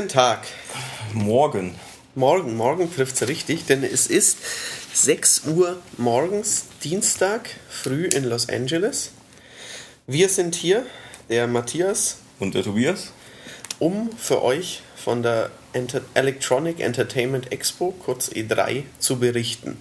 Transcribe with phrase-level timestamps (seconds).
[0.00, 0.46] Guten Tag.
[1.12, 1.74] Morgen.
[2.14, 4.38] Morgen, morgen trifft es richtig, denn es ist
[4.94, 9.10] 6 Uhr morgens, Dienstag, früh in Los Angeles.
[10.06, 10.86] Wir sind hier,
[11.28, 13.12] der Matthias Und der Tobias?
[13.78, 19.76] um für euch von der Enter Electronic Entertainment Expo, kurz E3, zu berichten.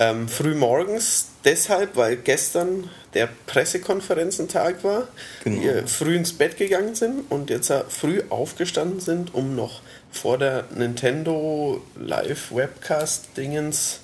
[0.00, 5.08] Ähm, früh morgens deshalb, weil gestern der Pressekonferenzentag war,
[5.42, 5.60] Genau.
[5.60, 10.66] wir früh ins Bett gegangen sind und jetzt früh aufgestanden sind, um noch vor der
[10.74, 14.00] Nintendo Live Webcast Dingens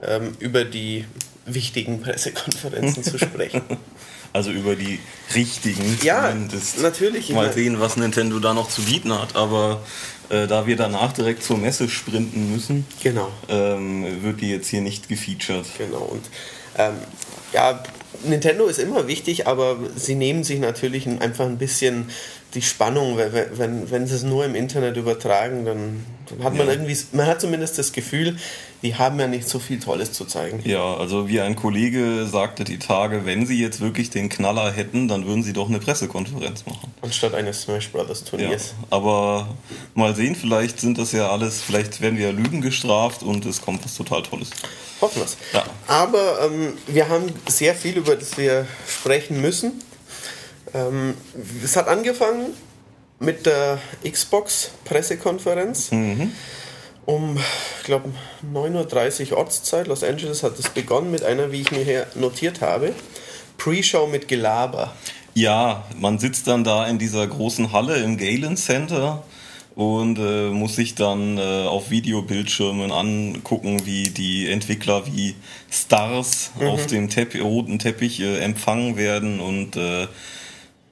[0.00, 1.04] ähm, über die
[1.44, 3.62] wichtigen Pressekonferenzen zu sprechen.
[4.32, 4.98] Also über die
[5.34, 6.80] richtigen Ja, zumindest.
[6.80, 7.30] natürlich.
[7.30, 9.36] Mal sehen, was Nintendo da noch zu bieten hat.
[9.36, 9.82] Aber
[10.28, 13.30] äh, da wir danach direkt zur Messe sprinten müssen, Genau.
[13.48, 15.66] ähm, wird die jetzt hier nicht gefeatured.
[15.78, 15.98] Genau.
[16.02, 16.26] Und
[16.76, 16.94] ähm,
[17.52, 17.82] ja,
[18.24, 22.10] Nintendo ist immer wichtig, aber sie nehmen sich natürlich ein- einfach ein bisschen
[22.54, 26.06] die Spannung, wenn, wenn, wenn sie es nur im Internet übertragen, dann,
[26.42, 26.72] hat man Ja.
[26.72, 28.38] irgendwie, man hat zumindest das Gefühl,
[28.82, 30.62] die haben ja nicht so viel Tolles zu zeigen.
[30.64, 35.08] Ja, also wie ein Kollege sagte die Tage, wenn sie jetzt wirklich den Knaller hätten,
[35.08, 36.90] dann würden sie doch eine Pressekonferenz machen.
[37.02, 38.74] Anstatt eines Smash Brothers Ja, Turniers.
[38.88, 39.48] aber
[39.94, 43.60] mal sehen, vielleicht sind das ja alles, vielleicht werden wir ja Lügen gestraft und es
[43.60, 44.50] kommt was total Tolles.
[45.02, 45.36] Hoffen wir's.
[45.52, 45.64] Ja.
[45.86, 49.72] Aber ähm, wir haben sehr viel, über das wir sprechen müssen.
[50.74, 51.14] Ähm,
[51.62, 52.54] es hat angefangen
[53.20, 55.90] mit der Xbox-Pressekonferenz.
[57.06, 57.38] Um,
[57.78, 58.10] ich glaube,
[58.52, 62.60] 9.30 Uhr Ortszeit, Los Angeles hat es begonnen mit einer, wie ich mir hier notiert
[62.60, 62.92] habe,
[63.56, 64.94] Pre-Show mit Gelaber.
[65.32, 69.22] Ja, man sitzt dann da in dieser großen Halle im Galen Center
[69.74, 75.34] und äh, muss sich dann äh, auf Videobildschirmen angucken, wie die Entwickler wie
[75.70, 80.08] Stars auf dem Teppich, roten Teppich äh, empfangen werden und äh,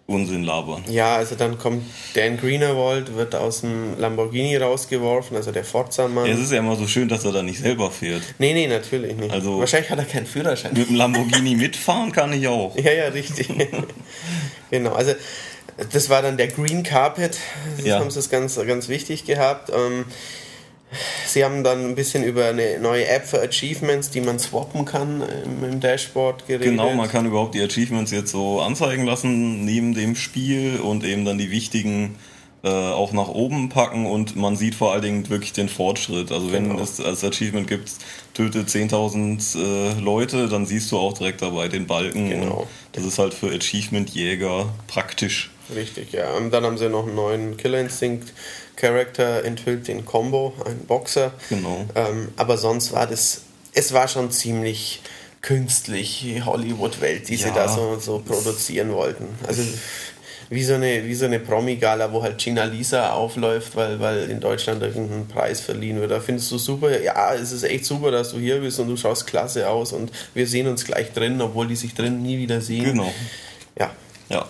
[0.08, 0.84] Unsinn labern.
[0.88, 1.82] Ja, also dann kommt
[2.14, 6.30] Dan Greenerwald, wird aus dem Lamborghini rausgeworfen, also der Forza-Mann.
[6.30, 8.22] Es ist ja immer so schön, dass er da nicht selber fährt.
[8.38, 9.32] Nee, nee, natürlich nicht.
[9.32, 10.74] Also- Wahrscheinlich hat er keinen Führerschein.
[10.74, 12.76] Mit dem Lamborghini mitfahren kann ich auch.
[12.86, 13.48] Ja, ja, richtig.
[14.70, 15.12] genau, also
[15.92, 17.38] das war dann der Green Carpet,
[17.76, 17.98] das Ja.
[17.98, 19.70] haben sie es ganz, ganz wichtig gehabt.
[19.74, 20.04] Ähm,
[21.26, 25.22] sie haben dann ein bisschen über eine neue App für Achievements, die man swappen kann
[25.44, 26.68] im, im Dashboard geredet.
[26.70, 31.24] Genau, man kann überhaupt die Achievements jetzt so anzeigen lassen neben dem Spiel und eben
[31.24, 32.16] dann die wichtigen
[32.64, 36.32] äh, auch nach oben packen und man sieht vor allen Dingen wirklich den Fortschritt.
[36.32, 36.82] Also wenn Genau.
[36.82, 37.90] es als Achievement gibt,
[38.34, 39.56] töte 10.000
[39.96, 42.28] äh, Leute, dann siehst du auch direkt dabei den Balken.
[42.30, 42.66] Genau.
[42.92, 45.50] Das ist halt für Achievement-Jäger praktisch.
[45.74, 46.32] Richtig, ja.
[46.34, 48.32] Und dann haben sie noch einen neuen Killer Instinct
[48.76, 51.32] Character enthüllt, den Combo, ein Boxer.
[51.48, 51.84] Genau.
[51.94, 53.42] Ähm, aber sonst war das,
[53.72, 55.00] es war schon ziemlich
[55.42, 57.54] künstlich, die Hollywood-Welt, die sie Ja.
[57.54, 59.26] da so, so produzieren wollten.
[59.46, 59.62] Also
[60.48, 64.40] wie so eine, wie so eine Promi-Gala, wo halt Gina Lisa aufläuft, weil, weil in
[64.40, 66.10] Deutschland irgendein Preis verliehen wird.
[66.12, 68.96] Da findest du super, ja, es ist echt super, dass du hier bist und du
[68.96, 72.60] schaust klasse aus und wir sehen uns gleich drin, obwohl die sich drin nie wieder
[72.60, 72.84] sehen.
[72.84, 73.12] Genau.
[73.78, 73.90] Ja.
[74.28, 74.46] Ja.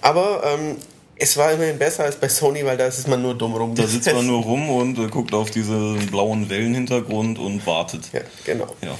[0.00, 0.76] Aber ähm,
[1.22, 3.74] es war immerhin besser als bei Sony, weil da ist man nur dumm rum.
[3.76, 8.12] Da sitzt man nur rum und äh, guckt auf diesen blauen Wellenhintergrund und wartet.
[8.12, 8.66] Ja, genau.
[8.82, 8.98] Ja.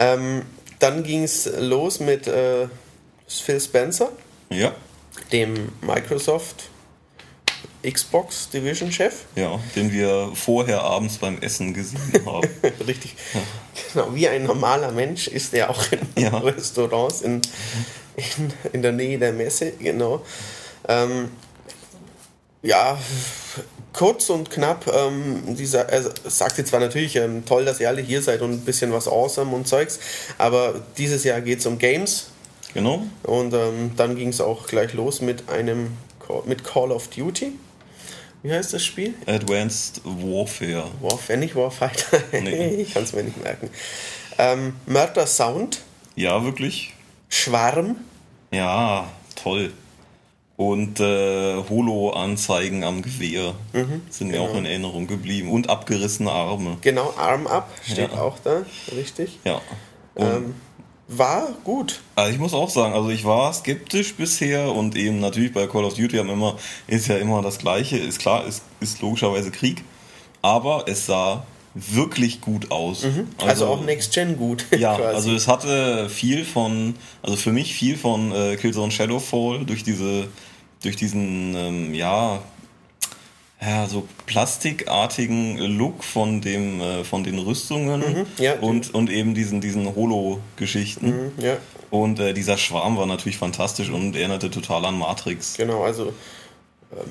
[0.00, 0.42] Ähm,
[0.80, 2.66] dann ging es los mit äh,
[3.28, 4.10] Phil Spencer,
[4.50, 4.74] Ja.
[5.30, 6.64] dem Microsoft
[7.88, 9.14] Xbox Division Chef.
[9.36, 12.48] Ja, den wir vorher abends beim Essen gesehen haben.
[12.86, 13.14] Richtig.
[13.92, 16.38] Genau, wie ein normaler Mensch ist er auch in Ja.
[16.38, 17.40] Restaurants in,
[18.16, 20.22] in, in der Nähe der Messe, genau.
[20.88, 21.28] Ähm,
[22.62, 22.98] ja,
[23.92, 28.22] kurz und knapp, ähm, dieser, er sagte zwar natürlich, ähm, toll, dass ihr alle hier
[28.22, 29.98] seid und ein bisschen was awesome und Zeugs,
[30.38, 32.28] aber dieses Jahr geht es um Games
[32.74, 33.02] Genau.
[33.24, 35.88] und ähm, dann ging es auch gleich los mit einem
[36.26, 37.52] Call, mit Call of Duty.
[38.44, 39.14] Wie heißt das Spiel?
[39.26, 40.90] Advanced Warfare.
[41.00, 42.18] Warfare, nicht Warfighter.
[42.32, 42.76] Nee.
[42.82, 43.68] ich kann es mir nicht merken.
[44.38, 45.80] Ähm, Murder Sound,
[46.16, 46.94] Ja, wirklich.
[47.28, 47.96] Schwarm,
[48.50, 49.72] Ja, toll.
[50.56, 53.54] Und äh, Holo-Anzeigen am Gewehr
[54.10, 55.50] sind mir auch in Erinnerung geblieben.
[55.50, 56.76] Und abgerissene Arme.
[56.82, 58.20] genau, Arm Up steht Ja.
[58.20, 58.62] auch da,
[58.94, 59.38] richtig.
[59.44, 59.60] Ja.
[60.16, 60.54] Ähm,
[61.08, 62.00] war gut.
[62.14, 65.84] also ich muss auch sagen, also ich war skeptisch bisher und eben natürlich bei Call
[65.84, 66.56] of Duty haben immer,
[66.86, 67.96] ist ja immer das Gleiche.
[67.96, 69.82] Ist klar, ist, ist logischerweise Krieg.
[70.42, 73.06] Aber es sah wirklich gut aus.
[73.38, 74.66] Also, auch Next Gen gut.
[74.78, 75.14] Ja, quasi.
[75.14, 80.28] also es hatte viel von, also für mich viel von äh, Killzone Shadowfall durch diese,
[80.82, 82.40] durch diesen, ähm, ja,
[83.64, 89.60] ja, so plastikartigen Look von dem, äh, von den Rüstungen ja, und, und eben diesen,
[89.60, 91.06] diesen Holo-Geschichten.
[91.06, 91.56] Mhm, ja,
[91.90, 95.54] Und äh, dieser Schwarm war natürlich fantastisch und erinnerte total an Matrix.
[95.54, 96.12] genau, also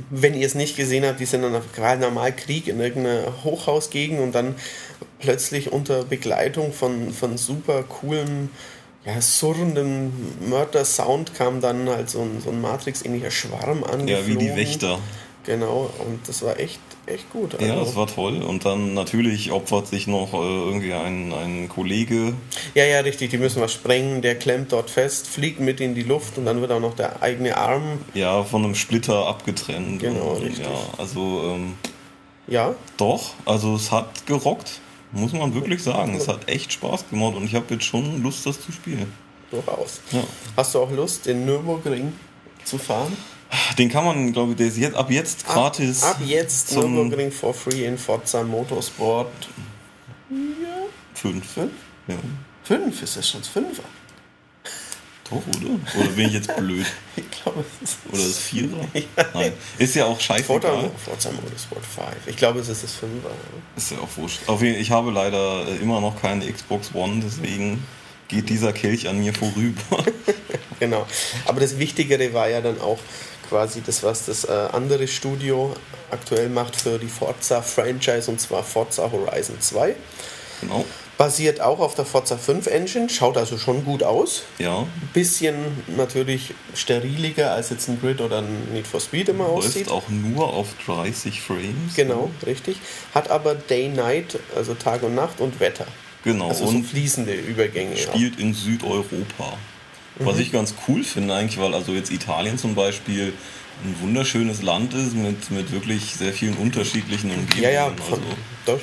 [0.10, 4.20] wenn ihr es nicht gesehen habt, die sind dann gerade normal Krieg in irgendeiner Hochhausgegend
[4.20, 4.56] und dann
[5.20, 8.50] plötzlich unter Begleitung von, von super coolem,
[9.06, 10.12] ja, surrenden
[10.48, 14.08] Mörder-Sound kam dann halt so ein, so ein Matrix-ähnlicher Schwarm an.
[14.08, 15.00] Ja, wie die Wächter.
[15.44, 16.80] Genau, und das war echt,
[17.12, 17.56] echt gut.
[17.56, 17.66] Also.
[17.66, 18.42] Ja, das war toll.
[18.42, 22.34] Und dann natürlich opfert sich noch äh, irgendwie ein, ein Kollege.
[22.74, 26.04] Ja, ja, richtig, die müssen was sprengen, der klemmt dort fest, fliegt mit in die
[26.04, 28.00] Luft und dann wird auch noch der eigene Arm.
[28.14, 30.00] Ja, von einem Splitter abgetrennt.
[30.00, 30.66] Genau, und, richtig.
[30.66, 31.54] Ja, also.
[31.56, 31.74] Ähm,
[32.48, 32.76] ja.
[32.98, 34.82] Doch, also es hat gerockt,
[35.12, 36.16] muss man wirklich sagen.
[36.16, 39.12] Es hat echt Spaß gemacht und ich habe jetzt schon Lust, das zu spielen.
[39.52, 40.02] Durchaus.
[40.12, 40.24] Ja.
[40.58, 42.14] Hast du auch Lust, den Nürburgring
[42.64, 43.16] zu fahren?
[43.78, 46.04] Den kann man, glaube ich, der ist jetzt, ab jetzt gratis.
[46.04, 49.32] Ab, ab jetzt zum- Nürburgring for free in Forza Motorsport.
[50.30, 50.36] Ja.
[51.14, 51.46] Fünf.
[51.54, 51.72] Fünf?
[52.08, 52.16] Ja.
[52.64, 53.84] Fünf ist das schon Fünfer.
[55.30, 55.70] Doch, oder?
[56.00, 56.86] Oder bin ich jetzt blöd?
[57.16, 58.86] Ich glaube, es ist Oder das Vierer?
[59.34, 59.54] Nein.
[59.78, 60.92] Ist ja auch Forza, scheißegal.
[61.04, 62.06] Forza Motorsport 5.
[62.28, 63.32] Ich glaube, es ist das Fünfer.
[63.76, 64.40] Ist ja auch wurscht.
[64.48, 67.84] Auf jeden, ich habe leider äh, immer noch keine Xbox One, deswegen
[68.28, 69.82] geht dieser Kelch an mir vorüber.
[70.80, 71.06] Genau.
[71.46, 72.98] Aber das Wichtigere war ja dann auch
[73.52, 75.76] quasi das, was das äh, andere Studio
[76.10, 79.94] aktuell macht für die Forza-Franchise und zwar Forza Horizon 2.
[80.62, 80.86] genau.
[81.18, 84.44] Basiert auch auf der Forza 5 Engine, schaut also schon gut aus.
[84.58, 84.88] Ja.
[85.14, 85.56] Bisschen
[85.96, 89.88] natürlich steriliger als jetzt ein Grid oder ein Need for Speed immer aussieht.
[89.88, 91.94] Läuft auch nur auf 30 Frames.
[91.96, 92.78] Genau, richtig.
[93.14, 95.86] Hat aber Day-Night, also Tag und Nacht und Wetter.
[96.24, 96.48] Genau.
[96.48, 97.96] Also so und fließende Übergänge.
[97.96, 98.02] ja.
[98.02, 99.58] spielt in Südeuropa.
[100.26, 100.42] Was Mhm.
[100.42, 103.34] ich ganz cool finde eigentlich, weil also jetzt Italien zum Beispiel
[103.84, 107.64] ein wunderschönes Land ist mit, mit wirklich sehr vielen unterschiedlichen Umgebungen.
[107.64, 108.20] Ja, ja, also, von
[108.66, 108.80] das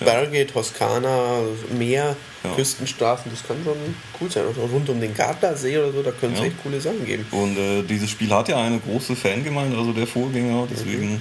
[0.00, 1.40] Berge, Toskana,
[1.78, 2.54] Meer, Ja.
[2.54, 3.76] Küstenstraßen, das kann schon
[4.20, 4.44] cool sein.
[4.48, 6.46] Also rund um den Gardasee oder so, da können es Ja.
[6.46, 7.26] echt coole Sachen geben.
[7.32, 11.20] und äh, dieses Spiel hat ja eine große Fangemeinde, also der Vorgänger, deswegen.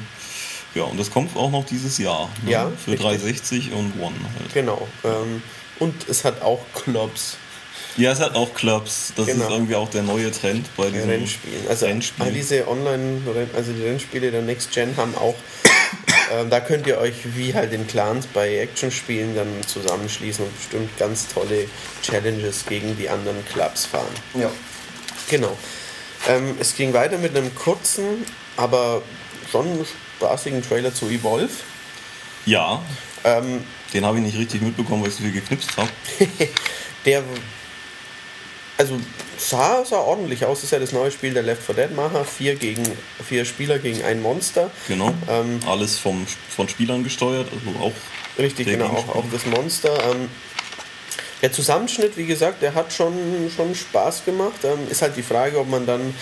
[0.76, 2.30] Ja, und das kommt auch noch dieses Jahr.
[2.46, 2.52] Ne?
[2.52, 3.02] Ja, Für richtig.
[3.08, 4.54] 360 und One halt.
[4.54, 4.88] Genau.
[5.04, 5.42] Ähm,
[5.80, 7.38] und es hat auch Clubs,
[8.00, 9.12] Ja, es hat auch Clubs.
[9.18, 9.46] Das Genau.
[9.46, 11.68] ist irgendwie auch der neue Trend bei diesen Rennspielen.
[11.68, 12.28] Also Rennspielen.
[12.30, 13.22] all diese Online,
[13.56, 15.36] also die Rennspiele der Next Gen haben auch,
[16.34, 20.98] ähm, da könnt ihr euch wie halt in Clans bei Actionspielen dann zusammenschließen und bestimmt
[20.98, 21.66] ganz tolle
[22.02, 24.14] Challenges gegen die anderen Clubs fahren.
[24.34, 24.50] Ja.
[25.30, 25.58] Genau.
[26.30, 28.26] Ähm, es ging weiter mit einem kurzen,
[28.56, 29.02] aber
[29.52, 29.86] schon
[30.18, 31.50] spaßigen Trailer zu Evolve.
[32.46, 32.82] Ja,
[33.26, 35.90] Ähm, den habe ich nicht richtig mitbekommen, weil ich so viel geknipst habe.
[37.06, 37.22] der
[38.80, 38.98] also
[39.38, 40.60] sah, sah ordentlich aus.
[40.60, 42.24] Das ist ja das neue Spiel der Left 4 Dead Macher.
[42.24, 42.84] Vier, gegen,
[43.28, 44.72] vier Spieler gegen ein Monster.
[44.88, 45.14] Genau.
[45.30, 47.94] Ähm, Alles vom, von Spielern gesteuert, also auch
[48.40, 49.92] Richtig, genau, auch, auch das Monster.
[50.12, 50.30] Ähm,
[51.42, 53.14] der Zusammenschnitt, wie gesagt, der hat schon,
[53.54, 54.64] schon Spaß gemacht.
[54.64, 56.14] Ähm, ist halt die Frage, ob man dann,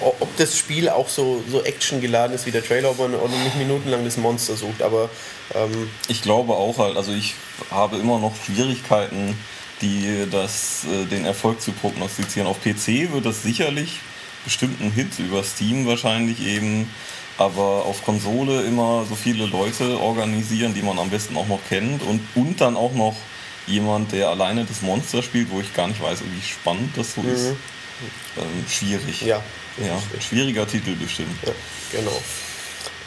[0.00, 4.04] ob das Spiel auch so, so actiongeladen ist wie der Trailer, ob man nicht minutenlang
[4.04, 4.82] das Monster sucht.
[4.82, 5.08] Aber
[5.54, 7.34] ähm, Ich glaube auch halt, also ich
[7.70, 9.38] habe immer noch Schwierigkeiten,
[9.84, 12.48] die das, äh, den Erfolg zu prognostizieren.
[12.48, 14.00] Auf PC wird das sicherlich
[14.44, 16.90] bestimmt ein Hit, über Steam wahrscheinlich eben,
[17.38, 22.02] aber auf Konsole immer so viele Leute organisieren, die man am besten auch noch kennt
[22.02, 23.16] und, und dann auch noch
[23.66, 27.22] jemand, der alleine das Monster spielt, wo ich gar nicht weiß, wie spannend das so
[27.22, 27.54] ist.
[28.36, 29.22] Ähm, schwierig.
[29.22, 29.42] ja,
[29.78, 31.36] Ja, schwieriger Titel bestimmt.
[31.44, 31.52] ja
[31.92, 32.22] genau.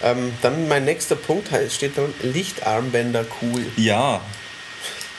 [0.03, 3.65] Ähm, dann mein nächster Punkt steht dran, Lichtarmbänder cool.
[3.77, 4.21] Ja,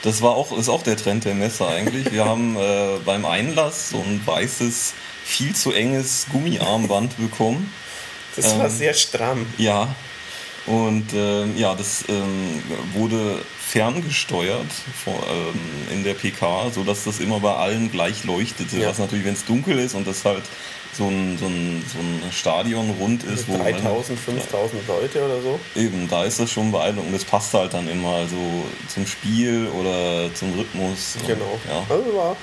[0.02, 2.12] das war auch, ist auch der Trend der Messe eigentlich.
[2.12, 7.72] Wir haben äh, beim Einlass so ein weißes, viel zu enges Gummiarmband bekommen.
[8.36, 9.46] Das war Ähm, sehr stramm.
[9.58, 9.94] Ja.
[10.66, 12.62] Und ähm, ja, das ähm,
[12.94, 14.66] wurde ferngesteuert
[15.04, 15.58] vor, ähm,
[15.92, 18.78] in der PK, sodass das immer bei allen gleich leuchtete.
[18.78, 18.90] Ja.
[18.90, 20.44] Was natürlich, wenn es dunkel ist und das halt
[20.92, 25.60] so ein, so ein, so ein Stadion rund ist, wo 3000, 5000 Leute oder so.
[25.76, 27.14] Eben, da ist das schon beeindruckend.
[27.14, 31.16] Das passt halt dann immer so zum Spiel oder zum Rhythmus.
[31.26, 31.58] Genau.
[31.68, 31.86] Ja.
[31.88, 32.36] Also war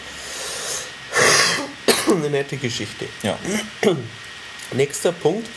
[2.16, 3.06] eine nette Geschichte.
[3.24, 3.38] ja.
[4.72, 5.48] Nächster Punkt.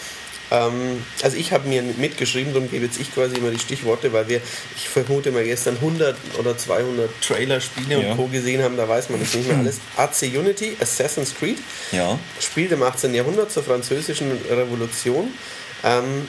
[0.50, 4.28] Ähm, also ich habe mir mitgeschrieben, darum gebe jetzt ich quasi immer die Stichworte, weil
[4.28, 4.40] wir,
[4.76, 8.11] ich vermute mal gestern 100 oder 200 Trailer-Spiele Ja.
[8.12, 8.26] und Co.
[8.28, 9.78] gesehen haben, da weiß man das nicht mehr alles.
[9.97, 11.59] AC Unity, Assassin's Creed,
[11.93, 12.19] ja.
[12.40, 13.14] spielt im 18.
[13.14, 15.33] Jahrhundert zur französischen Revolution.
[15.85, 16.26] Ähm,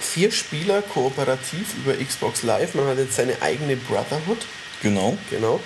[0.00, 2.74] vier Spieler kooperativ über Xbox Live.
[2.74, 4.38] Man hat jetzt seine eigene Brotherhood.
[4.82, 5.18] Genau.
[5.30, 5.60] Genau.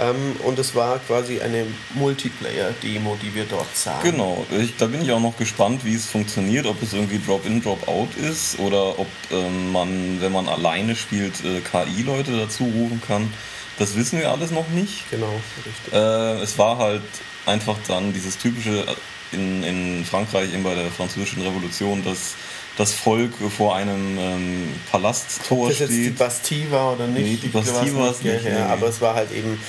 [0.00, 4.02] Ähm, und es war quasi eine Multiplayer-Demo, die wir dort sahen.
[4.02, 4.46] Genau.
[4.58, 8.16] Ich, da bin ich auch noch gespannt, wie es funktioniert, ob es irgendwie Drop-in, Drop-out
[8.16, 13.32] ist oder ob ähm, man, wenn man alleine spielt, äh, KI-Leute dazu rufen kann.
[13.78, 15.10] Das wissen wir alles noch nicht.
[15.10, 15.92] Genau, richtig.
[15.92, 17.02] Äh, es war halt
[17.46, 18.84] einfach dann dieses typische
[19.32, 22.34] in, in Frankreich, eben bei der Französischen Revolution, dass
[22.76, 26.18] das Volk vor einem ähm, Palasttor Ob das jetzt die steht.
[26.18, 27.22] Bastille war oder nicht.
[27.22, 28.72] Nee, die Bastille war es nicht, Ja, nee.
[28.72, 29.60] aber es war halt eben,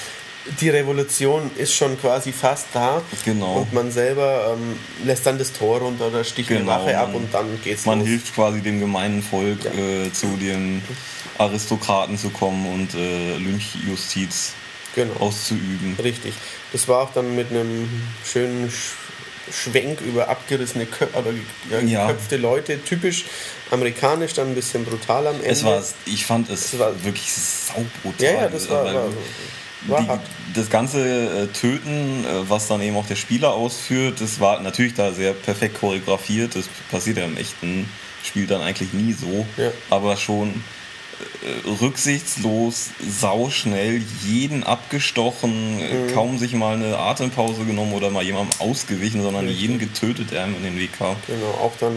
[0.60, 3.02] die Revolution ist schon quasi fast da.
[3.26, 3.58] Genau.
[3.60, 7.08] Und man selber ähm, lässt dann das Tor runter oder sticht eine Genau, Wache ab
[7.10, 8.08] man- und dann geht's Man los.
[8.08, 9.72] hilft quasi dem gemeinen Volk Ja.
[9.72, 10.82] äh, zu den
[11.38, 14.54] Aristokraten zu kommen und äh, Lynchjustiz
[14.96, 15.14] Genau.
[15.20, 15.96] auszuüben.
[16.04, 16.34] Richtig.
[16.74, 17.88] Das war auch dann mit einem
[18.26, 18.96] schönen Sch
[19.52, 22.82] Schwenk über abgerissene Kö oder ge- ja, geköpfte Leute.
[22.84, 23.26] Typisch
[23.70, 25.48] amerikanisch, dann ein bisschen brutal am Ende.
[25.48, 28.14] Es war, ich fand es Es war- wirklich saubrutal.
[28.26, 29.06] ja, ja, das war, war
[29.88, 30.08] die,
[30.54, 31.00] das ganze
[31.44, 35.34] äh, Töten, äh, was dann eben auch der Spieler ausführt, das war natürlich da sehr
[35.34, 36.56] perfekt choreografiert.
[36.56, 37.90] Das passiert ja im echten
[38.24, 39.72] Spiel dann eigentlich nie so, Ja.
[39.90, 40.64] aber schon
[41.44, 46.14] äh, rücksichtslos, sauschnell, jeden abgestochen, Mhm.
[46.14, 50.56] kaum sich mal eine Atempause genommen oder mal jemandem ausgewichen, sondern jeden getötet, der ihm
[50.58, 51.16] in den Weg kam.
[51.28, 51.94] Genau, auch dann,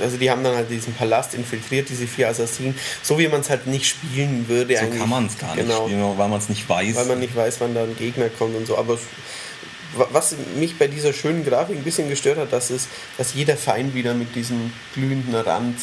[0.00, 3.50] also die haben dann halt diesen Palast infiltriert, diese vier Assassinen, so wie man es
[3.50, 4.76] halt nicht spielen würde.
[4.76, 5.00] So eigentlich.
[5.00, 6.94] kann man es gar nicht genau, spielen, weil man es nicht weiß.
[6.96, 8.78] Weil man nicht weiß, wann da ein Gegner kommt und so.
[8.78, 8.98] Aber
[10.10, 13.94] was mich bei dieser schönen Grafik ein bisschen gestört hat, dass, es, dass jeder Feind
[13.94, 15.76] wieder mit diesem glühenden Rand,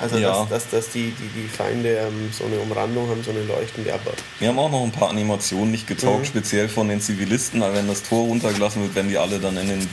[0.00, 0.40] also Ja.
[0.40, 3.92] dass, dass, dass die, die, die Feinde ähm, so eine Umrandung haben, so eine leuchtende,
[3.94, 6.24] aber Wir haben auch noch ein paar Animationen nicht getaugt, Mhm.
[6.24, 9.68] speziell von den Zivilisten, weil wenn das Tor runtergelassen wird, werden die alle dann in
[9.68, 9.88] den,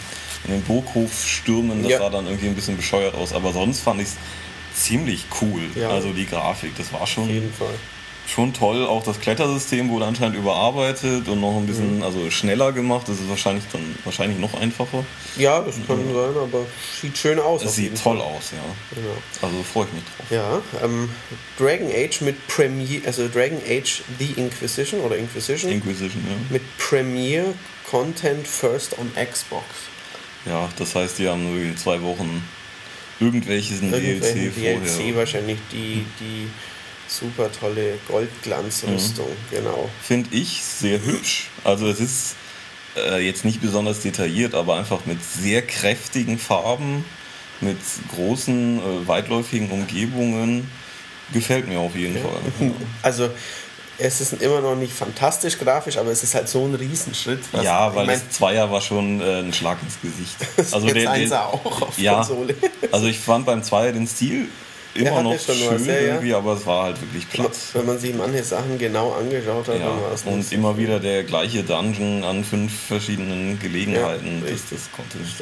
[0.48, 1.84] den Burghof stürmen.
[1.84, 1.98] Das Ja.
[2.00, 3.34] sah dann irgendwie ein bisschen bescheuert aus.
[3.34, 4.16] Aber sonst fand ich es
[4.84, 5.62] ziemlich cool.
[5.76, 5.90] Ja.
[5.90, 7.30] Also die Grafik, das war schon,
[8.28, 8.86] schon toll.
[8.86, 11.68] Auch das Klettersystem wurde anscheinend überarbeitet und noch ein Mhm.
[11.68, 13.08] bisschen also schneller gemacht.
[13.10, 15.04] Das ist wahrscheinlich dann wahrscheinlich noch einfacher.
[15.38, 16.66] Ja, das kann sein, aber
[17.02, 17.64] sieht schön aus.
[17.64, 18.26] Es sieht toll Fall.
[18.28, 18.96] aus, ja.
[18.96, 19.16] Genau.
[19.42, 20.26] Also freue ich mich drauf.
[20.30, 21.10] Ja, ähm,
[21.58, 26.36] Dragon Age mit Premiere, also Dragon Age The Inquisition oder Inquisition Inquisition, ja.
[26.52, 27.54] mit Premiere
[27.90, 29.66] Content First on Xbox.
[30.46, 32.44] Ja, das heißt, die haben nur zwei Wochen
[33.20, 35.16] irgendwelches Irgendwelchen DLC DLC vorher.
[35.16, 36.48] wahrscheinlich die, die
[37.08, 39.56] super tolle Goldglanzrüstung, Mhm.
[39.56, 39.90] genau.
[40.02, 41.48] finde ich sehr hübsch.
[41.64, 42.36] Also es ist
[42.96, 47.04] äh, jetzt nicht besonders detailliert, aber einfach mit sehr kräftigen Farben,
[47.62, 47.78] mit
[48.16, 50.70] großen, äh, weitläufigen Umgebungen.
[51.34, 52.42] Gefällt mir auf jeden Fall.
[53.04, 53.30] Also
[54.00, 57.40] es ist immer noch nicht fantastisch grafisch, aber es ist halt so ein Riesenschritt.
[57.52, 60.38] was- ja, weil ich mein, das Zweier war schon äh, ein Schlag ins Gesicht.
[60.74, 62.56] Also der, der, auch auf ja, Konsole.
[62.92, 64.48] also ich fand beim Zweier den Stil
[64.96, 67.70] immer noch ja schon schön was, ja, irgendwie, aber es war halt wirklich Platz.
[67.74, 71.00] Wenn man sich manche Sachen genau angeschaut hat, Ja, dann war es und immer wieder
[71.00, 74.44] der gleiche Dungeon an fünf verschiedenen Gelegenheiten.
[74.46, 75.36] Ja, das, das konnte ich.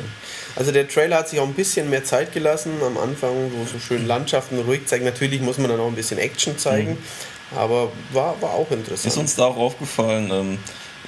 [0.56, 3.80] Also der Trailer hat sich auch ein bisschen mehr Zeit gelassen am Anfang, wo so
[3.80, 5.06] schön Landschaften ruhig zeigen.
[5.06, 6.98] Natürlich muss man dann auch ein bisschen Action zeigen,
[7.56, 9.06] aber war, war auch interessant.
[9.06, 10.60] Ist uns da auch aufgefallen, ähm,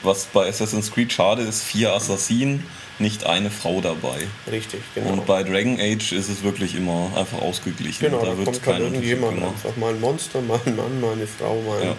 [0.03, 2.65] was bei Assassin's Creed schade ist, vier Assassinen,
[2.99, 4.27] nicht eine Frau dabei.
[4.51, 5.11] Richtig, genau.
[5.11, 8.09] Und bei Dragon Age ist es wirklich immer einfach ausgeglichen.
[8.09, 9.53] genau, da, wird kommt kein halt irgendjemand gemacht.
[9.65, 9.77] einfach.
[9.77, 11.95] Mal ein Monster, mal ein Mann, mal eine Frau, mal Ja.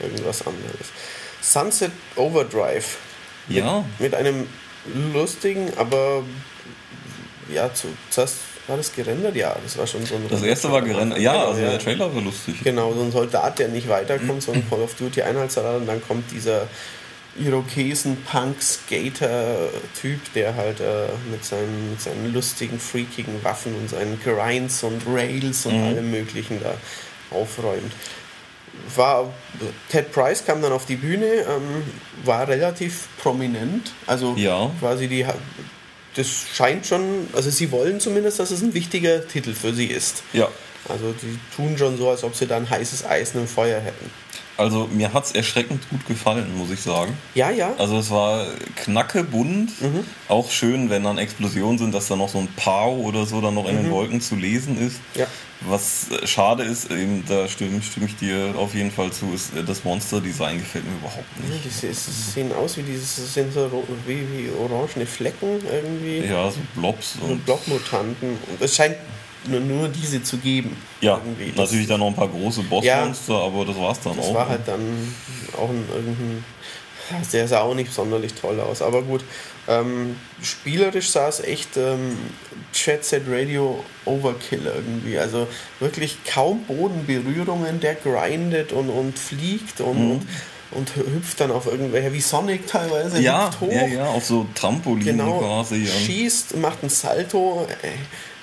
[0.00, 0.86] irgendwas anderes.
[1.40, 2.98] Sunset Overdrive.
[3.48, 3.84] Mit, Ja.
[3.98, 4.46] Mit einem
[5.12, 6.22] lustigen, aber
[7.52, 8.36] ja, zu, zuerst
[8.68, 9.34] war das gerendert?
[9.36, 11.18] Ja, das war schon so ein Das erste war gerendert.
[11.18, 12.56] Ja, Genau, also der Trailer war lustig.
[12.62, 16.00] Genau, so ein Soldat, der nicht weiterkommt, so ein Call of Duty Einheitssoldat und dann
[16.06, 16.68] kommt dieser
[18.92, 25.02] Irokesen-Punk-Skater-Typ, der halt äh, mit, seinen, mit seinen lustigen, freakigen Waffen und seinen Grinds und
[25.06, 25.84] Rails und Mhm.
[25.86, 26.74] allem möglichen da
[27.36, 27.92] aufräumt.
[28.96, 29.32] War,
[29.90, 31.82] Ted Price kam dann auf die Bühne, ähm,
[32.24, 34.70] war relativ prominent, also Ja.
[34.80, 35.26] quasi die
[36.14, 40.22] das scheint schon, also sie wollen zumindest, dass es ein wichtiger Titel für sie ist.
[40.32, 40.48] Ja.
[40.88, 44.10] Also die tun schon so, als ob sie da ein heißes Eisen im Feuer hätten.
[44.58, 47.16] Also mir hat es erschreckend gut gefallen, muss ich sagen.
[47.34, 47.72] Ja, ja.
[47.78, 50.04] Also es war knackebunt, Mhm.
[50.28, 53.54] auch schön, wenn dann Explosionen sind, dass da noch so ein Pau oder so dann
[53.54, 54.98] noch in den Wolken zu lesen ist.
[55.14, 55.20] Mhm.
[55.20, 55.26] Ja.
[55.68, 59.56] Was äh, schade ist, eben, da stimme, stimme ich dir auf jeden Fall zu, ist
[59.56, 61.72] äh, das Monster-Design gefällt mir überhaupt nicht.
[61.72, 63.70] se- es sehen aus wie diese sind so
[64.06, 66.26] wie, wie orangene Flecken irgendwie.
[66.28, 67.48] Ja, so Blobs So und.
[67.48, 68.96] Und es scheint
[69.46, 70.76] nur, nur diese zu geben.
[71.00, 71.48] ja, irgendwie.
[71.50, 74.34] Das- natürlich dann noch ein paar große Bossmonster, aber das war's dann Das auch.
[74.34, 75.14] war halt dann
[75.58, 76.44] auch ein irgendein.
[77.32, 78.80] Der sah auch nicht sonderlich toll aus.
[78.80, 79.22] Aber gut,
[79.68, 82.16] ähm, spielerisch sah es echt ähm,
[82.72, 85.18] Jet Set Radio Overkill irgendwie.
[85.18, 85.46] Also
[85.80, 90.10] wirklich kaum Bodenberührungen, der grindet und, und fliegt und, Mhm.
[90.12, 90.26] und
[90.70, 93.72] und hüpft dann auf irgendwelche, wie Sonic teilweise, Ja, hüpft hoch.
[93.72, 95.86] ja, ja, auf so Trampolinen Genau, quasi.
[95.86, 97.88] schießt, macht ein Salto, äh,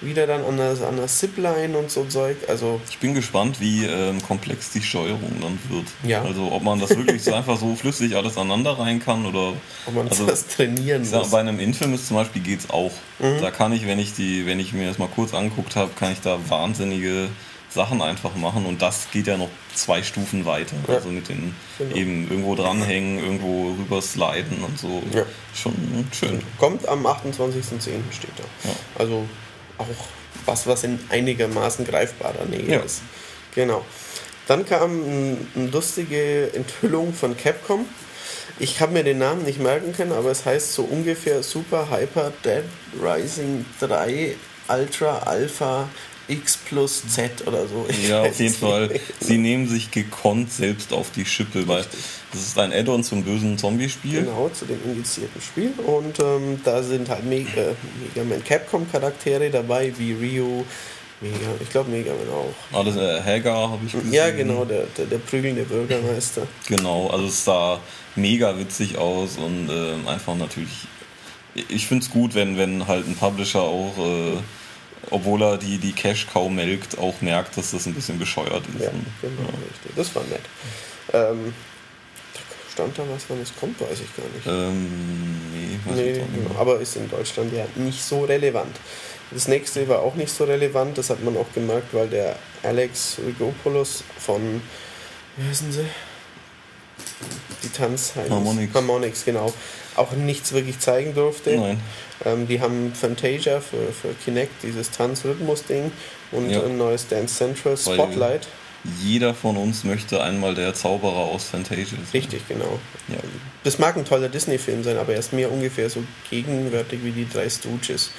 [0.02, 2.38] wieder dann an der, an der Zipline und so Zeug.
[2.48, 5.88] Also, Ich bin gespannt, wie ähm, komplex die Steuerung dann wird.
[6.04, 6.22] Ja.
[6.22, 9.54] Also ob man das wirklich so einfach so flüssig alles aneinander rein kann oder
[9.86, 11.32] ob man also, das trainieren ich sag, muss.
[11.32, 12.92] bei einem Infamous zum Beispiel geht's auch.
[13.20, 13.42] Mhm.
[13.42, 16.14] Da kann ich, wenn ich die, wenn ich mir das mal kurz angeguckt habe, kann
[16.14, 17.28] ich da wahnsinnige
[17.72, 20.76] Sachen einfach machen und das geht ja noch zwei Stufen weiter.
[20.88, 20.96] Ja.
[20.96, 21.96] Also mit den Genau.
[21.96, 25.04] eben irgendwo dranhängen, irgendwo rüber sliden und so.
[25.14, 25.24] Ja.
[25.54, 25.74] Schon
[26.12, 26.42] schön.
[26.58, 27.80] Kommt am 28.10.
[28.12, 28.44] steht da.
[28.68, 28.76] Ja.
[28.98, 29.24] Also
[29.80, 30.08] auch
[30.46, 32.80] was, was in einigermaßen greifbarer Nähe Ja.
[32.80, 33.02] ist.
[33.56, 33.84] Genau.
[34.48, 37.86] Dann kam ein- eine lustige Enthüllung von Capcom.
[38.58, 42.32] Ich habe mir den Namen nicht merken können, aber es heißt so ungefähr Super Hyper
[42.44, 42.64] Dead
[43.02, 44.36] Rising 3
[44.68, 45.88] Ultra Alpha
[46.30, 47.86] X plus Z oder so.
[47.90, 48.88] Ich Ja, auf jeden Fall.
[48.88, 49.02] nicht.
[49.20, 51.84] Sie nehmen sich gekonnt selbst auf die Schippe, weil
[52.32, 54.22] das ist ein Add-on zum bösen Zombie-Spiel.
[54.24, 55.74] Genau, zu dem indizierten Spiel.
[55.86, 57.74] Und ähm, da sind halt Me äh,
[58.16, 60.64] Mega Man Capcom Charaktere dabei, wie Ryu,
[61.22, 62.78] Mega, ich glaube Mega Man auch.
[62.78, 64.14] Alles äh, Hagar habe ich gesehen.
[64.14, 66.48] Ja, genau, der, der, der prügelnde Bürgermeister.
[66.68, 67.80] Genau, also es sah
[68.16, 70.88] mega witzig aus und ähm, einfach natürlich.
[71.68, 74.38] Ich finde es gut, wenn, wenn halt ein Publisher auch, äh,
[75.12, 78.84] obwohl er die, die Cash-Cow melkt, auch merkt, dass das ein bisschen bescheuert ist.
[78.86, 79.92] Ja, genau, richtig.
[79.96, 80.42] Das war nett.
[81.14, 81.54] Ähm,
[82.72, 84.48] stand da was, wann es kommt, weiß ich gar nicht.
[84.48, 86.48] ähm, nee, weiß Nee, ich nicht.
[86.48, 88.76] genau, aber ist in Deutschland ja nicht so relevant.
[89.32, 93.18] Das nächste war auch nicht so relevant, das hat man auch gemerkt, weil der Alex
[93.26, 94.62] Rigopoulos von,
[95.38, 95.86] wie heißen sie?
[97.64, 98.32] Die Tanz heißt es.
[98.32, 98.74] Harmonix.
[98.74, 99.54] Harmonix, genau.
[100.00, 101.58] Auch nichts wirklich zeigen durfte.
[101.58, 101.80] Nein.
[102.26, 105.92] Ähm, die haben Fantasia für, für Kinect, dieses Tanz-Rhythmus-Ding
[106.32, 106.64] und Ja.
[106.64, 108.48] ein neues Dance Central Spotlight.
[109.04, 112.08] Jeder von uns möchte einmal der Zauberer aus Fantasia sein.
[112.14, 112.80] Richtig, genau.
[113.10, 113.18] Ja.
[113.66, 117.28] Das mag ein toller Disney-Film sein, aber er ist mir ungefähr so gegenwärtig wie die
[117.28, 118.12] drei Stooges.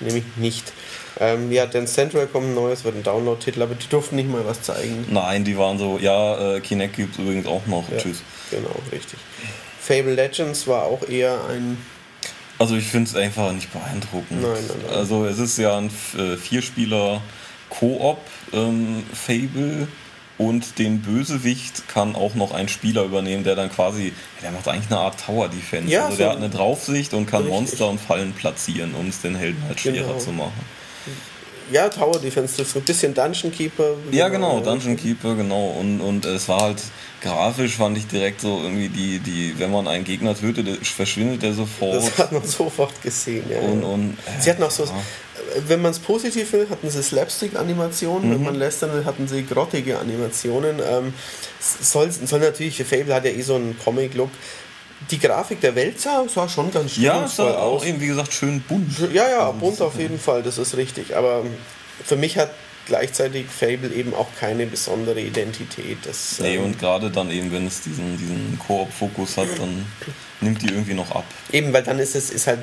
[0.00, 0.72] Nämlich nicht.
[1.20, 4.44] Ähm, ja, Dance Central kommt ein neues, wird ein Download-Titel, aber die durften nicht mal
[4.44, 5.06] was zeigen.
[5.10, 7.90] Nein, die waren so, ja, äh, Kinect gibt es übrigens auch noch.
[7.90, 8.22] Ja, Tschüss.
[8.50, 9.18] Genau, richtig.
[9.86, 11.76] Fable Legends war auch eher ein.
[12.58, 14.40] Also ich finde es einfach nicht beeindruckend.
[14.42, 14.96] Nein, nein, nein.
[14.96, 17.20] Also es ist ja ein äh, Vierspieler
[17.68, 18.18] Koop
[18.52, 19.88] ähm, Fable
[20.38, 24.90] und den Bösewicht kann auch noch ein Spieler übernehmen, der dann quasi, der macht eigentlich
[24.90, 25.90] eine Art Tower Defense.
[25.92, 27.60] Ja, also so- der hat eine Draufsicht und kann Richtig.
[27.60, 30.18] Monster und Fallen platzieren, um es den Helden halt schwerer Genau.
[30.18, 30.52] zu machen.
[31.74, 33.96] Ja, Tower Defense, das ist ein bisschen Dungeon Keeper.
[34.12, 35.70] Ja, genau, Dungeon Keeper, genau.
[35.70, 36.80] Und, und es war halt
[37.20, 41.52] grafisch, fand ich direkt so irgendwie die, die wenn man einen Gegner tötet, verschwindet der
[41.52, 41.96] sofort.
[41.96, 43.58] Das hat man sofort gesehen, ja.
[43.58, 44.92] Und, und, äh, Sie hatten auch so, ja.
[45.66, 49.98] wenn man es positiv will, hatten sie Slapstick-Animationen, wenn man lästern will, hatten sie grottige
[49.98, 50.78] Animationen.
[50.78, 51.12] Ähm,
[51.58, 54.30] soll, soll natürlich, Fable hat ja eh so einen Comic-Look.
[55.10, 58.06] Die Grafik der Welt sah, sah schon ganz Ja, es stimmungsvoll sah auch eben, wie
[58.06, 58.98] gesagt, schön bunt.
[59.12, 61.16] Ja, ja, bunt auf jeden Fall, das ist richtig.
[61.16, 61.42] Aber
[62.04, 62.50] für mich hat
[62.86, 65.98] gleichzeitig Fable eben auch keine besondere Identität.
[66.04, 69.86] Das, Nee, ähm, und gerade dann eben, wenn es diesen, diesen Koop-Fokus hat, dann
[70.40, 71.24] nimmt die irgendwie noch ab.
[71.52, 72.60] Eben, weil dann ist es ist halt,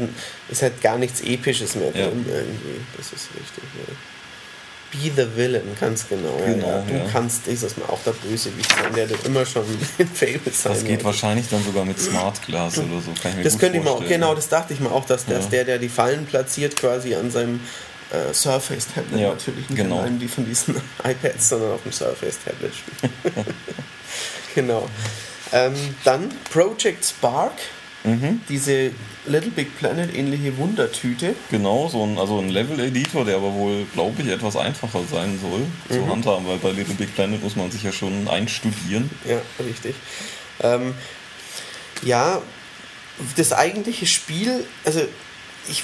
[0.49, 2.07] ist halt gar nichts Episches mehr Ja.
[2.07, 2.81] drin irgendwie.
[2.97, 3.63] Das ist richtig.
[3.87, 3.93] Ja.
[4.91, 6.37] Be the Villain, ganz genau.
[6.45, 6.81] Genau, ja.
[6.81, 7.05] Du ja.
[7.11, 9.63] kannst dieses Mal auch der Bösewicht sein, der wird immer schon
[9.97, 10.73] in Fable sein.
[10.73, 11.05] Das geht wollte.
[11.05, 13.11] wahrscheinlich dann sogar mit Smart Glass oder so.
[13.21, 15.25] Kann ich mir Das könnte ich mir auch, genau, das dachte ich mir auch, dass,
[15.25, 17.61] dass der, der die Fallen platziert, quasi an seinem
[18.11, 19.99] äh, Surface-Tablet Ja, natürlich nicht genau.
[19.99, 23.13] an einem die von diesen iPads, sondern auf dem Surface-Tablet spielt.
[24.55, 24.89] genau.
[25.53, 25.73] Ähm,
[26.03, 27.53] dann Project Spark,
[28.03, 28.41] Mhm.
[28.49, 28.91] diese
[29.27, 31.35] Little Big Planet ähnliche Wundertüte.
[31.51, 35.59] Genau, so ein, also ein Level-Editor, der aber wohl, glaube ich, etwas einfacher sein soll
[35.59, 35.93] Mhm.
[36.05, 39.09] zu handhaben, weil bei Little Big Planet muss man sich ja schon einstudieren.
[39.27, 39.95] Ja, richtig.
[40.63, 40.93] Ähm,
[42.03, 42.41] ja,
[43.37, 45.01] das eigentliche Spiel, also
[45.69, 45.83] ich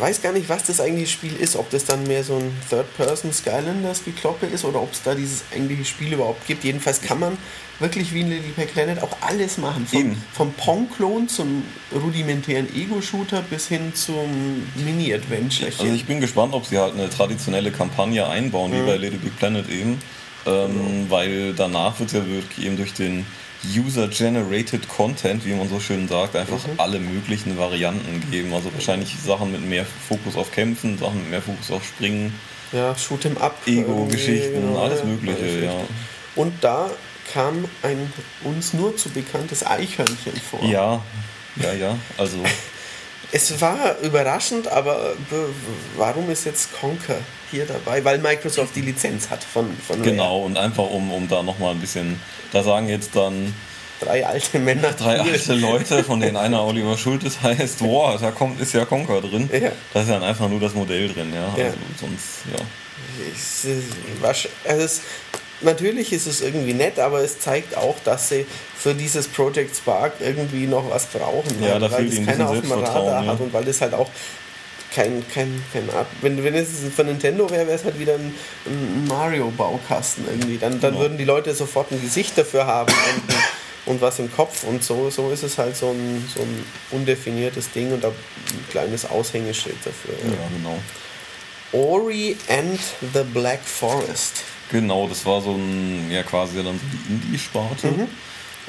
[0.00, 3.32] weiß gar nicht, was das eigentliche Spiel ist, ob das dann mehr so ein Third-Person
[3.32, 6.64] Skylanders Glocke ist oder ob es da dieses eigentliche Spiel überhaupt gibt.
[6.64, 7.36] Jedenfalls kann man
[7.78, 9.86] wirklich wie in Little Big Planet auch alles machen.
[9.86, 10.24] Vom, Eben.
[10.32, 15.66] vom Pong-Klon zum rudimentären Ego-Shooter bis hin zum Mini-Adventure.
[15.78, 18.76] Also ich bin gespannt, ob sie halt eine traditionelle Kampagne einbauen, Mhm.
[18.82, 20.00] wie bei Little Big Planet eben.
[20.46, 23.26] Ähm, Weil danach wird ja wirklich eben durch den
[23.74, 26.78] User-Generated Content, wie man so schön sagt, einfach Mhm.
[26.78, 28.52] alle möglichen Varianten geben.
[28.54, 32.34] Also wahrscheinlich Sachen mit mehr Fokus auf Kämpfen, Sachen mit mehr Fokus auf Springen.
[32.72, 33.56] ja, Shoot 'em Up.
[33.66, 35.72] Ego-Geschichten, genau, alles Mögliche, alles ja.
[36.34, 36.90] Und da
[37.32, 38.12] kam ein
[38.44, 40.62] uns nur zu bekanntes Eichhörnchen vor.
[40.64, 41.02] Ja,
[41.56, 41.98] ja, ja.
[42.18, 42.36] Also
[43.32, 45.36] Es war überraschend, aber b-
[45.96, 47.18] warum ist jetzt Conker
[47.50, 48.04] hier dabei?
[48.04, 50.10] Weil Microsoft die Lizenz hat von, von Rare.
[50.10, 52.20] Genau, und einfach um, um da nochmal ein bisschen,
[52.52, 53.52] da sagen jetzt dann
[54.00, 54.92] drei alte Männer.
[54.92, 59.20] Drei alte Leute, von denen einer Oliver Schultes heißt, boah, da kommt, ist ja Conker
[59.20, 59.50] drin.
[59.52, 59.70] Ja.
[59.92, 61.52] Da ist dann einfach nur das Modell drin, ja.
[61.56, 61.64] Ja.
[61.66, 62.64] Also sonst, ja.
[63.32, 63.66] Es
[64.68, 65.00] also es,
[65.60, 70.14] natürlich ist es irgendwie nett, aber es zeigt auch, dass sie für dieses Project Spark
[70.20, 71.62] irgendwie noch was brauchen.
[71.62, 73.44] Ja, halt, da weil das ein keiner auf dem Radar Selbstvertrauen, hat ja.
[73.44, 74.08] und weil das halt auch
[74.94, 76.06] kein, kein, kein Art.
[76.22, 78.34] Wenn, wenn es von Nintendo wäre, wäre es halt wieder ein,
[78.66, 80.56] ein Mario-Baukasten irgendwie.
[80.58, 81.02] Dann, dann Genau.
[81.02, 82.92] würden die Leute sofort ein Gesicht dafür haben
[83.86, 84.64] und, und was im Kopf.
[84.64, 88.12] Und so, so ist es halt so ein, so ein undefiniertes Ding und ein
[88.70, 90.14] kleines Aushängeschild dafür.
[90.24, 90.48] Ja, Ja.
[90.56, 90.78] genau.
[91.72, 92.80] Ori and
[93.12, 94.42] the Black Forest.
[94.72, 98.08] Genau, das war so ein, ja quasi dann so die Indie-Sparte Mhm.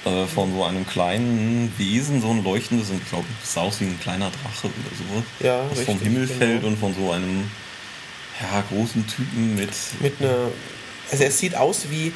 [0.05, 3.79] äh, von so einem kleinen Wesen, so ein leuchtendes, und ich glaube, es sah aus
[3.81, 5.23] wie ein kleiner Drache oder sowas.
[5.39, 6.39] Ja, was richtig, vom Himmel genau.
[6.39, 7.49] fällt und von so einem
[8.39, 9.69] ja, großen Typen mit.
[9.99, 10.49] Mit einer.
[11.09, 12.11] Also es sieht aus wie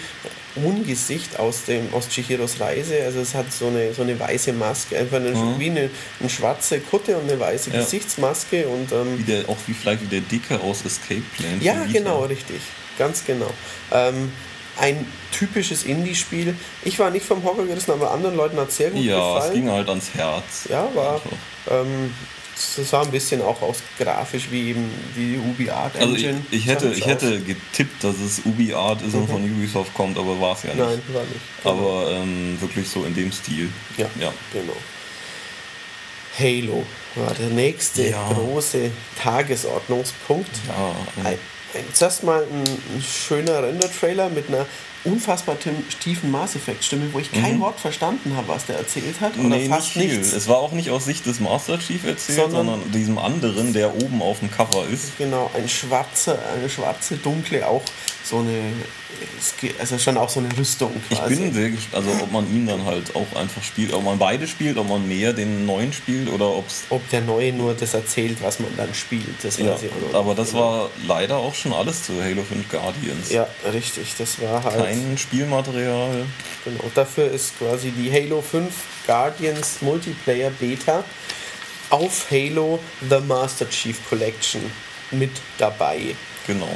[0.55, 3.01] Ungesicht aus dem aus Chihiros Reise.
[3.05, 5.59] Also es hat so eine so eine weiße Maske, einfach eine, Mhm.
[5.59, 5.89] wie eine,
[6.19, 7.79] eine schwarze Kutte und eine weiße Ja.
[7.79, 11.61] Gesichtsmaske und ähm, Wie der, auch wie vielleicht wie der Dicke aus Escape Plan.
[11.61, 12.59] ja genau richtig,
[13.01, 13.51] ganz genau.
[13.91, 14.31] Ähm,
[14.79, 16.55] ein typisches Indie-Spiel.
[16.83, 19.33] Ich war nicht vom Hocker gerissen, aber anderen Leuten hat es sehr gut Ja, es
[19.43, 19.53] gefallen.
[19.53, 20.67] ging halt ans Herz.
[20.69, 21.15] Ja, war.
[21.15, 21.31] Einfach.
[21.71, 22.13] Ähm,
[22.55, 26.45] es sah ein bisschen auch aus grafisch wie eben die Ubi Art Also ich, Engine.
[26.51, 27.09] ich hätte, ich aus.
[27.09, 30.69] hätte getippt, dass es Ubi Art ist und von Ubisoft kommt, aber war es ja
[30.69, 30.77] nicht.
[30.79, 31.41] Nein, war nicht.
[31.63, 33.69] Aber ähm, wirklich so in dem Stil.
[33.97, 34.31] Ja, ja.
[34.53, 34.75] genau.
[36.39, 36.85] Halo
[37.15, 38.29] war der nächste Ja.
[38.33, 38.89] große
[39.21, 40.49] Tagesordnungspunkt.
[40.67, 40.95] Ja,
[41.93, 42.63] zuerst mal ein,
[42.97, 44.65] ein schöner Render-Trailer mit einer
[45.03, 45.57] unfassbar
[46.03, 49.33] tiefen Mass Effect-Stimme, wo ich kein Wort verstanden habe, was der erzählt hat.
[49.33, 49.49] Oder Mhm.
[49.49, 50.17] Nee, fast nicht viel.
[50.19, 50.33] nichts.
[50.33, 53.95] Es war auch nicht aus Sicht des Master Chief erzählt, Sondern- sondern, diesem anderen, der
[53.95, 55.17] oben auf dem Cover ist.
[55.17, 57.81] Genau, ein schwarzer, eine schwarze, dunkle, auch
[58.23, 58.61] so eine,
[59.79, 61.35] also schon auch so eine Rüstung Ich quasi.
[61.35, 64.47] bin sehr gespannt, also ob man ihn dann halt auch einfach spielt, ob man beide
[64.47, 66.83] spielt, ob man mehr den neuen spielt oder ob es.
[66.89, 70.51] Ob der Neue nur das erzählt, was man dann spielt, das Ja, ich aber das
[70.51, 70.61] genau.
[70.61, 73.29] war leider auch schon alles zu Halo 5 Guardians.
[73.31, 74.83] Ja, richtig, das war halt.
[74.85, 76.25] Kein Spielmaterial.
[76.65, 78.73] Genau, dafür ist quasi die Halo 5
[79.07, 81.03] Guardians Multiplayer Beta
[81.89, 84.61] auf Halo The Master Chief Collection
[85.11, 86.15] mit dabei.
[86.47, 86.69] Genau.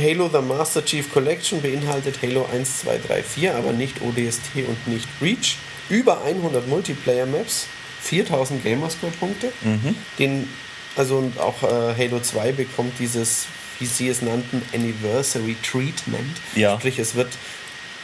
[0.00, 4.88] Halo The Master Chief Collection beinhaltet Halo 1, 2, 3, 4, aber nicht ODST und
[4.88, 5.58] nicht Reach.
[5.90, 7.66] Über 100 Multiplayer-Maps,
[8.00, 9.52] 4000 Gamerscore-Punkte.
[9.62, 9.96] Mhm.
[10.18, 10.48] Den,
[10.96, 13.46] also und auch äh, Halo 2 bekommt dieses,
[13.78, 16.40] wie sie es nannten, Anniversary Treatment.
[16.54, 16.78] Ja.
[16.78, 17.28] Sprich, es wird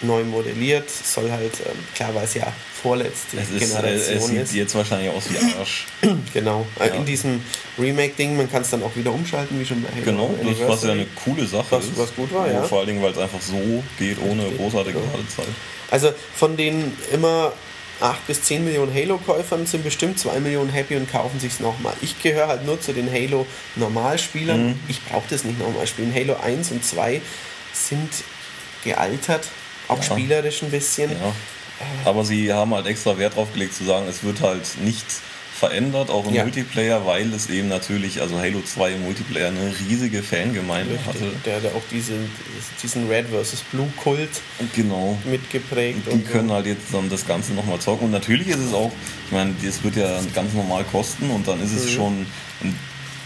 [0.02, 4.26] neu modelliert, soll halt, ähm, klar, weil es ja vorletzte Es, ist, äh, Generation es
[4.28, 4.54] sieht ist.
[4.54, 5.87] jetzt wahrscheinlich aus wie Arsch.
[6.32, 6.94] Genau, äh, Ja.
[6.94, 7.40] in diesem
[7.78, 10.82] Remake-Ding, man kann es dann auch wieder umschalten, wie schon bei Halo Genau, das, was
[10.84, 11.98] ja eine coole Sache Was- ist.
[11.98, 12.62] was gut war, Wo ja.
[12.62, 15.04] Vor allen Dingen, weil es einfach so geht, ohne großartige Ja.
[15.04, 15.46] Ladezeit.
[15.90, 17.52] Also von den immer
[18.00, 21.94] 8 bis 10 Millionen Halo-Käufern sind bestimmt 2 Millionen happy und kaufen sich's nochmal.
[22.00, 24.68] Ich gehöre halt nur zu den Halo-Normalspielern.
[24.68, 24.80] Mhm.
[24.87, 26.14] Ich brauche das nicht nochmal spielen.
[26.14, 27.20] Halo 1 und 2
[27.72, 28.08] sind
[28.84, 29.48] gealtert,
[29.88, 30.03] auch Ja.
[30.03, 31.11] spielerisch ein bisschen.
[31.11, 31.33] Ja.
[32.05, 35.20] Aber sie haben halt extra Wert drauf gelegt zu sagen, es wird halt nichts
[35.55, 36.44] verändert, auch im Ja.
[36.44, 41.07] Multiplayer, weil es eben natürlich, also Halo 2 im Multiplayer eine riesige Fangemeinde Richtig.
[41.07, 41.33] hatte.
[41.44, 42.12] Der hat auch diese,
[42.81, 43.62] diesen Red vs.
[43.72, 44.29] Blue Kult
[44.77, 45.18] Genau.
[45.24, 45.98] mitgeprägt.
[46.07, 46.33] Die und so.
[46.33, 48.05] können halt jetzt dann das Ganze nochmal zocken.
[48.07, 48.92] Und natürlich ist es auch,
[49.27, 52.24] ich meine, das wird ja ganz normal kosten und dann ist es schon
[52.62, 52.79] ein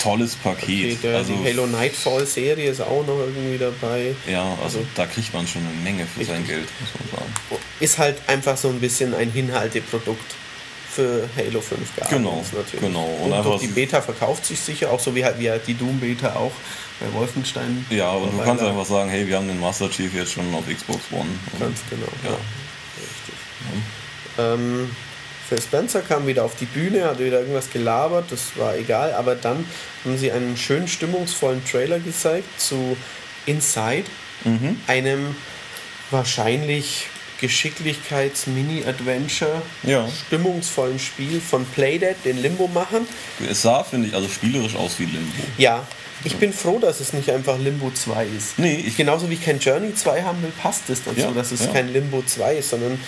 [0.02, 0.36] tolles.
[0.44, 1.02] Okay, Paket.
[1.04, 4.14] der, also die Halo Nightfall-Serie ist auch noch irgendwie dabei.
[4.30, 6.46] ja, also da kriegt man schon eine Menge für sein.
[6.46, 7.62] Geld, muss man sagen.
[7.80, 10.34] ist halt einfach so ein bisschen ein Hinhalteprodukt
[10.90, 12.80] für Halo 5 Guardians Genau, natürlich.
[12.80, 13.04] genau.
[13.20, 15.66] Und Und, einfach durch die Beta verkauft sich sicher, auch so wie halt, wie halt
[15.66, 16.52] die Doom-Beta auch
[17.00, 17.86] bei Wolfenstein.
[17.88, 20.64] Ja, und du kannst einfach sagen, hey, wir haben den Master Chief jetzt schon auf
[20.68, 21.30] Xbox One.
[21.58, 22.30] Ganz genau, ja.
[22.30, 22.36] Ja.
[22.98, 23.34] Richtig.
[24.38, 24.90] Ähm,
[25.52, 29.34] Phil Spencer kam wieder auf die Bühne, hat wieder irgendwas gelabert, das war egal, aber
[29.34, 29.66] dann
[30.02, 32.96] haben sie einen schön stimmungsvollen Trailer gezeigt zu
[33.44, 34.04] Inside,
[34.44, 34.80] Mhm.
[34.86, 35.36] einem
[36.10, 37.06] wahrscheinlich
[37.40, 40.08] Geschicklichkeits-Mini-Adventure, Ja.
[40.26, 43.06] stimmungsvollen Spiel von Playdead, den Limbo-Machern.
[43.50, 45.42] Es sah, finde ich, also spielerisch aus wie Limbo.
[45.58, 45.86] Ja,
[46.24, 48.58] ich bin froh, dass es nicht einfach Limbo 2 ist.
[48.58, 51.52] Nee, ich- Genauso wie ich kein Journey 2 haben will, passt es dazu, Ja, dass
[51.52, 51.72] es ja.
[51.72, 52.98] kein Limbo 2 ist, sondern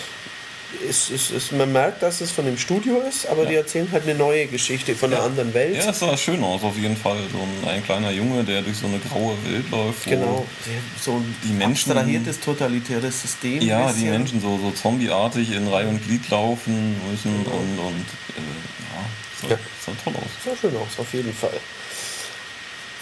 [0.88, 3.48] es, es, es, man merkt, dass es von dem Studio ist, aber Ja.
[3.50, 5.76] die erzählen halt eine neue Geschichte von einer anderen Welt.
[5.76, 7.18] Ja, es sah schön aus, auf jeden Fall.
[7.32, 10.04] So ein, ein kleiner Junge, der durch so eine graue Welt läuft.
[10.04, 10.46] Genau,
[11.00, 13.60] so ein Die Menschen- abstrahiertes, totalitäres System.
[13.62, 14.02] Ja, bisschen.
[14.04, 18.06] die Menschen so, so zombieartig in Reihe und Glied laufen müssen und, und
[18.36, 19.04] äh, ja,
[19.42, 19.58] sah, Ja.
[19.84, 20.30] sah toll aus.
[20.44, 21.58] Sah schön aus, auf jeden Fall.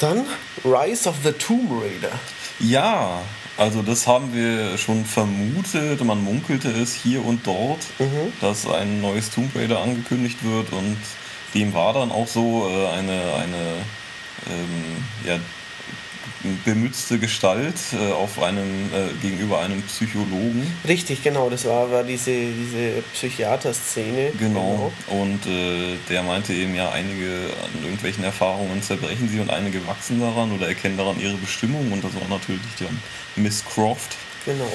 [0.01, 0.25] Dann
[0.65, 2.13] Rise of the Tomb Raider.
[2.59, 3.23] Ja,
[3.59, 8.33] Also das haben wir schon vermutet, man munkelte es hier und dort, Mhm.
[8.41, 10.97] dass ein neues Tomb Raider angekündigt wird und
[11.55, 13.73] dem war dann auch so äh, eine, eine
[14.51, 15.39] ähm, ja,
[16.65, 20.67] bemützte Gestalt äh, auf einem, äh, gegenüber einem Psychologen.
[20.87, 21.51] Richtig, genau.
[21.51, 24.33] Das war, war diese, diese Psychiater-Szene.
[24.39, 24.93] Genau.
[25.09, 30.21] Und äh, der meinte eben ja, einige an irgendwelchen Erfahrungen zerbrechen sie und einige wachsen
[30.21, 33.01] daran oder erkennen daran ihre Bestimmung und das war natürlich dann
[33.37, 34.17] Miss Croft.
[34.45, 34.71] Genau.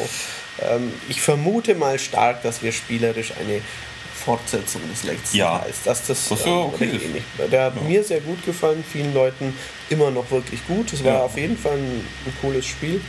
[0.61, 3.61] Ähm, ich vermute mal stark, dass wir spielerisch eine
[4.27, 5.59] Fortsetzung des letzten Ja.
[5.59, 7.03] Teils, dass das, Das ja okay ist.
[7.05, 7.23] ähnlich.
[7.49, 9.53] Der hat mir sehr gut gefallen, vielen Leuten
[9.89, 10.91] immer noch wirklich gut.
[10.91, 11.19] Es war Ja.
[11.23, 12.99] auf jeden Fall ein, ein cooles Spiel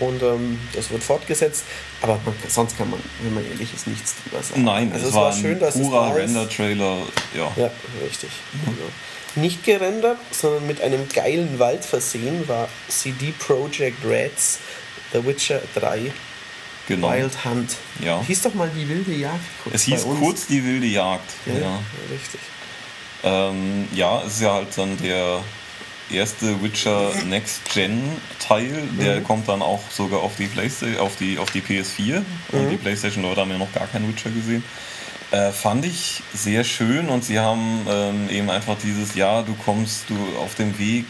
[0.00, 1.64] und ähm, das wird fortgesetzt.
[2.00, 4.64] Aber man, sonst kann man, wenn man ehrlich ist, nichts drüber sagen.
[4.64, 6.16] Nein, also es, es war war schön, dass es purer ist.
[6.16, 6.96] Render-Trailer.
[7.36, 7.52] Ja.
[7.56, 7.70] Ja,
[8.02, 8.30] richtig.
[8.64, 8.76] Genau.
[9.36, 14.60] Nicht gerendert, sondern mit einem geilen Wald versehen war CD Projekt Reds
[15.12, 16.10] The Witcher 3
[16.88, 17.10] genau.
[17.12, 17.76] Wild Hunt.
[18.00, 18.22] Ja.
[18.26, 19.40] Hieß doch mal die wilde Jagd.
[19.62, 20.18] kurz Es hieß uns.
[20.20, 21.30] kurz die wilde Jagd.
[21.46, 21.78] Ja, Ja, ja.
[22.10, 22.40] richtig.
[23.22, 25.40] ähm, ja es ist ja halt dann der
[26.10, 28.02] erste Witcher Next Gen
[28.38, 28.82] Teil.
[29.00, 29.24] Der Mhm.
[29.24, 32.22] kommt dann auch sogar auf die PlayStation, auf die, auf die PS4.
[32.52, 32.70] Und Mhm.
[32.70, 34.62] die PlayStation Leute haben ja noch gar keinen Witcher gesehen.
[35.30, 40.04] Äh, fand ich sehr schön und sie haben ähm, eben einfach dieses Jahr, du kommst
[40.10, 41.06] du auf dem Weg.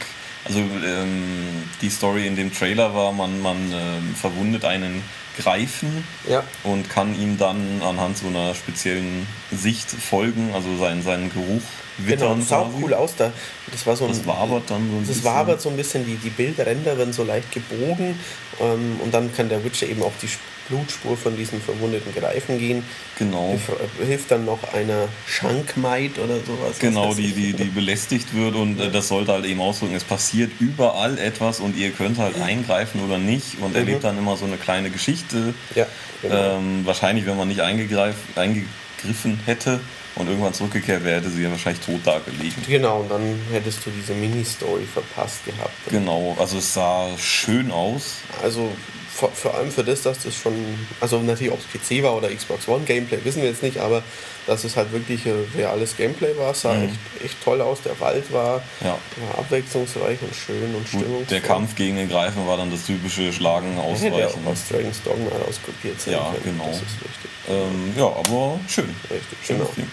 [0.47, 5.03] Also ähm, die Story in dem Trailer war, man, man ähm, verwundet einen
[5.37, 11.31] Greifen Ja, und kann ihm dann anhand so einer speziellen Sicht folgen, also seinen, seinen
[11.33, 11.63] Geruch
[11.99, 12.09] genau.
[12.09, 12.39] wittern.
[12.41, 13.15] Das sah cool aus.
[13.17, 13.33] Da.
[13.71, 15.25] Das war so ein, Das wabert dann so ein Das bisschen.
[15.25, 18.19] wabert so ein bisschen, die, die Bildränder werden so leicht gebogen
[18.61, 20.29] ähm, und dann kann der Witcher eben auf die
[20.69, 22.83] Blutspur von diesem verwundeten Greifen gehen.
[23.19, 23.51] Genau.
[23.51, 26.71] Hilf- Hilft dann noch einer Schankmaid oder sowas.
[26.71, 30.05] was Genau, die, die, die belästigt wird und äh, das sollte halt eben ausdrücken, es
[30.05, 34.47] passiert überall etwas und ihr könnt halt eingreifen oder nicht und erlebt dann immer so
[34.47, 35.53] eine kleine Geschichte.
[35.75, 35.87] Ja,
[36.23, 36.57] genau.
[36.57, 39.81] Ähm, wahrscheinlich, wenn man nicht eingegriffen hätte
[40.17, 42.55] und irgendwann zurückgekehrt wäre, hätte sie ja wahrscheinlich tot da gelegen.
[42.69, 45.73] Genau, und dann hättest du diese Mini-Story verpasst gehabt.
[45.91, 48.17] Genau, also es sah schön aus.
[48.43, 48.71] Also
[49.13, 50.53] vor, vor allem für das, dass das schon,
[51.01, 54.03] also natürlich ob es PC war oder Xbox One Gameplay, wissen wir jetzt nicht, aber
[54.49, 55.21] dass es halt wirklich
[55.57, 56.85] reales Gameplay war, sah Mhm.
[56.87, 57.81] echt, echt toll aus.
[57.83, 58.99] Der Wald war, Ja.
[59.29, 61.25] war abwechslungsreich und schön und stimmungsvoll.
[61.31, 64.47] der Kampf gegen den Greifen war dann das typische Schlagen, hätte ja auch Ausweichen.
[64.49, 66.59] aus Dragon's Dogma rauskopiert sein Ja, können.
[66.59, 66.67] genau.
[66.67, 67.31] Das ist richtig.
[67.49, 68.95] Ähm, ja, aber schön.
[69.11, 69.89] Richtig, Schönes genau.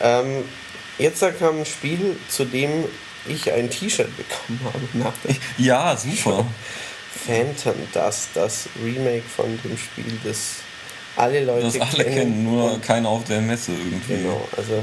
[0.00, 0.44] Ähm,
[0.98, 2.84] jetzt kam ein Spiel, zu dem
[3.26, 6.44] ich ein T-Shirt bekommen habe nach dem Ja, super.
[7.26, 10.56] Phantom Dust, das Remake von dem Spiel, das
[11.16, 14.18] alle Leute Das alle kennen, nur und- keiner auf der Messe irgendwie.
[14.22, 14.82] Genau, also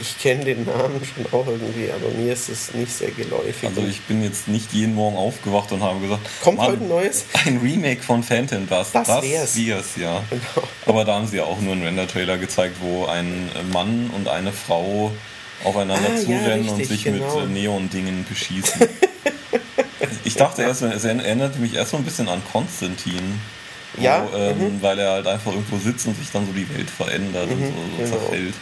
[0.00, 3.68] ich kenne den Namen schon auch irgendwie, aber mir ist es nicht sehr geläufig.
[3.68, 6.82] Also Und ich bin jetzt nicht jeden Morgen aufgewacht und habe gesagt, Kommt Mann, heute
[6.82, 7.24] ein neues?
[7.44, 8.94] Ein Remake von Phantom Dust.
[8.94, 9.56] Das das wär's.
[9.56, 10.22] wär's, ja.
[10.30, 10.66] Genau.
[10.86, 14.52] Aber da haben sie ja auch nur einen Render-Trailer gezeigt, wo ein Mann und eine
[14.52, 15.12] Frau
[15.64, 17.40] aufeinander Ah, ja, zurennen und richtig, sich genau.
[17.40, 18.86] mit äh, Neon-Dingen beschießen.
[20.24, 23.40] ich dachte erst, es erinnerte mich erst so ein bisschen an Konstantin.
[23.98, 24.82] Ja, ähm, mhm.
[24.82, 27.66] weil er halt einfach irgendwo sitzt und sich dann so die Welt verändert und so,
[27.66, 28.18] so genau.
[28.18, 28.54] zerfällt.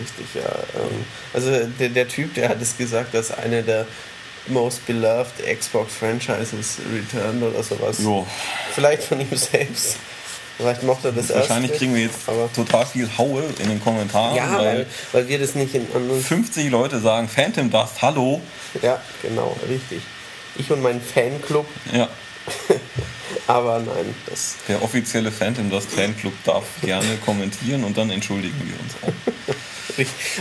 [0.00, 0.48] Richtig, ja.
[0.80, 3.86] Ähm, also der, der Typ, der hat es gesagt, dass eine der
[4.46, 7.98] most beloved Xbox Franchises returned oder sowas.
[8.02, 8.26] Jo.
[8.74, 9.96] Vielleicht von ihm selbst.
[10.56, 14.34] Vielleicht mochte er das Wahrscheinlich kriegen wir jetzt aber total viel Haue in den Kommentaren,
[14.34, 18.40] ja, weil weil, weil wir das nicht in anderen 50 Leute sagen, Phantom Dust, hallo.
[18.82, 20.02] Ja, genau, richtig.
[20.56, 22.08] Ich und mein Fanclub, Ja,
[23.48, 28.78] aber nein, das der offizielle Phantom Dust Fanclub darf gerne kommentieren und dann entschuldigen wir
[28.78, 29.12] uns auch.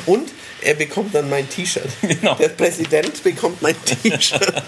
[0.05, 0.29] Und
[0.61, 1.87] er bekommt dann mein T-Shirt.
[2.01, 2.35] Genau.
[2.35, 4.63] Der Präsident bekommt mein T-Shirt.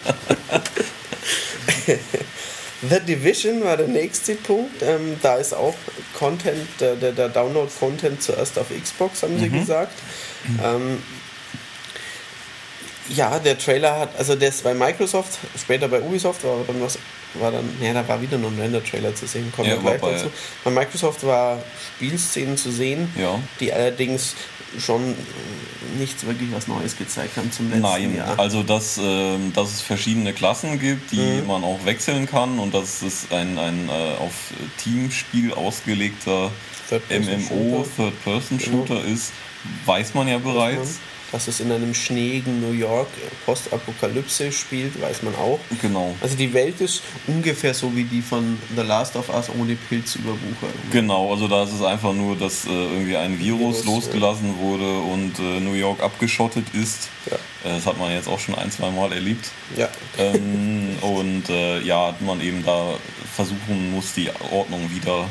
[2.89, 4.81] The Division war der nächste Punkt.
[4.81, 5.75] Ähm, da ist auch
[6.17, 9.93] Content, der, der, der Download-Content zuerst auf Xbox, haben sie gesagt.
[10.63, 11.03] Ähm,
[13.15, 16.97] ja, der Trailer hat, also der ist bei Microsoft, später bei Ubisoft war dann was,
[17.35, 20.01] war dann, ja, da war wieder noch ein Render-Trailer zu sehen, kommen Ja, wir gleich
[20.01, 20.31] bei- dazu.
[20.63, 21.61] Bei Microsoft war
[21.95, 23.39] Spielszenen zu sehen, Ja.
[23.59, 24.35] die allerdings
[24.77, 25.15] schon
[25.97, 28.37] nichts wirklich was Neues gezeigt haben zum letzten Nein, Jahr.
[28.39, 33.01] also dass, ähm, dass es verschiedene Klassen gibt, die man auch wechseln kann und dass
[33.01, 33.91] es ein, ein äh,
[34.21, 34.33] auf
[34.83, 36.51] Teamspiel ausgelegter
[36.91, 37.85] MMO Third-Person-Shooter.
[37.95, 39.31] Third-Person-Shooter ist,
[39.85, 40.99] weiß man ja bereits.
[41.31, 43.07] Dass es in einem schneeigen New York
[43.45, 45.59] Postapokalypse spielt, weiß man auch.
[45.81, 46.15] Genau.
[46.21, 50.73] Also die Welt ist ungefähr so wie die von The Last of Us ohne Pilzüberwucherung.
[50.91, 54.99] Genau, also da ist es einfach nur, dass äh, irgendwie ein Virus, Virus, losgelassen wurde
[54.99, 57.09] und äh, New York abgeschottet ist.
[57.29, 57.35] Ja.
[57.69, 59.51] Äh, das hat man jetzt auch schon ein, zwei Mal erlebt.
[59.75, 59.89] Ja.
[60.17, 62.95] ähm, und äh, ja, man eben da
[63.35, 65.29] versuchen muss, die Ordnung wieder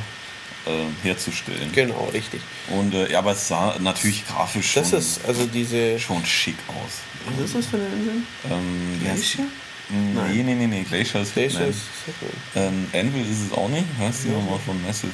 [0.68, 1.70] äh, herzustellen.
[1.72, 2.40] Genau, richtig.
[2.70, 5.98] Und äh, ja, aber es sah natürlich grafisch Das schon, ist also diese.
[5.98, 6.92] schon schick aus.
[7.36, 8.22] Was ist das für eine Insel?
[8.50, 9.44] Ähm, Glacier?
[9.90, 11.70] Nee, nee, nee, nee, Glacier ist Glacier Hitman.
[11.70, 12.66] ist Hitman.
[12.92, 13.86] Ähm, Anvil ist es auch nicht.
[13.98, 14.34] Heißt die Ja.
[14.34, 15.12] nochmal von Massive?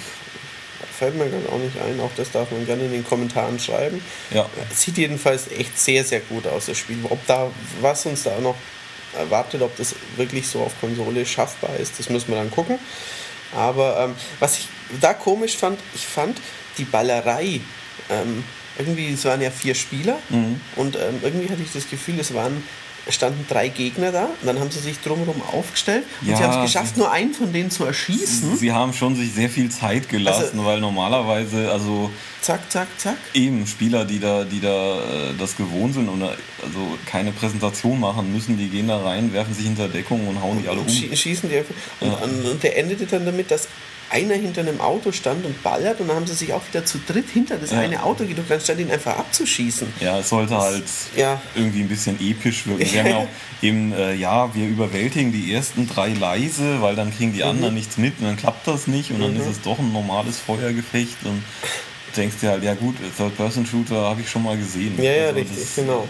[0.98, 2.00] Fällt mir gerade auch nicht ein.
[2.00, 4.00] Auch das darf man gerne in den Kommentaren schreiben.
[4.32, 4.46] Ja.
[4.72, 6.98] Sieht jedenfalls echt sehr, sehr gut aus, das Spiel.
[7.08, 8.54] Ob da, was uns da noch
[9.16, 12.78] erwartet, ob das wirklich so auf Konsole schaffbar ist, das müssen wir dann gucken.
[13.56, 14.68] Aber ähm, was ich
[15.00, 16.38] da komisch fand, ich fand
[16.78, 17.60] die Ballerei,
[18.10, 18.44] ähm,
[18.78, 20.18] irgendwie, es waren ja vier Spieler
[20.76, 22.62] und ähm, irgendwie hatte ich das Gefühl, es waren
[23.08, 26.64] standen drei Gegner da und dann haben sie sich drumherum aufgestellt und Ja, sie haben
[26.64, 28.56] es geschafft, nur einen von denen zu erschießen.
[28.56, 32.10] Sie haben schon sich sehr viel Zeit gelassen, Also- weil normalerweise, also
[32.44, 33.16] Zack, zack, zack.
[33.32, 37.98] eben Spieler, die da, die da äh, das gewohnt sind und äh, also keine Präsentation
[37.98, 40.86] machen müssen, die gehen da rein, werfen sich hinter Deckung und hauen die alle um.
[40.86, 41.74] Schie- schießen die einfach.
[42.00, 42.50] Und, Ja.
[42.50, 43.66] und, der endete dann damit, dass
[44.10, 46.98] einer hinter einem Auto stand und ballert und dann haben sie sich auch wieder zu
[47.06, 47.78] dritt hinter das Ja.
[47.80, 49.88] eine Auto gedrückt, anstatt ihn einfach abzuschießen.
[50.00, 50.84] Ja, es sollte halt
[51.16, 51.40] ja.
[51.54, 52.84] irgendwie ein bisschen episch wirken.
[52.92, 53.28] Wir haben ja auch
[53.62, 57.48] eben, äh, ja, wir überwältigen die ersten drei leise, weil dann kriegen die Mhm.
[57.48, 60.38] anderen nichts mit und dann klappt das nicht und dann ist es doch ein normales
[60.38, 61.42] Feuergefecht und
[62.16, 64.94] denkst dir halt, ja gut, Third-Person-Shooter habe ich schon mal gesehen.
[65.02, 66.06] Ja, ja, Also richtig, das, genau.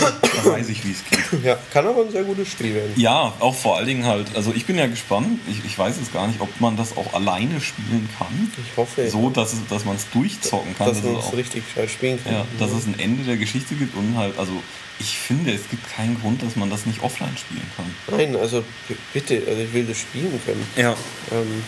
[0.00, 1.18] Da weiß ich, wie es geht.
[1.44, 2.92] Ja, kann aber ein sehr gutes Spiel werden.
[2.96, 6.12] Ja, auch vor allen Dingen halt, also ich bin ja gespannt, ich, ich weiß jetzt
[6.12, 8.52] gar nicht, ob man das auch alleine spielen kann.
[8.56, 10.88] Ich hoffe, So, dass, es, dass man es durchzocken kann.
[10.88, 12.32] dass dass man es richtig spielen kann.
[12.32, 14.52] ja, dass es ein Ende der Geschichte gibt und halt, also
[15.00, 18.16] ich finde, es gibt keinen Grund, dass man das nicht offline spielen kann.
[18.16, 18.64] Nein, also
[19.12, 20.64] bitte, also ich will das spielen können.
[20.76, 20.92] Ja.
[21.32, 21.62] Ähm,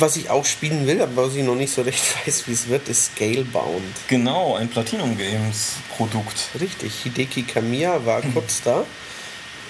[0.00, 2.68] was ich auch spielen will, aber was ich noch nicht so recht weiß, wie es
[2.68, 3.82] wird, ist Scalebound.
[4.08, 6.48] Genau, ein Platinum Games Produkt.
[6.60, 8.84] Richtig, Hideki Kamiya war kurz da.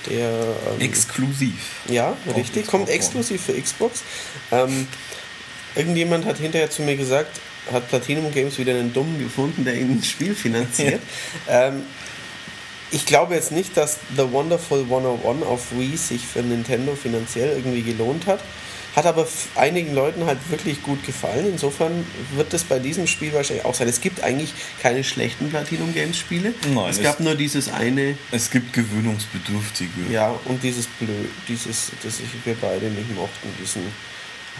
[0.08, 1.82] Der ähm, Exklusiv.
[1.88, 2.62] Ja, Auf richtig.
[2.62, 4.02] Xbox Kommt exklusiv für Xbox.
[4.52, 4.86] Ähm,
[5.74, 7.40] irgendjemand hat hinterher zu mir gesagt,
[7.72, 11.00] hat Platinum Games wieder einen Dummen gefunden, der ihnen ein Spiel finanziert.
[11.48, 11.82] ähm,
[12.92, 17.82] ich glaube jetzt nicht, dass The Wonderful 101 auf Wii sich für Nintendo finanziell irgendwie
[17.82, 18.40] gelohnt hat.
[18.96, 21.46] Hat aber einigen Leuten halt wirklich gut gefallen.
[21.52, 23.86] Insofern wird es bei diesem Spiel wahrscheinlich auch sein.
[23.88, 26.54] Es gibt eigentlich keine schlechten Platinum Games Spiele.
[26.74, 30.10] Nein, es es- gab nur dieses eine Es gibt gewöhnungsbedürftige.
[30.10, 33.82] ja, und dieses Blöd, dieses, das ich, wir beide nicht mochten, diesen,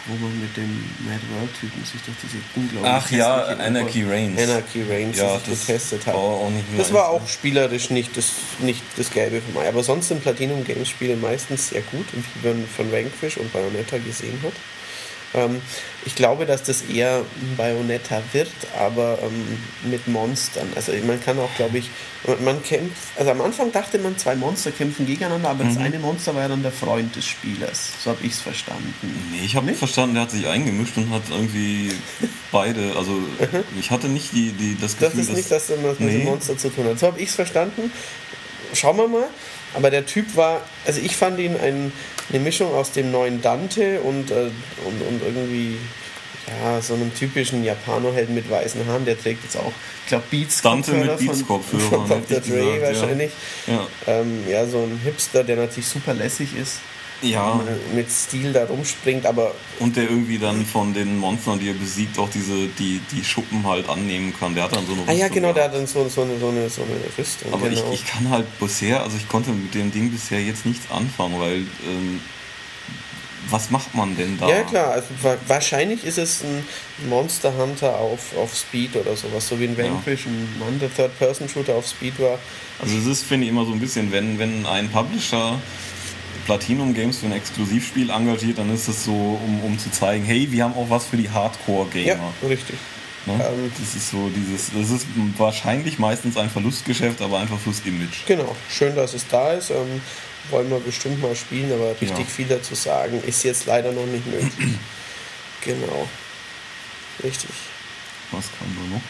[0.08, 4.40] wo man mit dem Mad World-Typen sich durch diese unglaublich Ach ja, Anarchy Reigns.
[4.40, 6.14] Anarchy Reigns, Ja, das getestet hat.
[6.14, 9.68] war auch nicht das war auch spielerisch nicht das, nicht das Gelbe vom Ei.
[9.68, 13.98] Aber sonst sind Platinum Games Spiele meistens sehr gut, wie man von Vanquish und Bayonetta
[13.98, 14.52] gesehen hat.
[15.36, 15.60] Ähm,
[16.04, 20.66] ich glaube, dass das eher ein Bayonetta wird, aber ähm, mit Monstern.
[20.76, 21.90] Also man kann auch, glaube ich,
[22.40, 25.74] man- kämpft, also am Anfang dachte man, zwei Monster kämpfen gegeneinander, aber Mhm.
[25.74, 27.90] das eine Monster war ja dann der Freund des Spielers.
[28.02, 28.94] So habe ich es verstanden.
[29.32, 31.92] Nee, ich habe nicht verstanden, der hat sich eingemischt und hat irgendwie
[32.52, 33.18] beide, also
[33.78, 36.24] ich hatte nicht die, die, das Das Gefühl, ist nicht, dass das mit dem Nee.
[36.24, 36.98] Monster zu tun hat.
[36.98, 37.92] So habe ich es verstanden.
[38.72, 39.28] Schauen wir mal.
[39.74, 41.92] Aber der Typ war, also ich fand ihn ein,
[42.30, 44.50] eine Mischung aus dem neuen Dante und, äh,
[44.84, 45.76] und, und irgendwie
[46.46, 49.04] ja, so einem typischen Japano-Helden mit weißen Haaren.
[49.04, 49.72] Der trägt jetzt auch,
[50.04, 52.40] ich glaube, Beats Dante mit Kopfhörer Beats von, Kopfhörern, von Dr.
[52.40, 52.82] Dre gesagt, ja.
[52.82, 53.32] wahrscheinlich.
[53.66, 53.86] Ja.
[54.06, 56.78] Ähm, ja, so ein Hipster, der natürlich super lässig ist.
[57.22, 57.60] Ja.
[57.94, 62.18] Mit Stil da rumspringt, aber Und der irgendwie dann von den Monstern, die er besiegt,
[62.18, 64.54] auch diese, die, die Schuppen halt annehmen kann.
[64.54, 65.88] Der hat dann so eine Ah ja, Rüstung genau, der hat gehabt.
[65.94, 67.52] dann so, so, eine, so, eine, so eine Rüstung.
[67.52, 67.90] Aber genau.
[67.92, 71.40] ich, ich kann halt bisher, also ich konnte mit dem Ding bisher jetzt nichts anfangen,
[71.40, 72.20] weil ähm,
[73.48, 74.48] was macht man denn da?
[74.48, 74.90] Ja, klar.
[74.90, 76.64] Also wa wahrscheinlich ist es ein
[77.08, 79.48] Monster Hunter auf, auf Speed oder sowas.
[79.48, 79.84] So wie ein Ja.
[79.84, 82.38] Vanquish, ein Mann, der Third-Person-Shooter auf Speed war.
[82.80, 85.60] Also es ist, finde ich, immer so ein bisschen, wenn, wenn ein Publisher
[86.46, 90.46] Platinum Games für ein Exklusivspiel engagiert, dann ist es so, um, um zu zeigen, hey,
[90.50, 92.06] wir haben auch was für die Hardcore-Gamer.
[92.42, 92.76] Ja, richtig.
[93.26, 93.32] Ne?
[93.34, 95.06] ähm, das ist so dieses, das ist
[95.36, 98.24] wahrscheinlich meistens ein Verlustgeschäft, aber einfach fürs Image.
[98.26, 98.54] Genau.
[98.70, 99.70] Schön, dass es da ist.
[99.70, 100.00] Ähm,
[100.50, 102.24] wollen wir bestimmt mal spielen, aber richtig Ja.
[102.24, 104.52] viel dazu sagen ist jetzt leider noch nicht möglich.
[105.64, 106.06] genau.
[107.24, 107.50] Richtig.
[108.30, 109.02] Was kam da noch?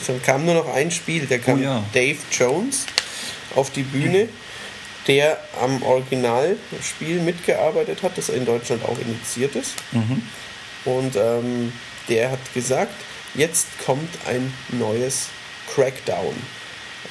[0.06, 1.84] Dann kam nur noch ein Spiel, der kam Oh ja.
[1.92, 2.86] Dave Jones
[3.56, 4.28] auf die Bühne,
[5.06, 9.74] der am Originalspiel mitgearbeitet hat, das in Deutschland auch initiiert ist.
[9.92, 10.22] Mhm.
[10.84, 11.72] Und ähm,
[12.08, 12.92] der hat gesagt,
[13.34, 15.28] jetzt kommt ein neues
[15.74, 16.34] Crackdown.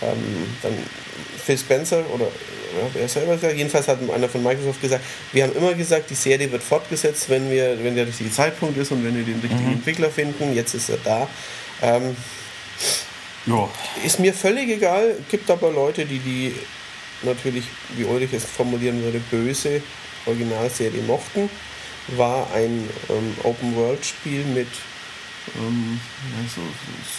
[0.02, 0.74] Ähm, dann
[1.44, 5.56] Phil Spencer oder ja, er selber gesagt, jedenfalls hat einer von Microsoft gesagt, wir haben
[5.56, 9.16] immer gesagt, die Serie wird fortgesetzt, wenn wir, wenn der richtige Zeitpunkt ist und wenn
[9.16, 9.74] wir den richtigen Mhm.
[9.74, 10.56] Entwickler finden.
[10.56, 11.28] Jetzt ist er da.
[11.82, 12.16] Ähm,
[13.48, 13.68] Ja,
[14.06, 16.56] ist mir völlig egal, gibt aber Leute, die die
[17.24, 17.66] natürlich,
[17.96, 19.82] wie Ulrich es formulieren würde, böse
[20.26, 21.50] Originalserie mochten,
[22.18, 24.68] war ein ähm, Open-World-Spiel mit
[25.58, 26.00] ähm,
[26.36, 26.62] ja, so,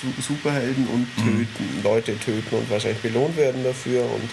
[0.00, 1.82] so Superhelden und töten, mhm.
[1.82, 4.30] Leute töten und wahrscheinlich belohnt werden dafür und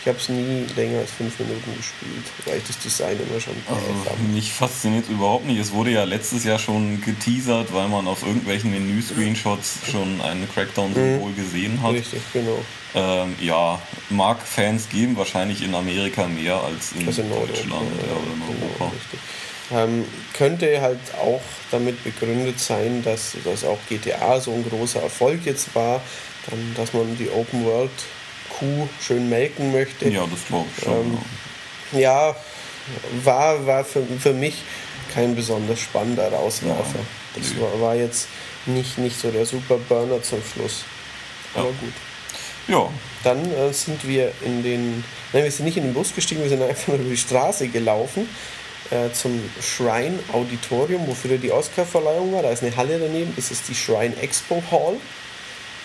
[0.00, 3.54] ich habe es nie länger als fünf Minuten gespielt, weil ich das Design immer schon
[3.68, 4.32] also, fand.
[4.32, 5.60] Mich fasziniert überhaupt nicht.
[5.60, 11.30] Es wurde ja letztes Jahr schon geteasert, weil man auf irgendwelchen Menü-Screenshots schon einen Crackdown-Symbol
[11.30, 11.36] mhm.
[11.36, 11.92] gesehen hat.
[11.92, 12.64] Richtig, genau.
[12.94, 17.76] Ähm, ja, mag Fans geben, wahrscheinlich in Amerika mehr als in, also in Deutschland ja,
[17.76, 18.92] oder in genau, Europa.
[19.68, 25.02] Genau, ähm, könnte halt auch damit begründet sein, dass, dass auch GTA so ein großer
[25.02, 26.00] Erfolg jetzt war,
[26.48, 27.90] dann, dass man die Open World
[28.60, 30.08] Kuh schön melken möchte.
[30.08, 31.18] Ja, das glaube ich schon.
[31.92, 32.36] Ähm, ja,
[33.24, 34.62] war, war für, für mich
[35.12, 36.98] kein besonders spannender Rauswerfer.
[36.98, 38.28] Ja, das war, war, jetzt
[38.66, 40.84] nicht, nicht so der super Burner zum Schluss.
[41.54, 41.74] Aber ja.
[41.80, 41.92] gut.
[42.68, 42.88] Ja.
[43.24, 45.04] Dann äh, sind wir in den.
[45.32, 47.68] Nein, wir sind nicht in den Bus gestiegen, wir sind einfach nur über die Straße
[47.68, 48.28] gelaufen
[48.90, 52.42] äh, zum Shrine Auditorium, wofür die Oscar-Verleihung war.
[52.42, 54.96] Da ist eine Halle daneben, das ist die Shrine Expo Hall.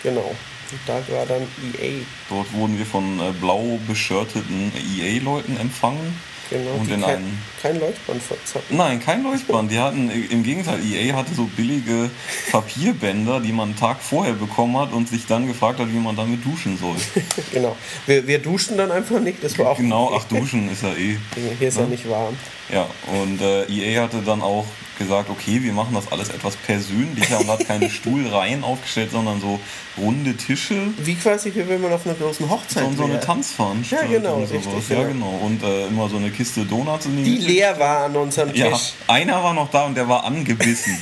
[0.02, 0.34] Genau.
[0.70, 2.02] Und da war dann EA.
[2.28, 6.14] Dort wurden wir von äh, blau beschirteten EA-Leuten empfangen.
[6.48, 8.76] Genau, und in kein, kein Leuchtband hatten.
[8.76, 9.70] Nein, kein Leuchtband.
[9.70, 12.08] Die hatten, im Gegenteil, EA hatte so billige
[12.52, 16.14] Papierbänder, die man einen Tag vorher bekommen hat und sich dann gefragt hat, wie man
[16.14, 16.96] damit duschen soll.
[17.52, 17.76] genau.
[18.06, 19.76] Wir, wir duschen dann einfach nicht, das war auch.
[19.76, 21.18] Genau, ach, duschen ist ja eh.
[21.58, 21.82] Hier ist ne?
[21.82, 22.36] ja nicht warm.
[22.72, 22.86] Ja,
[23.20, 24.66] und äh, EA hatte dann auch
[24.98, 29.60] gesagt, okay, wir machen das alles etwas persönlicher und hat keine Stuhlreihen aufgestellt, sondern so
[29.98, 30.74] runde Tische.
[30.98, 34.10] Wie quasi, wie wenn man auf einer großen Hochzeit So, so eine Tanzveranstaltung.
[34.10, 35.00] Ja, genau, richtig, genau.
[35.00, 35.40] Ja, genau.
[35.42, 38.60] Und äh, immer so eine Kiste Donuts in die Die leer war an unserem Tisch.
[38.60, 38.78] Ja,
[39.08, 40.98] einer war noch da und der war angebissen.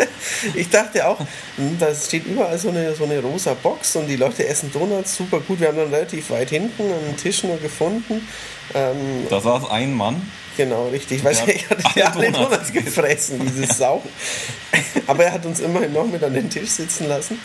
[0.54, 1.20] ich dachte auch,
[1.56, 5.16] hm, da steht überall so eine, so eine rosa Box und die Leute essen Donuts
[5.16, 5.60] super gut.
[5.60, 8.26] Wir haben dann relativ weit hinten einen Tisch nur gefunden.
[8.74, 10.22] Ähm, da saß ein Mann
[10.58, 11.22] Genau, richtig.
[11.22, 14.02] Weil ich hatte ja alle Donuts gefressen, diese Sau.
[15.06, 17.38] Aber er hat uns immerhin noch mit an den Tisch sitzen lassen.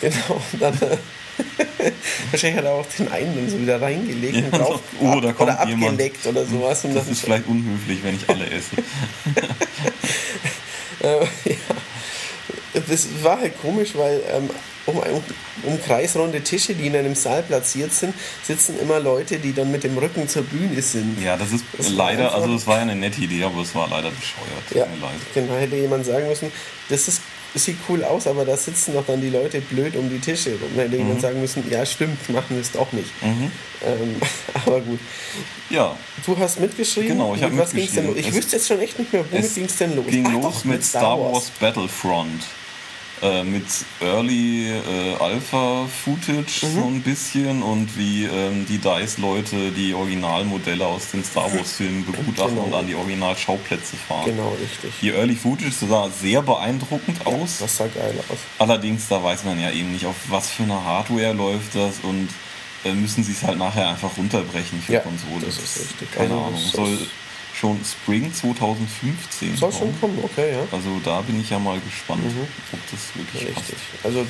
[0.00, 0.74] Genau, und dann.
[2.30, 5.20] Wahrscheinlich hat er auch den einen dann so wieder reingelegt ja, und drauf so, oh,
[5.20, 6.82] kommt oder abgeleckt oder sowas.
[6.86, 8.76] Und das ist vielleicht unhöflich, wenn ich alle esse.
[11.02, 11.56] äh, ja.
[12.88, 14.48] Das war halt komisch, weil ähm,
[14.86, 15.22] um, um,
[15.64, 19.84] um kreisrunde Tische, die in einem Saal platziert sind, sitzen immer Leute, die dann mit
[19.84, 21.20] dem Rücken zur Bühne sind.
[21.22, 23.88] Ja, das ist das leider, also es war ja eine nette Idee, aber es war
[23.88, 24.74] leider bescheuert.
[24.74, 24.86] Ja,
[25.34, 26.52] genau, hätte jemand sagen müssen,
[26.88, 27.20] das ist
[27.54, 30.52] sieht cool aus, aber da sitzen doch dann die Leute blöd um die Tische.
[30.52, 31.02] Und dann hätte mhm.
[31.02, 33.10] jemand sagen müssen, ja stimmt, machen wir es doch nicht.
[33.22, 33.50] Mhm.
[33.84, 34.16] Ähm,
[34.66, 35.00] aber gut.
[35.68, 35.96] Ja.
[36.24, 37.10] Du hast mitgeschrieben.
[37.10, 38.16] Genau, ich habe mitgeschrieben.
[38.16, 40.06] Ich wüsste jetzt schon echt nicht mehr, womit ging es denn los?
[40.06, 42.44] ging Ach, los doch, mit Star Wars, Wars Battlefront.
[43.22, 43.66] Äh, mit
[44.00, 46.74] Early äh, Alpha Footage mhm.
[46.74, 52.54] so ein bisschen und wie ähm, die DICE-Leute die Originalmodelle aus den Star Wars-Filmen begutachten
[52.54, 52.68] genau.
[52.68, 54.24] und an die Originalschauplätze fahren.
[54.24, 54.92] Genau, richtig.
[55.02, 57.58] Die Early Footage sah sehr beeindruckend ja, aus.
[57.58, 58.38] Das sah geil aus.
[58.58, 62.30] Allerdings, da weiß man ja eben nicht, auf was für eine Hardware läuft das und
[62.86, 65.44] äh, müssen sie es halt nachher einfach runterbrechen für ja, Konsole.
[65.44, 66.10] Das ist richtig.
[66.12, 66.60] Keine also, Ahnung.
[66.72, 66.98] Soll
[67.60, 69.80] schon Spring 2015 Soll kommen.
[69.80, 70.62] schon kommen, okay, ja.
[70.72, 72.46] Also da bin ich ja mal gespannt, mhm.
[72.72, 73.54] ob das wirklich Richtig.
[73.54, 74.04] passt.
[74.04, 74.26] Also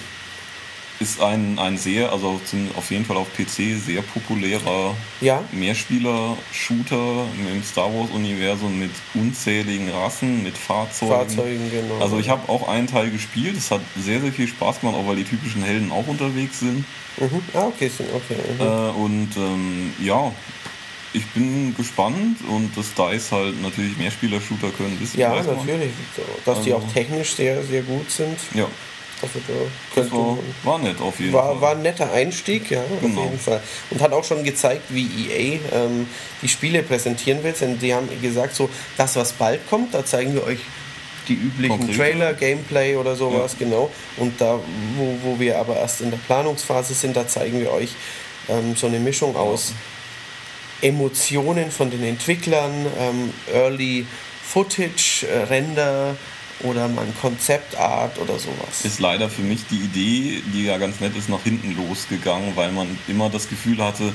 [1.01, 2.39] ist ein, ein sehr, also
[2.77, 5.43] auf jeden Fall auf PC sehr populärer ja.
[5.51, 7.25] Mehrspieler-Shooter
[7.55, 11.13] im Star Wars-Universum mit unzähligen Rassen, mit Fahrzeugen.
[11.13, 12.03] Fahrzeugen, genau.
[12.03, 15.09] Also ich habe auch einen Teil gespielt, es hat sehr, sehr viel Spaß gemacht, auch
[15.09, 16.85] weil die typischen Helden auch unterwegs sind.
[17.17, 17.43] Mhm.
[17.55, 18.37] Ah, okay, okay.
[18.53, 18.61] Mhm.
[18.61, 20.33] Äh, und ähm, ja,
[21.13, 25.91] ich bin gespannt und dass DICE halt natürlich Mehrspieler-Shooter können, wissen Ja, natürlich.
[26.45, 28.39] Dass also, die auch technisch sehr, sehr gut sind.
[28.55, 28.67] Ja.
[29.23, 31.61] Also da das war, war nett auf jeden war, Fall.
[31.61, 33.21] War ein netter Einstieg, ja, genau.
[33.21, 33.61] auf jeden Fall.
[33.91, 36.07] Und hat auch schon gezeigt, wie EA ähm,
[36.41, 37.53] die Spiele präsentieren will.
[37.53, 40.61] Denn die haben gesagt, so, das, was bald kommt, da zeigen wir euch
[41.29, 41.99] die üblichen Konkrete.
[41.99, 43.67] Trailer, Gameplay oder sowas, ja.
[43.67, 43.91] genau.
[44.17, 44.59] Und da,
[44.97, 47.91] wo, wo wir aber erst in der Planungsphase sind, da zeigen wir euch
[48.49, 49.75] ähm, so eine Mischung aus
[50.83, 54.07] Emotionen von den Entwicklern, ähm, Early
[54.43, 56.17] Footage, äh, Render
[56.63, 58.85] oder mal ein Konzeptart oder sowas.
[58.85, 62.73] Ist leider für mich die Idee, die ja ganz nett ist, nach hinten losgegangen, weil
[62.73, 64.13] man immer das Gefühl hatte,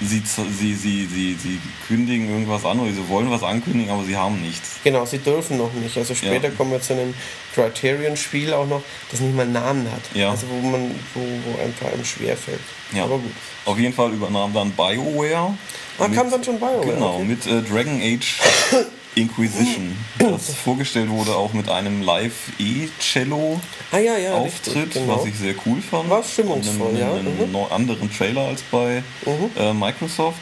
[0.00, 4.16] sie, sie, sie, sie, sie kündigen irgendwas an oder sie wollen was ankündigen, aber sie
[4.16, 4.76] haben nichts.
[4.84, 5.96] Genau, sie dürfen noch nicht.
[5.96, 6.54] Also später ja.
[6.54, 7.14] kommen wir zu einem
[7.54, 10.02] Criterion-Spiel auch noch, das nicht mal einen Namen hat.
[10.14, 10.30] Ja.
[10.30, 12.60] Also wo man, wo, wo ein paar einem schwerfällt.
[12.92, 13.04] Ja.
[13.04, 13.32] Aber gut.
[13.64, 15.54] Auf jeden Fall übernahm dann BioWare.
[15.98, 16.86] Ah, mit, kam dann schon BioWare.
[16.86, 17.24] Genau, okay.
[17.24, 18.40] mit äh, Dragon Age
[19.14, 25.16] Inquisition, das vorgestellt wurde auch mit einem Live-E-Cello ah, ja, ja, Auftritt, genau.
[25.18, 26.08] was ich sehr cool fand.
[26.08, 27.12] War stimmungsvoll, ja.
[27.14, 27.56] Einen mhm.
[27.70, 29.50] anderen Trailer als bei mhm.
[29.58, 30.40] äh, Microsoft.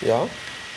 [0.00, 0.26] Ja.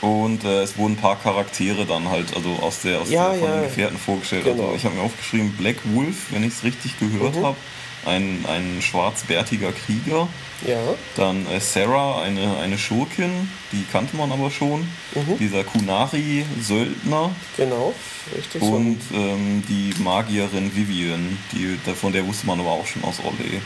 [0.02, 3.40] Und äh, es wurden ein paar Charaktere dann halt, also aus der aus Ja, der,
[3.40, 3.56] von ja.
[3.56, 4.46] den Gefährten vorgestellt.
[4.46, 4.64] Genau.
[4.64, 7.46] Also ich habe mir aufgeschrieben, Black Wolf, wenn ich es richtig gehört Mhm.
[7.46, 7.58] habe.
[8.06, 10.28] Ein, ein schwarzbärtiger Krieger.
[10.66, 10.80] Ja,
[11.16, 14.82] Dann äh, Sarah, eine, eine Schurkin, die kannte man aber schon.
[15.14, 15.38] Mhm.
[15.39, 17.32] Dieser Kunari-Söldner.
[17.58, 17.93] genau.
[18.36, 18.62] Richtig.
[18.62, 23.20] so Und ähm, die Magierin Vivian, die, von der wusste man aber auch schon aus
[23.20, 23.62] Olé.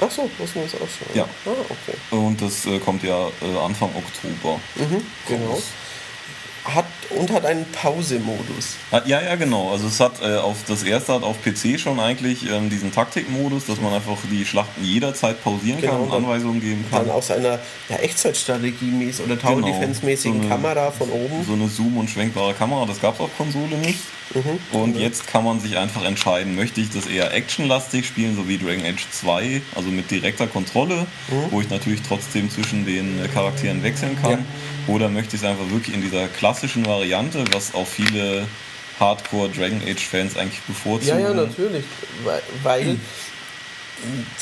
[0.00, 1.14] Ach so, muss man das auch schon.
[1.14, 1.24] Ja.
[1.24, 1.96] Ah, okay.
[2.10, 4.60] Und das äh, kommt ja äh, Anfang Oktober.
[4.76, 5.52] Mhm, genau.
[5.52, 5.64] raus.
[6.74, 8.76] Hat, und hat einen Pause-Modus.
[8.90, 9.70] Ah, Ja, ja, genau.
[9.72, 13.66] Also es hat äh, auf das erste hat auf PC schon eigentlich ähm, diesen Taktikmodus,
[13.66, 17.06] dass man einfach die Schlachten jederzeit pausieren Genau, kann und Anweisungen geben kann.
[17.06, 17.58] Dann aus einer
[17.88, 19.60] ja, Echtzeitstrategie-mäßig oder Genau.
[19.60, 21.44] Tower-Defense-mäßigen So Kamera von oben.
[21.46, 23.98] So eine Zoom- und schwenkbare Kamera, das gab es auf Konsole nicht.
[24.34, 24.58] Mhm.
[24.78, 28.58] Und jetzt kann man sich einfach entscheiden, möchte ich das eher actionlastig spielen, so wie
[28.58, 31.50] Dragon Age 2, also mit direkter Kontrolle, Mhm.
[31.50, 34.44] wo ich natürlich trotzdem zwischen den äh, Charakteren wechseln kann.
[34.86, 38.46] Oder möchte ich es einfach wirklich in dieser klassischen Variante, was auch viele
[38.98, 41.18] Hardcore Dragon Age Fans eigentlich bevorzugen.
[41.20, 41.84] Ja, ja, natürlich.
[42.62, 42.98] Weil,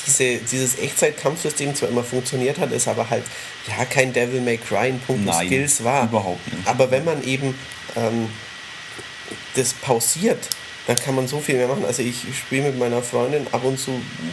[0.07, 3.25] diese, dieses Echtzeitkampfsystem zwar immer funktioniert hat, es aber halt
[3.69, 6.05] ja kein Devil May Cry in puncto Nein, Skills war.
[6.05, 6.67] überhaupt nicht.
[6.67, 7.55] Aber wenn man eben
[7.97, 8.29] ähm,
[9.55, 10.49] das pausiert,
[10.87, 11.85] dann kann man so viel mehr machen.
[11.87, 13.93] Also ich spiele mit meiner Freundin ab und zu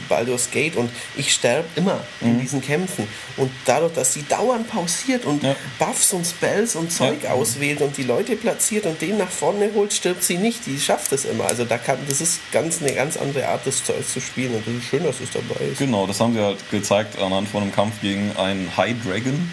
[0.09, 3.07] Baldur's Gate und ich sterbe immer in diesen Kämpfen.
[3.37, 5.49] Und dadurch, dass sie dauernd pausiert und Mhm.
[5.49, 5.55] Ja.
[5.79, 7.31] Buffs und Spells und Zeug Ja.
[7.31, 10.65] auswählt und die Leute platziert und den nach vorne holt, stirbt sie nicht.
[10.65, 11.45] Die schafft es immer.
[11.45, 14.53] Also da kann, das ist ganz eine ganz andere Art, das Zeug zu spielen.
[14.55, 15.77] Und das ist schön, dass es dabei ist.
[15.79, 19.51] Genau, das haben sie halt gezeigt anhand von einem Kampf gegen einen High Dragon.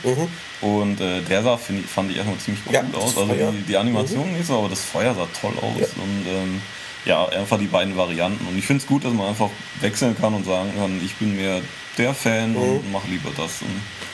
[0.61, 2.93] Und äh, der sah, ich, fand ich erstmal ziemlich cool Mhm.
[2.93, 3.17] Ja, aus.
[3.17, 5.89] Also die, die Animation nicht so, aber das Feuer sah toll aus.
[5.97, 6.61] Und ähm,
[7.05, 8.47] ja, einfach die beiden Varianten.
[8.47, 11.37] Und ich finde es gut, dass man einfach wechseln kann und sagen kann, ich bin
[11.37, 11.61] mehr
[11.97, 13.63] der Fan und mach lieber das.
[13.63, 13.69] Und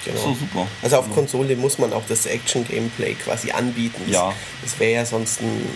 [0.05, 0.16] Das Mhm.
[0.16, 0.16] Genau.
[0.18, 0.66] ist doch super.
[0.82, 4.03] Also auf Konsole muss man auch das Action-Gameplay quasi anbieten.
[4.07, 4.32] Das, Ja.
[4.62, 5.66] Das wäre ja sonst ein,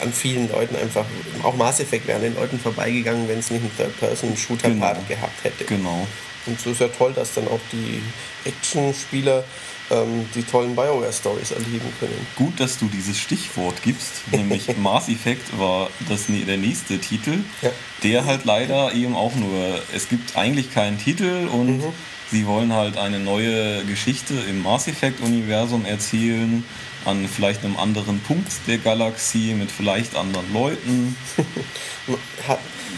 [0.00, 1.04] an vielen Leuten einfach,
[1.42, 5.08] auch Mass Effect wäre an den Leuten vorbeigegangen, wenn es nicht einen Third-Person-Shooter-Part Genau.
[5.08, 5.64] gehabt hätte.
[5.66, 6.06] Genau.
[6.46, 8.02] Und so ist ja toll, dass dann auch die
[8.48, 9.44] Action-Spieler
[9.90, 12.26] ähm, die tollen Bioware-Stories erleben können.
[12.36, 17.70] Gut, dass du dieses Stichwort gibst, nämlich Mass Effect war das, der nächste Titel, Ja.
[18.02, 21.92] der halt leider eben auch nur, es gibt eigentlich keinen Titel und Mhm.
[22.30, 26.64] sie wollen halt eine neue Geschichte im Mass Effect-Universum erzählen,
[27.06, 31.16] an vielleicht einem anderen Punkt der Galaxie mit vielleicht anderen Leuten.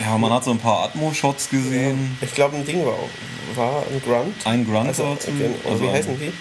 [0.00, 2.16] Ja, man hat so ein paar Atmo-Shots gesehen.
[2.20, 2.96] ich glaube, ein Ding war,
[3.54, 4.34] war ein Grunt.
[4.46, 5.38] Ein Grunt also, war zum-
[5.68, 6.32] also wie heißen die?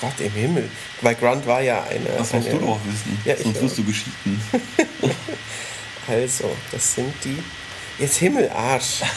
[0.00, 0.68] Gott im Himmel.
[1.02, 2.04] Weil Grunt war ja eine.
[2.16, 4.40] Das musst eine du doch wissen, Ja, sonst wirst du geschieden.
[6.08, 7.38] Also, das sind die.
[7.98, 9.02] Jetzt Himmelarsch.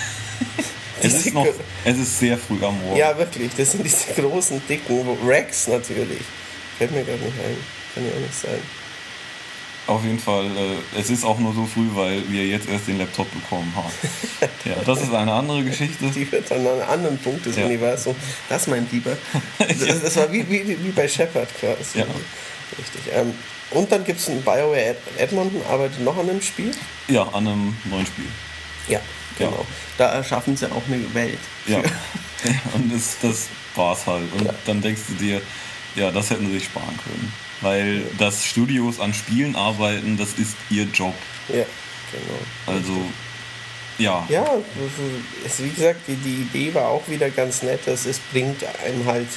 [1.01, 1.45] Es ist noch,
[1.83, 2.95] es ist sehr früh am Morgen.
[2.95, 3.51] Ja, wirklich.
[3.57, 6.21] Das sind diese großen, dicken Rex natürlich.
[6.77, 7.57] Fällt mir gerade nicht ein.
[7.93, 8.59] Kann ja auch nicht sein.
[9.85, 12.97] Auf jeden Fall, äh, es ist auch nur so früh, weil wir jetzt erst den
[12.99, 13.91] Laptop bekommen haben.
[14.65, 16.05] ja, das ist eine andere Geschichte.
[16.09, 17.65] Die wird an einem anderen Punkt des Ja.
[17.65, 18.15] Universums.
[18.47, 19.17] Das mein Lieber.
[19.59, 21.99] Das, das war wie, wie, wie bei Shepard quasi.
[21.99, 22.05] Ja.
[22.77, 23.13] Richtig.
[23.13, 23.33] Ähm,
[23.71, 26.71] und dann gibt es ein BioWare Ed Edmonton, arbeitet noch an einem Spiel.
[27.09, 28.25] Ja, an einem neuen Spiel.
[28.87, 28.99] Ja,
[29.37, 29.65] genau.
[29.97, 31.39] Da erschaffen sie auch eine Welt.
[31.67, 31.79] Ja.
[32.73, 34.31] Und das, das war's halt.
[34.37, 34.53] Und Ja.
[34.65, 35.41] dann denkst du dir,
[35.95, 37.33] ja, das hätten sie sich sparen können.
[37.61, 41.13] Weil dass Studios an Spielen arbeiten, das ist ihr Job.
[41.49, 41.55] Ja,
[42.11, 42.39] genau.
[42.77, 42.93] Also,
[43.97, 44.25] ja.
[44.29, 44.45] Ja,
[45.45, 47.81] es, wie gesagt, die, die Idee war auch wieder ganz nett.
[47.85, 49.27] dass Es bringt einem halt,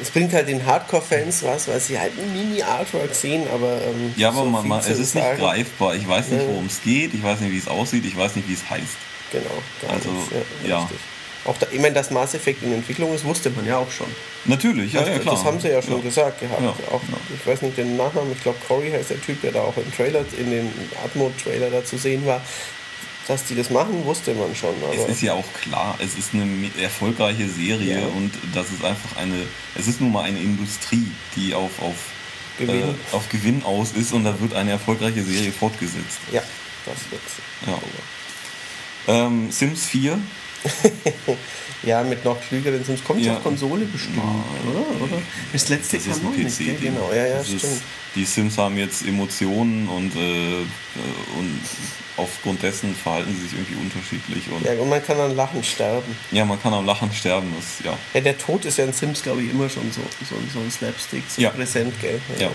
[0.00, 3.80] es bringt halt den Hardcore-Fans was, weil sie halt ein Mini-Artwork sehen, aber.
[3.82, 5.94] Ähm, Ja, aber so man, man, es ist nicht greifbar.
[5.94, 6.48] Ich weiß nicht, Ja.
[6.48, 7.12] worum es geht.
[7.14, 8.04] Ich weiß nicht, wie es aussieht.
[8.06, 8.96] Ich weiß nicht, wie es heißt.
[9.32, 10.32] Genau, Also, nicht.
[10.66, 10.80] ja.
[10.80, 10.98] richtig.
[11.44, 14.06] Auch da, ich meine, dass Mass Effect in Entwicklung ist, wusste man ja auch schon.
[14.44, 15.34] Natürlich, ja, das, ja, klar.
[15.34, 16.02] das haben sie ja schon Ja.
[16.02, 16.60] gesagt gehabt.
[16.62, 17.00] Ja, auch.
[17.34, 19.90] Ich weiß nicht den Nachnamen, ich glaube Cory heißt der Typ, der da auch im
[19.94, 20.70] Trailer, in dem
[21.04, 22.40] Atmo-Trailer da zu sehen war.
[23.28, 24.74] Dass die das machen, wusste man schon.
[24.92, 29.36] Es ist ja auch klar, es ist eine erfolgreiche Serie und das ist einfach eine,
[29.76, 31.94] es ist nun mal eine Industrie, die auf, auf,
[32.58, 32.80] Gewinn.
[32.80, 36.18] Äh, auf Gewinn aus ist und da wird eine erfolgreiche Serie fortgesetzt.
[36.32, 36.42] ja,
[36.86, 37.34] das wird's.
[37.66, 37.78] Ja.
[39.26, 40.18] Ähm, Sims 4,
[41.82, 43.02] Ja, mit noch klügeren Sims.
[43.02, 43.38] Kommt ja Ja.
[43.38, 45.02] auf Konsole bestimmt, oder?
[45.02, 45.22] oder?
[45.50, 46.58] Das letzte das ist ein PC.
[46.58, 46.74] gell?
[46.78, 47.62] Genau, ja, ja, das stimmt.
[47.62, 47.82] ist,
[48.14, 50.64] die Sims haben jetzt Emotionen und, äh, äh,
[51.38, 51.58] und
[52.18, 54.50] aufgrund dessen verhalten sie sich irgendwie unterschiedlich.
[54.54, 56.14] Und Ja, und man kann an Lachen sterben.
[56.32, 57.50] ja, man kann am Lachen sterben.
[57.56, 57.96] Das, ja.
[58.12, 60.70] Ja, der Tod ist ja in Sims, glaube ich, immer schon so, so, so ein
[60.70, 61.48] Slapstick, so Ja.
[61.48, 62.20] präsent, gell?
[62.38, 62.50] Ja.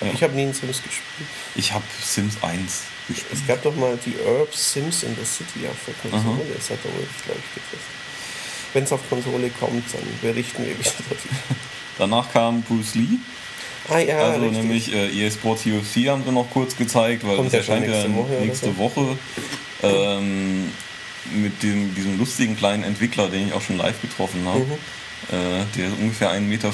[0.00, 0.12] Ja.
[0.14, 1.28] Ich habe nie in Sims gespielt.
[1.56, 3.32] Ich habe Sims 1 gespielt.
[3.32, 6.44] Es gab doch mal die Herb Sims in the City auf der Konsole.
[6.54, 7.80] Das hat der Wolf, glaube ich, getestet.
[8.72, 11.36] Wenn es auf Konsole kommt, dann berichten wir wieder darüber.
[11.98, 13.18] Danach kam Bruce Lee.
[13.88, 14.58] Ah, ja, also richtig.
[14.58, 17.92] nämlich äh, EA Sports UFC haben wir noch kurz gezeigt, weil Kommt das erscheint ja
[17.92, 18.32] nächste Woche.
[18.40, 19.18] Nächste Woche
[19.82, 20.72] ähm,
[21.34, 24.60] mit dem, diesem lustigen kleinen Entwickler, den ich auch schon live getroffen habe.
[24.60, 24.78] Mhm.
[25.30, 26.70] Äh, der ist ungefähr 1,50 Meter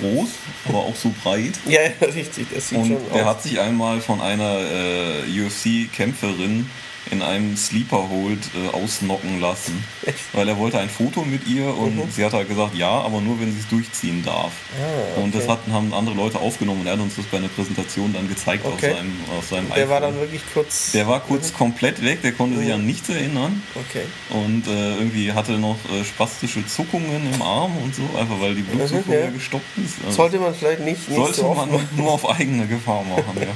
[0.00, 0.28] groß,
[0.66, 1.52] aber auch so breit.
[1.66, 1.80] Ja,
[2.14, 3.30] richtig, das sieht Und schon der aus.
[3.30, 6.68] hat sich einmal von einer äh, UFC-Kämpferin
[7.10, 9.84] in einem Sleeper Hold äh, ausnocken lassen.
[10.32, 12.10] Weil er wollte ein Foto mit ihr und mhm.
[12.10, 14.52] sie hat halt gesagt, ja, aber nur wenn sie es durchziehen darf.
[14.72, 15.22] Ah, okay.
[15.22, 18.12] Und das hatten, haben andere Leute aufgenommen und er hat uns das bei einer Präsentation
[18.12, 18.74] dann gezeigt okay.
[18.74, 19.88] auf seinem, auf seinem der iPhone.
[19.88, 20.92] Der war dann wirklich kurz.
[20.92, 21.56] Der war kurz mhm.
[21.56, 22.62] komplett weg, der konnte mhm.
[22.62, 23.62] sich an nichts erinnern.
[23.74, 24.04] Okay.
[24.30, 28.62] Und äh, irgendwie hatte noch äh, spastische Zuckungen im Arm und so, einfach weil die
[28.62, 29.30] Blutzufuhr mhm, ja.
[29.30, 29.96] gestoppt ist.
[30.04, 33.48] Also sollte man vielleicht nicht, nicht Sollte so man nur auf eigene Gefahr machen, ja.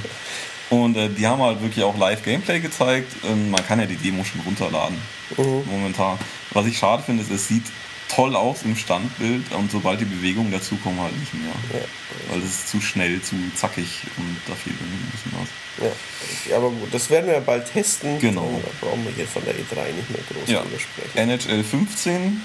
[0.69, 3.11] Und äh, die haben halt wirklich auch Live-Gameplay gezeigt.
[3.23, 4.97] Ähm, man kann ja die Demo schon runterladen.
[5.37, 5.63] Mhm.
[5.65, 6.17] Momentan.
[6.51, 7.65] Was ich schade finde, ist, es sieht
[8.09, 11.53] toll aus im Standbild und sobald die Bewegungen dazukommen, halt nicht mehr.
[11.73, 11.85] Ja.
[12.29, 15.89] Weil es ist zu schnell, zu zackig und da fehlt ein bisschen was.
[16.49, 18.19] Ja, aber gut, das werden wir bald testen.
[18.19, 18.61] Genau.
[18.63, 20.63] Da brauchen wir hier von der E3 nicht mehr groß ja.
[20.63, 21.29] sprechen.
[21.29, 22.41] NHL 15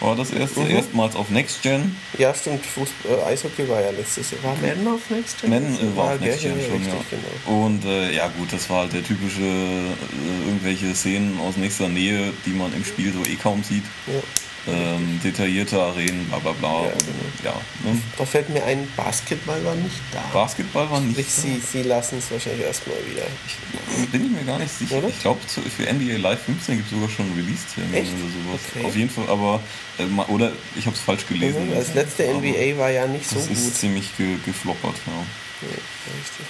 [0.00, 0.70] war das erste, mhm.
[0.70, 1.96] erstmals auf Next Gen.
[2.18, 2.64] Ja, stimmt.
[2.64, 4.42] Fußball, äh, Eishockey war ja letztes Jahr.
[4.42, 5.50] War Madden auf Next Gen?
[5.50, 7.18] Madden äh, war, war auf Next Gen schon, richtig, ja.
[7.44, 7.64] Genau.
[7.64, 12.32] Und äh, ja gut, das war halt der typische äh, irgendwelche Szenen aus nächster Nähe,
[12.46, 13.84] die man im Spiel so eh kaum sieht.
[14.06, 14.20] Ja
[14.68, 16.84] ähm, detaillierte Arenen, bla bla bla.
[16.84, 17.54] Ja, genau.
[17.84, 18.00] ja ne?
[18.16, 20.22] Da fällt mir ein, Basketball war nicht da.
[20.32, 21.42] Basketball war nicht Sprich, da.
[21.42, 23.22] Sie, sie lassen es wahrscheinlich erstmal wieder.
[23.46, 24.98] Ich, bin ich mir gar nicht sicher.
[24.98, 25.08] Oder?
[25.08, 28.60] Ich glaube, für NBA Live 15 gibt es sogar schon Release-Termin oder sowas.
[28.74, 28.86] Okay.
[28.86, 29.60] Auf jeden Fall, aber,
[29.98, 31.68] äh, oder ich habe es falsch gelesen.
[31.68, 33.56] Mhm, das letzte NBA war ja nicht so das gut.
[33.56, 35.68] Das ist ziemlich ge gefloppert, ja.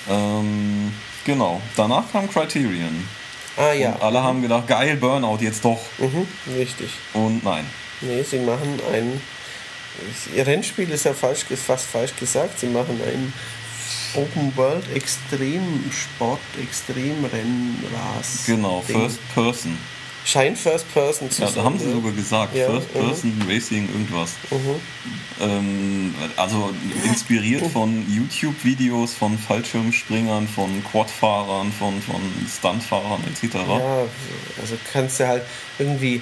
[0.09, 0.93] ja ähm,
[1.25, 3.09] genau, danach kam Criterion.
[3.57, 3.93] Ah ja.
[3.93, 5.81] Und alle haben gedacht, geil, Burnout, jetzt doch.
[5.99, 6.91] Mhm, richtig.
[7.13, 7.65] Und nein.
[8.01, 9.21] Nee, sie machen ein.
[10.35, 12.59] Ihr Rennspiel ist ja falsch, fast falsch gesagt.
[12.59, 13.33] Sie machen ein
[14.15, 18.45] Open World Extrem Sport, Extrem Rennras.
[18.47, 19.77] Genau, First Person.
[20.25, 21.57] Scheint First Person zu ja, sein.
[21.57, 24.35] Ja, da haben sie sogar gesagt, ja, First uh Person uh Racing irgendwas.
[24.51, 24.57] Uh
[25.41, 26.71] ähm, also
[27.05, 33.55] inspiriert von YouTube-Videos von Fallschirmspringern, von Quadfahrern, von, von Stuntfahrern etc.
[33.55, 34.03] Ja,
[34.61, 35.43] also kannst du halt
[35.79, 36.21] irgendwie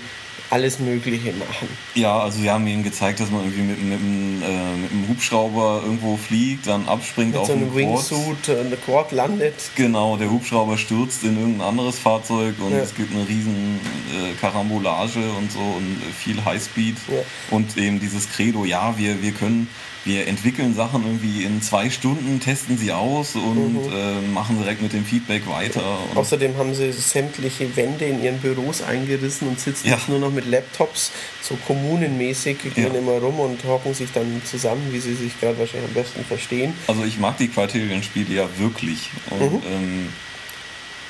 [0.50, 1.68] alles Mögliche machen.
[1.94, 5.08] Ja, also wir haben ihnen gezeigt, dass man irgendwie mit, mit, mit, äh, mit einem
[5.08, 9.54] Hubschrauber irgendwo fliegt, dann abspringt mit auf so einem Wingsuit, äh, eine Quad landet.
[9.74, 12.78] Genau, der Hubschrauber stürzt in irgendein anderes Fahrzeug und ja.
[12.78, 13.80] es gibt eine riesen
[14.10, 17.20] äh, Karambolage und so und viel Highspeed ja.
[17.50, 19.68] und eben dieses Credo, ja, wir, wir können
[20.04, 23.92] wir entwickeln Sachen irgendwie in zwei Stunden, testen sie aus und mhm.
[23.92, 25.98] äh, machen direkt mit dem Feedback weiter.
[26.14, 29.96] Außerdem haben sie sämtliche Wände in ihren Büros eingerissen und sitzen ja.
[29.96, 32.98] jetzt nur noch mit Laptops, so kommunenmäßig, gehen ja.
[32.98, 36.74] immer rum und hocken sich dann zusammen, wie sie sich gerade wahrscheinlich am besten verstehen.
[36.86, 39.10] Also ich mag die Criterion-Spiele ja wirklich.
[39.30, 39.62] Und, mhm.
[39.70, 40.08] ähm,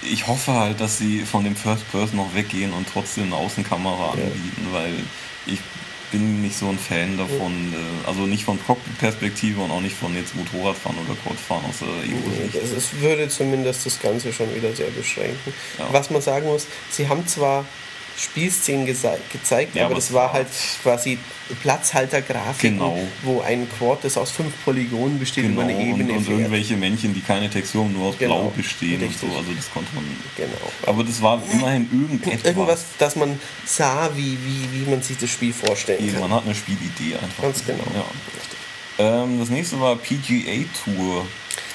[0.02, 4.12] ich hoffe halt, dass sie von dem First Person noch weggehen und trotzdem eine Außenkamera
[4.12, 4.78] anbieten, ja.
[4.78, 4.94] weil
[5.46, 5.58] ich
[6.10, 10.14] bin nicht so ein Fan davon, äh, also nicht von Cockpit-Perspektive und auch nicht von
[10.14, 12.54] jetzt Motorradfahren oder Quadfahren aus der EU-Sicht.
[12.54, 15.52] Nee, es würde zumindest das Ganze schon wieder sehr beschränken.
[15.78, 15.88] Ja.
[15.92, 17.64] Was man sagen muss, sie haben zwar
[18.18, 20.48] Spielszenen gezeigt, ja, aber das war halt
[20.82, 21.18] quasi
[21.62, 22.98] Platzhaltergrafik, genau.
[23.22, 25.62] wo ein Quad, das aus fünf Polygonen besteht, genau.
[25.62, 28.40] über eine Ebene und, und irgendwelche Männchen, die keine Texturen nur aus genau.
[28.40, 29.22] Blau bestehen Richtig.
[29.22, 30.04] und so, also das konnte man.
[30.36, 30.50] Genau.
[30.86, 32.44] Aber das war immerhin irgendetwas.
[32.44, 36.20] Irgendwas, dass man sah, wie, wie, wie man sich das Spiel vorstellen kann.
[36.20, 37.42] Man hat eine Spielidee einfach.
[37.42, 37.84] Ganz genau.
[37.94, 39.22] Ja.
[39.22, 41.24] Ähm, das nächste war PGA Tour.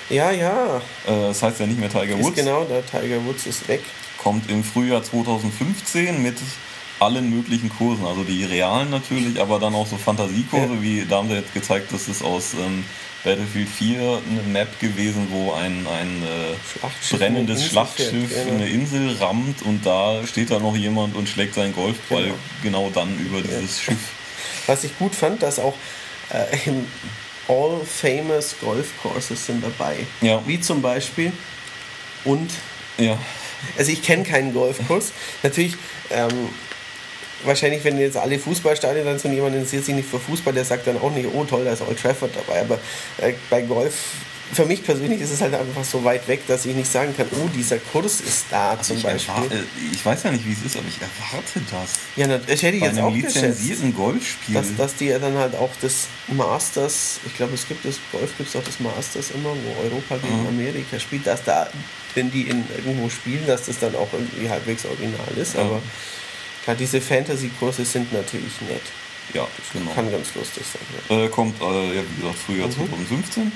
[0.09, 0.81] Ja, ja.
[1.07, 2.37] Äh, das heißt ja nicht mehr Tiger Woods.
[2.37, 3.81] Ist genau, der Tiger Woods ist weg
[4.23, 6.37] kommt im Frühjahr 2015 mit
[6.99, 10.81] allen möglichen Kursen, also die realen natürlich, aber dann auch so Fantasiekurse, ja.
[10.81, 12.85] wie da haben sie jetzt gezeigt, dass es aus ähm,
[13.23, 18.53] Battlefield 4 eine Map gewesen, wo ein, ein äh, brennendes Schlachtschiff ja.
[18.53, 22.23] eine Insel rammt und da steht da noch jemand und schlägt seinen Golfball
[22.61, 23.59] genau, genau dann über ja.
[23.59, 24.11] dieses Schiff.
[24.67, 25.75] Was ich gut fand, dass auch
[26.29, 26.55] äh,
[27.47, 29.97] All Famous Golf Courses sind dabei.
[30.21, 30.41] Ja.
[30.45, 31.33] Wie zum Beispiel
[32.23, 32.49] und
[32.97, 33.17] ja.
[33.77, 35.11] Also ich kenne keinen Golfkurs.
[35.41, 35.75] Natürlich,
[36.11, 36.49] ähm,
[37.43, 40.87] wahrscheinlich, wenn jetzt alle Fußballstadien dann sind, jemand interessiert sich nicht für Fußball, der sagt
[40.87, 42.61] dann auch nicht, oh toll, da ist Old Trafford dabei.
[42.61, 42.79] Aber
[43.17, 43.93] äh, bei Golf
[44.53, 47.27] für mich persönlich ist es halt einfach so weit weg, dass ich nicht sagen kann,
[47.31, 49.33] oh, dieser Kurs ist da also zum ich Beispiel.
[49.33, 51.99] Erwarte, ich weiß ja nicht, wie es ist, aber ich erwarte das.
[52.15, 54.55] Ja, das hätte ich Bei jetzt einem auch lizenzierten Golfspiel.
[54.55, 58.37] Dass, dass die ja dann halt auch das Masters, ich glaube, es gibt das Golf,
[58.37, 60.47] gibt es auch das Masters immer, wo Europa gegen mhm.
[60.47, 61.69] Amerika spielt, dass da,
[62.15, 65.55] wenn die in irgendwo spielen, dass das dann auch irgendwie halbwegs original ist.
[65.55, 65.61] Mhm.
[65.61, 65.81] Aber
[66.63, 68.81] klar, diese Fantasy-Kurse sind natürlich nett.
[69.33, 69.91] Ja, genau.
[69.93, 71.17] Kann ganz lustig sein.
[71.17, 71.25] Ja.
[71.25, 72.73] Äh, kommt, äh, ja, wie gesagt, Frühjahr mhm.
[72.73, 73.51] 2015.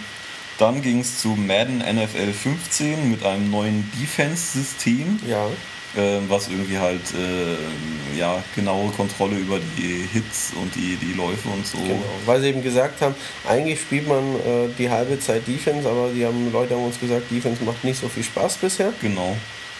[0.57, 5.19] Dann ging es zu Madden NFL 15 mit einem neuen Defense-System.
[5.27, 5.47] Ja.
[5.95, 11.47] Äh, was irgendwie halt äh, ja, genaue Kontrolle über die Hits und die, die Läufe
[11.49, 11.77] und so.
[11.77, 13.15] Genau, weil sie eben gesagt haben,
[13.47, 17.31] eigentlich spielt man äh, die halbe Zeit Defense, aber die haben Leute haben uns gesagt,
[17.31, 18.93] Defense macht nicht so viel Spaß bisher.
[19.01, 19.37] Genau.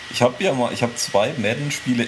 [0.10, 2.08] Ich habe ja mal, ich habe zwei Madden-Spiele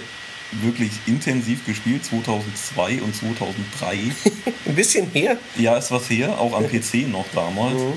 [0.52, 3.98] wirklich intensiv gespielt, 2002 und 2003.
[4.66, 5.38] Ein bisschen her.
[5.58, 7.76] Ja, ist was her, auch am PC noch damals.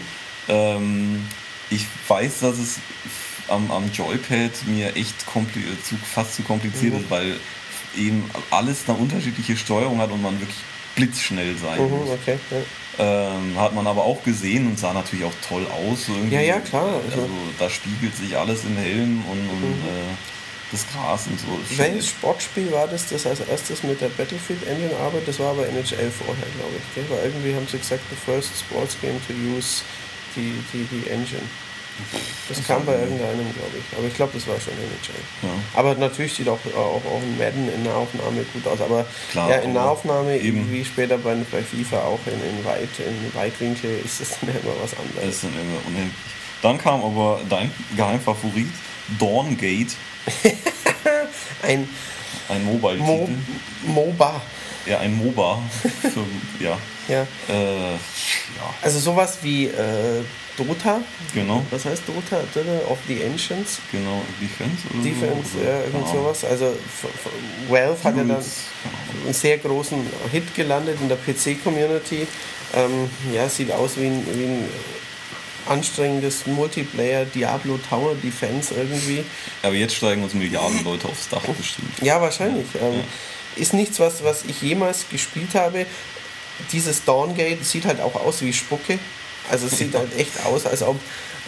[0.49, 0.55] Mhm.
[0.55, 1.29] Ähm,
[1.71, 2.81] ich weiß, dass es
[3.53, 7.01] am, am Joypad mir echt zu, fast zu kompliziert mhm.
[7.01, 7.37] ist, weil
[7.97, 10.59] eben alles eine unterschiedliche Steuerung hat und man wirklich
[10.95, 12.09] blitzschnell sein mhm, muss.
[12.11, 13.35] Okay, ja.
[13.35, 16.09] ähm, hat man aber auch gesehen und sah natürlich auch toll aus.
[16.09, 16.35] Irgendwie.
[16.35, 17.01] Ja, ja, klar.
[17.05, 19.89] Also, also da spiegelt sich alles im Helm und, und mhm.
[19.89, 20.15] äh,
[20.71, 21.47] das Gras und so.
[21.77, 25.29] Welches Sportspiel war das, das als erstes mit der Battlefield Engine arbeitet?
[25.29, 26.95] Das war aber NHL vorher, glaube ich.
[26.95, 27.05] Gell?
[27.11, 29.83] Weil irgendwie haben sie gesagt, the first sports game to use
[30.35, 31.43] die, die, die Engine.
[32.49, 33.97] Das, das kam bei irgendeinem, glaube ich.
[33.97, 35.23] Aber ich glaube, das war schon NHL.
[35.43, 35.49] Ja.
[35.75, 38.81] Aber natürlich sieht auch, auch, auch ein Madden in Nahaufnahme gut aus.
[38.81, 40.71] Aber Klar, ja, in Nahaufnahme, eben.
[40.73, 44.75] wie später bei, bei FIFA auch in, in, Weit, in Weitwinkel, ist das dann immer
[44.83, 45.21] was anderes.
[45.21, 46.15] Das ist dann immer unendlich.
[46.63, 48.69] Dann kam aber dein Geheimfavorit,
[49.19, 49.95] Dawngate.
[51.63, 51.89] ein
[52.49, 53.37] ein Mobile-Titel.
[53.87, 54.41] Mo MOBA.
[54.87, 55.63] Ja, ein MOBA.
[56.01, 56.25] Für,
[56.63, 56.79] ja.
[57.09, 57.27] ja.
[57.49, 58.75] Äh, ja.
[58.83, 60.23] Also sowas wie äh,
[60.57, 61.01] Dota.
[61.35, 61.65] Genau.
[61.71, 62.43] Was heißt Dota?
[62.55, 63.81] Dota of the Ancients.
[63.91, 66.45] Genau, Defense oder Defense, so, ja, irgend sowas.
[66.45, 66.77] Also
[67.69, 68.45] Valve hat ja dann
[69.25, 69.99] einen sehr großen
[70.31, 72.27] Hit gelandet in der PC-Community.
[72.75, 74.69] Ähm, ja, sieht aus wie ein, wie ein
[75.69, 79.25] anstrengendes Multiplayer Diablo Tower Defense irgendwie.
[79.63, 81.99] Aber jetzt steigen uns Milliarden Leute aufs Dach bestimmt.
[82.03, 82.67] Ja, wahrscheinlich.
[82.75, 82.81] Ja.
[82.81, 83.05] Ähm, ja.
[83.57, 85.87] Ist nichts, was, was ich jemals gespielt habe.
[86.73, 88.99] Dieses Dawngate sieht halt auch aus wie Spucke.
[89.51, 90.99] Also es sieht halt echt aus, als ob,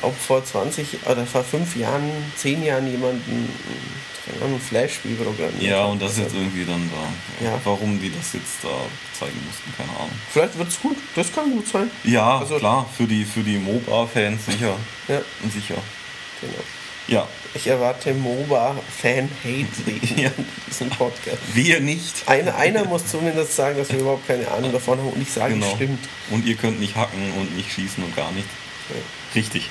[0.03, 3.49] ob vor 20 oder vor 5 Jahren, 10 Jahren jemand ein,
[4.43, 7.45] ein Flash-Spiel programmiert Ja, und das ist jetzt irgendwie dann da.
[7.45, 7.61] Ja.
[7.65, 8.75] Warum die das jetzt da
[9.19, 10.11] zeigen mussten, keine Ahnung.
[10.33, 11.91] Vielleicht wird es gut, das kann gut sein.
[12.03, 14.77] Ja, also, klar, für die, für die MOBA-Fans sicher.
[15.09, 15.21] Ja.
[15.53, 15.77] Sicher.
[16.41, 16.65] Genau.
[17.07, 17.29] Ja.
[17.55, 20.31] Ich erwarte MOBA-Fan-Hate ja.
[20.37, 21.39] in diesem Podcast.
[21.53, 22.27] Wir nicht.
[22.27, 25.55] Einer, einer muss zumindest sagen, dass wir überhaupt keine Ahnung davon haben und ich sage,
[25.55, 25.75] genau.
[25.75, 26.01] stimmt.
[26.31, 28.49] Und ihr könnt nicht hacken und nicht schießen und gar nicht.
[29.35, 29.69] Richtig.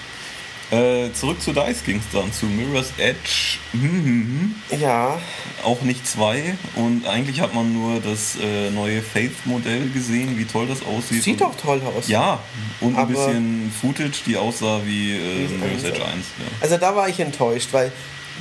[0.74, 3.60] Äh, zurück zu Dice ging es dann, zu Mirror's Edge.
[3.74, 4.56] Mhm.
[4.80, 5.20] Ja.
[5.64, 6.56] Auch nicht zwei.
[6.76, 11.22] Und eigentlich hat man nur das äh, neue Faith-Modell gesehen, wie toll das aussieht.
[11.22, 12.08] Sieht doch toll aus.
[12.08, 12.40] Ja,
[12.82, 16.06] und Aber ein bisschen Footage, die aussah wie äh, Mirror's Edge 1.
[16.06, 16.46] Ja.
[16.62, 17.92] Also da war ich enttäuscht, weil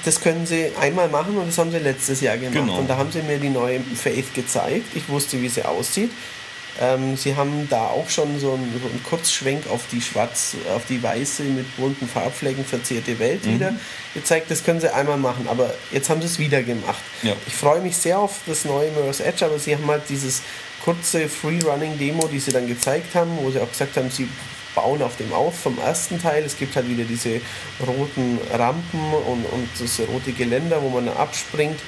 [0.05, 2.55] das können sie einmal machen und das haben sie letztes Jahr gemacht.
[2.55, 2.79] Genau.
[2.79, 4.87] Und da haben sie mir die neue Faith gezeigt.
[4.95, 6.11] Ich wusste, wie sie aussieht.
[6.81, 10.87] Ähm, sie haben da auch schon so einen, so einen, Kurzschwenk auf die schwarz, auf
[10.87, 13.55] die weiße mit bunten Farbflecken verzierte Welt mhm.
[13.55, 13.75] wieder
[14.15, 14.51] gezeigt.
[14.51, 17.03] Das können sie einmal machen, aber jetzt haben sie es wieder gemacht.
[17.23, 17.35] Ja.
[17.47, 20.43] Ich freue mich sehr auf das neue Mirror's Edge, aber sie haben halt dieses
[20.83, 24.29] kurze Free-Running-Demo, die sie dann gezeigt haben, wo sie auch gesagt haben, sie
[24.75, 26.45] bauen auf dem auf vom ersten Teil.
[26.45, 27.41] Es gibt halt wieder diese
[27.87, 31.79] roten Rampen und, und das rote Geländer, wo man abspringt.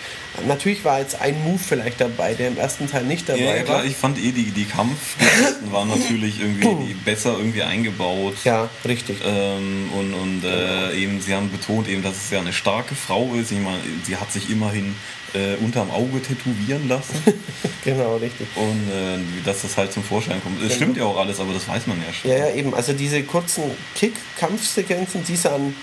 [0.46, 3.62] Natürlich war jetzt ein Move vielleicht dabei, der im ersten Teil nicht dabei ja, ja,
[3.62, 3.84] klar, war.
[3.84, 8.34] Ich fand eh, die, die Kampfgeschichten waren natürlich irgendwie besser irgendwie eingebaut.
[8.44, 9.18] Ja, richtig.
[9.24, 13.32] Ähm, und und äh, eben, sie haben betont eben, dass es ja eine starke Frau
[13.34, 13.52] ist.
[13.52, 14.96] Ich meine, sie hat sich immerhin
[15.34, 17.22] äh, unterm Auge tätowieren lassen.
[17.84, 18.46] genau, richtig.
[18.54, 20.56] Und äh, dass das halt zum Vorschein kommt.
[20.56, 20.74] Es genau.
[20.74, 22.30] stimmt ja auch alles, aber das weiß man ja schon.
[22.30, 22.74] Ja, ja, eben.
[22.74, 23.64] Also diese kurzen
[23.94, 25.74] Kick-Kampfsequenzen, die sahen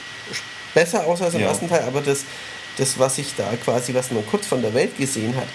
[0.73, 1.47] besser aus als im ja.
[1.47, 2.23] ersten Teil, aber das,
[2.77, 5.47] das, was ich da quasi, was man kurz von der Welt gesehen hat,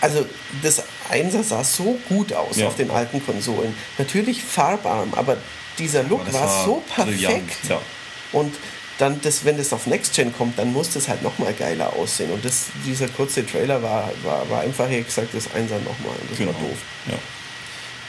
[0.00, 0.24] also
[0.62, 2.66] das Einser sah so gut aus ja.
[2.66, 3.74] auf den alten Konsolen.
[3.98, 5.36] Natürlich farbarm, aber
[5.78, 7.68] dieser Look aber war, war, so perfekt.
[7.68, 7.80] Ja.
[8.32, 8.54] Und
[9.00, 12.30] dann das, wenn das auf Next Gen kommt, dann muss das halt nochmal geiler aussehen.
[12.30, 16.16] Und das, dieser kurze Trailer war, war, war einfach hier gesagt, das Einser nochmal.
[16.28, 16.52] Das genau.
[16.52, 16.78] war doof.
[17.10, 17.18] Ja.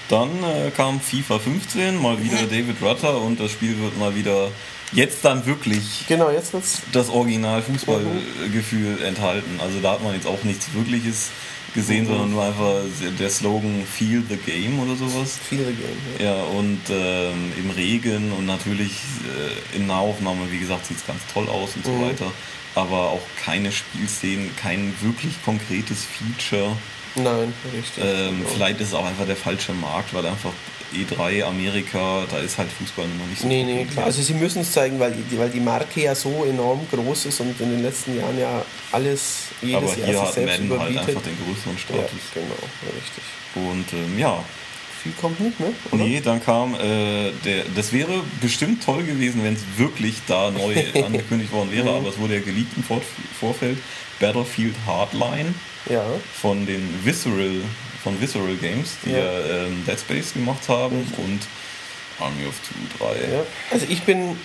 [0.10, 4.50] Dann äh, kam FIFA 15, mal wieder David Rutter und das Spiel wird mal wieder
[4.92, 9.06] jetzt dann wirklich genau, jetzt wird's das Original Fußballgefühl mhm.
[9.06, 9.60] enthalten.
[9.62, 11.30] Also da hat man jetzt auch nichts wirkliches
[11.74, 12.82] gesehen, sondern nur einfach
[13.20, 15.38] der Slogan Feel the Game oder sowas.
[15.38, 16.36] Feel the Game, ja.
[16.36, 18.92] ja und ähm, im Regen und natürlich
[19.74, 22.00] äh, in Nahaufnahme, wie gesagt, sieht es ganz toll aus und mhm.
[22.00, 22.32] so weiter.
[22.74, 26.76] Aber auch keine Spielszenen, kein wirklich konkretes Feature.
[27.16, 28.04] Nein, richtig.
[28.04, 28.50] Ähm, genau.
[28.50, 30.54] Vielleicht ist es auch einfach der falsche Markt, weil einfach
[30.94, 33.48] E3, Amerika, da ist halt Fußball noch nicht so.
[33.48, 34.06] Nee, nee, klar.
[34.06, 37.40] Also sie müssen es zeigen, weil die, weil die Marke ja so enorm groß ist
[37.40, 40.98] und in den letzten Jahren ja alles, jedes Aber Jahr hier sich selbst halt überbietet.
[40.98, 42.22] halt einfach den größeren Status.
[42.36, 43.24] Ja, genau, richtig.
[43.56, 44.44] Und ähm, ja,
[45.02, 45.74] viel kommt nicht, ne?
[45.92, 46.04] Oder?
[46.04, 47.64] Nee, dann kam äh, der.
[47.76, 50.76] Das wäre bestimmt toll gewesen, wenn es wirklich da neu
[51.06, 53.02] angekündigt worden wäre, aber es wurde ja geleakt im Vor
[53.40, 53.78] Vorfeld.
[54.22, 55.54] Battlefield Hardline
[55.90, 56.06] ja.
[56.42, 57.62] von den Visceral,
[58.04, 61.24] von Visceral Games, die ja, ja ähm, Dead Space gemacht haben mhm.
[61.24, 61.40] und
[62.20, 63.34] Army of Two 3.
[63.34, 63.44] Ja.
[63.72, 64.38] Also ich bin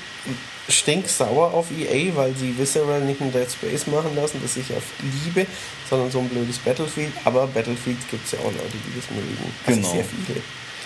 [0.68, 4.77] stinksauer auf EA, weil sie Visceral nicht ein Dead Space machen lassen, das ich ja
[5.24, 5.47] liebe,
[5.89, 7.12] sondern so ein blödes Battlefield.
[7.24, 9.53] Aber Battlefield gibt es ja auch Leute, die das mögen.
[9.66, 9.93] Also genau.
[9.93, 10.41] sehr viele.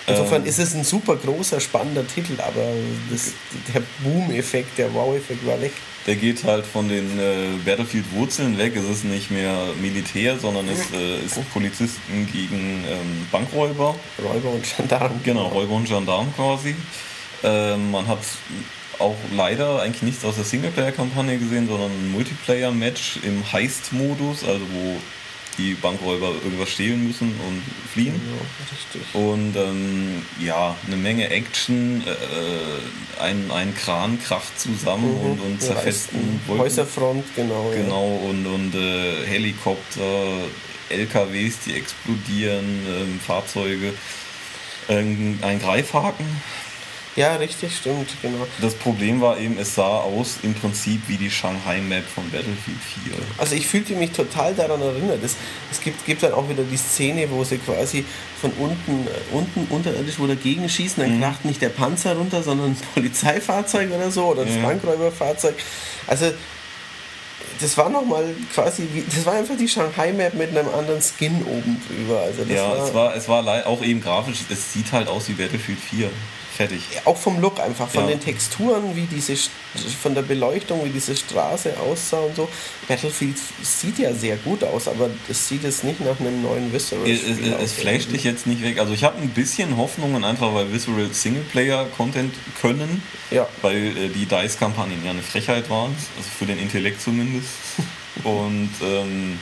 [0.06, 2.72] Insofern ähm, ist es ein super großer, spannender Titel, aber
[3.10, 3.32] das,
[3.72, 5.72] der Boom-Effekt, der Wow-Effekt war weg.
[6.10, 8.74] Der geht halt von den äh, Battlefield-Wurzeln weg.
[8.74, 13.94] Es ist nicht mehr Militär, sondern es äh, ist Polizisten gegen ähm, Bankräuber.
[14.20, 15.20] Räuber und Gendarmen.
[15.22, 16.74] Genau, Räuber und Gendarmen quasi.
[17.44, 18.18] Ähm, man hat
[18.98, 24.96] auch leider eigentlich nichts aus der Singleplayer-Kampagne gesehen, sondern ein Multiplayer-Match im Heist-Modus, also wo
[25.58, 28.20] die Bankräuber irgendwas stehlen müssen und fliehen.
[29.14, 35.40] Ja, und ähm, ja, eine Menge Action, äh, ein, ein Kran kracht zusammen mhm, und,
[35.40, 36.64] und zerfesten Wolken.
[36.64, 37.70] Häuserfront, genau.
[37.74, 38.30] Genau, ja.
[38.30, 40.48] und, und äh, Helikopter,
[40.88, 43.92] LKWs, die explodieren, äh, Fahrzeuge.
[44.88, 46.26] ein Greifhaken
[47.16, 48.46] ja, richtig, stimmt, genau.
[48.60, 53.12] Das Problem war eben, es sah aus im Prinzip wie die Shanghai-Map von Battlefield 4.
[53.36, 55.18] Also ich fühlte mich total daran erinnert.
[55.24, 55.34] Es,
[55.72, 58.04] es gibt, gibt dann auch wieder die Szene, wo sie quasi
[58.40, 61.20] von unten, äh, unten unterirdisch wo dagegen schießen, dann mhm.
[61.20, 64.62] kracht nicht der Panzer runter, sondern ein Polizeifahrzeug oder so oder das ja.
[64.62, 65.56] Bankräuberfahrzeug.
[66.06, 66.30] Also
[67.60, 71.82] das war nochmal quasi, wie, das war einfach die Shanghai-Map mit einem anderen Skin oben
[71.88, 72.20] drüber.
[72.20, 75.32] Also ja, war, es war, es war auch eben grafisch, es sieht halt aus wie
[75.32, 76.08] Battlefield 4
[76.60, 76.82] fertig.
[77.06, 78.10] Auch vom Look einfach, von ja.
[78.10, 79.34] den Texturen, wie diese,
[80.02, 82.48] von der Beleuchtung, wie diese Straße aussah und so.
[82.86, 87.08] Battlefield sieht ja sehr gut aus, aber es sieht jetzt nicht nach einem neuen Visceral
[87.08, 88.78] Es, es, es flasht dich jetzt nicht weg.
[88.78, 93.02] Also ich habe ein bisschen Hoffnungen einfach, weil Visceral Singleplayer-Content können.
[93.30, 93.48] Ja.
[93.62, 97.48] Weil äh, die DICE-Kampagnen ja eine Frechheit waren, also für den Intellekt zumindest.
[98.24, 99.38] und ähm,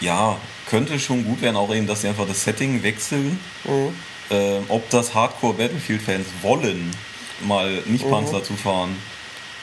[0.00, 0.38] ja,
[0.68, 3.40] könnte schon gut werden, auch eben, dass sie einfach das Setting wechseln.
[3.64, 6.90] Mhm äh, ob das Hardcore-Battlefield-Fans wollen,
[7.42, 8.10] mal nicht mhm.
[8.10, 8.96] Panzer zu fahren,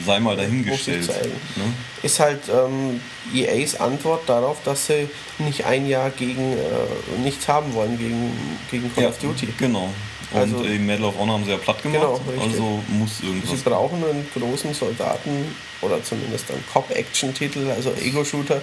[0.05, 1.07] sei mal dahingestellt.
[1.07, 1.63] Ne?
[2.03, 3.01] Ist halt ähm,
[3.34, 5.09] EAs Antwort darauf, dass sie
[5.39, 8.32] nicht ein Jahr gegen äh, nichts haben wollen gegen,
[8.70, 9.47] gegen Call ja, of Duty.
[9.57, 9.89] Genau.
[10.32, 12.01] Und also, im Medal of Honor haben sie ja platt gemacht.
[12.01, 13.49] Genau, also muss irgendwas.
[13.49, 18.61] Sie brauchen einen großen Soldaten oder zumindest einen Cop-Action-Titel, also Ego-Shooter,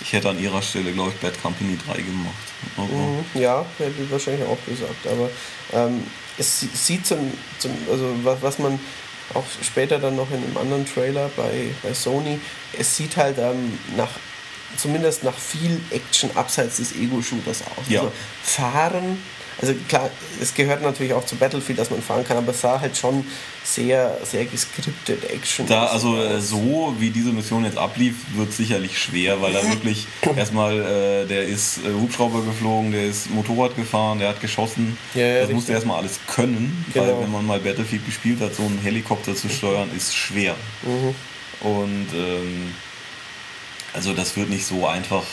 [0.00, 2.34] ich hätte an ihrer Stelle, glaube ich, Bad Company 3 gemacht.
[2.76, 5.06] Mhm, ja, hätte ich wahrscheinlich auch gesagt.
[5.06, 5.30] Aber
[5.72, 6.02] ähm,
[6.38, 8.78] es sieht zum, zum, also was, was man
[9.34, 12.38] auch später dann noch in einem anderen Trailer bei, bei Sony,
[12.78, 14.10] es sieht halt ähm, nach
[14.76, 17.88] zumindest nach viel Action abseits des Ego-Shooters aus.
[17.88, 18.00] Ja.
[18.00, 19.22] Also fahren
[19.60, 22.78] also klar, es gehört natürlich auch zu Battlefield, dass man fahren kann, aber es sah
[22.78, 23.24] halt schon
[23.64, 25.66] sehr, sehr geskriptet Action.
[25.66, 30.06] Da, also äh, so wie diese Mission jetzt ablief, wird sicherlich schwer, weil da wirklich
[30.36, 34.98] erstmal, äh, der ist äh, Hubschrauber geflogen, der ist Motorrad gefahren, der hat geschossen.
[35.14, 35.54] Ja, ja, das richtig.
[35.54, 37.06] musste erstmal alles können, genau.
[37.06, 40.54] weil wenn man mal Battlefield gespielt hat, so einen Helikopter zu steuern, ist schwer.
[40.82, 41.14] Mhm.
[41.66, 42.74] Und ähm,
[43.94, 45.24] also das wird nicht so einfach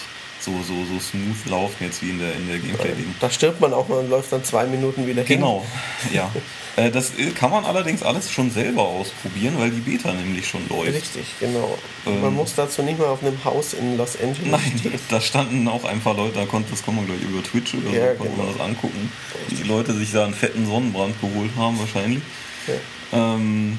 [0.43, 3.15] so, so, so smooth laufen jetzt wie in der, in der Gameplay-Ding.
[3.19, 5.39] Da stirbt man auch mal und läuft dann zwei Minuten wieder hin.
[5.39, 5.65] Genau,
[6.11, 6.29] ja.
[6.75, 10.95] Äh, das kann man allerdings alles schon selber ausprobieren, weil die Beta nämlich schon läuft.
[10.95, 11.77] Richtig, genau.
[12.07, 14.99] Ähm, man muss dazu nicht mal auf einem Haus in Los Angeles Nein, stehen.
[15.09, 17.95] da standen auch ein paar Leute, da konnte, das kann man gleich über Twitch oder
[17.95, 18.43] ja, so, konnte genau.
[18.45, 19.11] man das angucken.
[19.35, 19.59] Richtig.
[19.59, 22.23] Die Leute sich da einen fetten Sonnenbrand geholt haben wahrscheinlich.
[22.65, 23.35] Ja.
[23.35, 23.77] Ähm,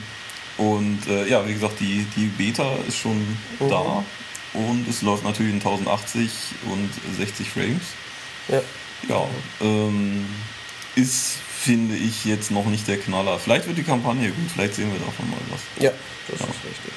[0.57, 3.69] und äh, ja, wie gesagt, die, die Beta ist schon mhm.
[3.69, 4.05] da
[4.55, 6.31] und es läuft natürlich in 1080
[6.71, 7.83] und 60 Frames.
[8.49, 8.61] Ja.
[9.09, 9.27] Ja,
[9.61, 10.27] ähm,
[10.95, 13.39] ist, finde ich, jetzt noch nicht der Knaller.
[13.39, 15.61] Vielleicht wird die Kampagne gut, vielleicht sehen wir davon mal was.
[15.83, 15.91] Ja,
[16.29, 16.47] das ja.
[16.47, 16.93] ist richtig.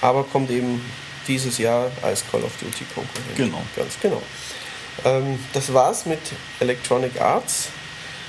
[0.00, 0.80] Aber kommt eben
[1.28, 3.36] dieses Jahr als Call of Duty Konkurrent.
[3.36, 3.62] Genau.
[3.76, 4.22] Ganz genau.
[5.04, 6.20] Ähm, das war's mit
[6.58, 7.68] Electronic Arts.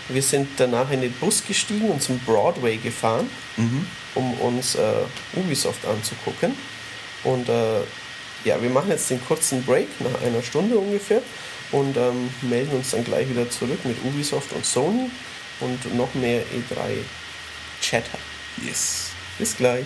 [0.09, 3.87] Wir sind danach in den Bus gestiegen und zum Broadway gefahren, mhm.
[4.15, 4.93] um uns äh,
[5.35, 6.53] Ubisoft anzugucken.
[7.23, 7.81] Und äh,
[8.43, 11.21] ja, wir machen jetzt den kurzen Break nach einer Stunde ungefähr
[11.71, 15.09] und ähm, melden uns dann gleich wieder zurück mit Ubisoft und Sony
[15.59, 16.97] und noch mehr E3
[17.81, 18.17] Chatter.
[18.65, 19.11] Yes.
[19.37, 19.85] Bis gleich.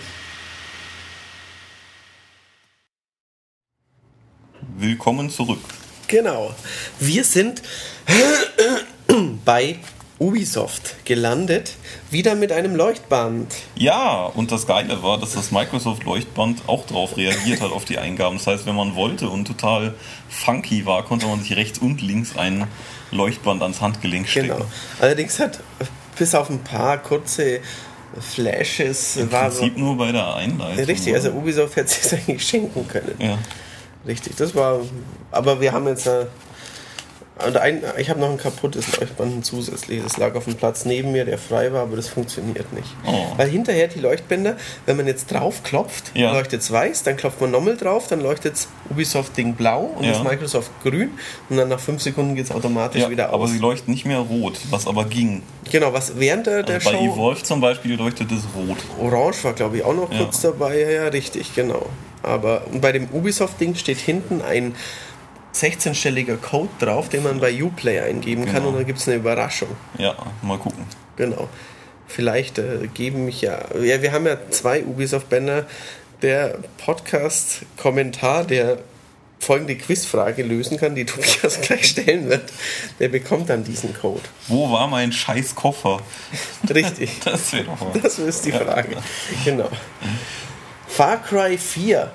[4.76, 5.60] Willkommen zurück.
[6.08, 6.54] Genau.
[7.00, 7.62] Wir sind
[9.44, 9.78] bei
[10.18, 11.74] Ubisoft gelandet,
[12.10, 13.54] wieder mit einem Leuchtband.
[13.74, 17.98] Ja, und das Geile war, dass das Microsoft Leuchtband auch darauf reagiert hat, auf die
[17.98, 18.38] Eingaben.
[18.38, 19.94] Das heißt, wenn man wollte und total
[20.28, 22.66] funky war, konnte man sich rechts und links ein
[23.10, 24.48] Leuchtband ans Handgelenk stecken.
[24.48, 24.64] Genau.
[25.00, 25.60] Allerdings hat
[26.18, 27.60] bis auf ein paar kurze
[28.18, 30.84] Flashes Im war Prinzip so, nur bei der Einleitung.
[30.84, 33.14] Richtig, also Ubisoft hätte es eigentlich schenken können.
[33.18, 33.38] Ja.
[34.06, 34.80] Richtig, das war.
[35.30, 36.08] Aber wir haben jetzt.
[37.44, 40.02] Und ein, ich habe noch ein kaputtes Leuchtband zusätzlich.
[40.02, 42.88] Das lag auf dem Platz neben mir, der frei war, aber das funktioniert nicht.
[43.06, 43.26] Oh.
[43.36, 44.56] Weil hinterher die Leuchtbänder,
[44.86, 46.32] wenn man jetzt drauf klopft, ja.
[46.32, 50.12] leuchtet es weiß, dann klopft man nochmal drauf, dann leuchtet Ubisoft-Ding blau und ja.
[50.12, 51.10] das Microsoft grün
[51.50, 53.34] und dann nach fünf Sekunden geht es automatisch ja, wieder aus.
[53.34, 55.42] Aber sie leuchten nicht mehr rot, was aber ging.
[55.70, 57.04] Genau, was während der, der also bei Show.
[57.04, 58.78] Bei Evolve zum Beispiel leuchtet es rot.
[58.98, 60.80] Orange war, glaube ich, auch noch kurz dabei.
[60.80, 61.84] Ja, ja, richtig, genau.
[62.22, 64.74] Aber bei dem Ubisoft-Ding steht hinten ein
[65.62, 68.52] 16-stelliger Code drauf, den man bei Uplay eingeben genau.
[68.52, 69.68] kann und dann gibt es eine Überraschung.
[69.98, 70.84] Ja, mal gucken.
[71.16, 71.48] Genau.
[72.06, 73.58] Vielleicht äh, geben mich ja.
[73.80, 75.66] Ja, wir haben ja zwei Ubisoft-Banner.
[76.22, 78.78] Der Podcast-Kommentar, der
[79.38, 82.52] folgende Quizfrage lösen kann, die Tobias gleich stellen wird,
[82.98, 84.22] der bekommt dann diesen Code.
[84.48, 86.00] Wo war mein scheiß Koffer?
[86.68, 87.20] Richtig.
[87.24, 88.92] das wäre doch Das ist die Frage.
[88.94, 89.02] Ja.
[89.44, 89.68] Genau.
[90.86, 92.10] Far Cry 4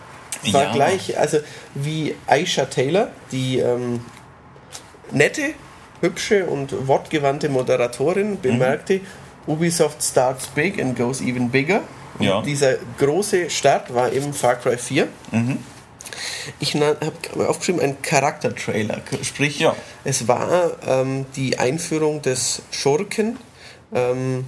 [0.51, 0.73] war ja.
[0.73, 1.37] gleich, also
[1.75, 4.01] wie Aisha Taylor, die ähm,
[5.11, 5.53] nette,
[6.01, 9.05] hübsche und wortgewandte Moderatorin bemerkte, mhm.
[9.47, 11.81] Ubisoft starts big and goes even bigger.
[12.19, 12.41] Ja.
[12.41, 15.07] dieser große Start war eben Far Cry 4.
[15.31, 15.57] Mhm.
[16.59, 19.01] Ich habe aufgeschrieben, ein Charaktertrailer.
[19.23, 19.75] Sprich, ja.
[20.03, 23.37] es war ähm, die Einführung des Schurken.
[23.93, 24.45] Ähm,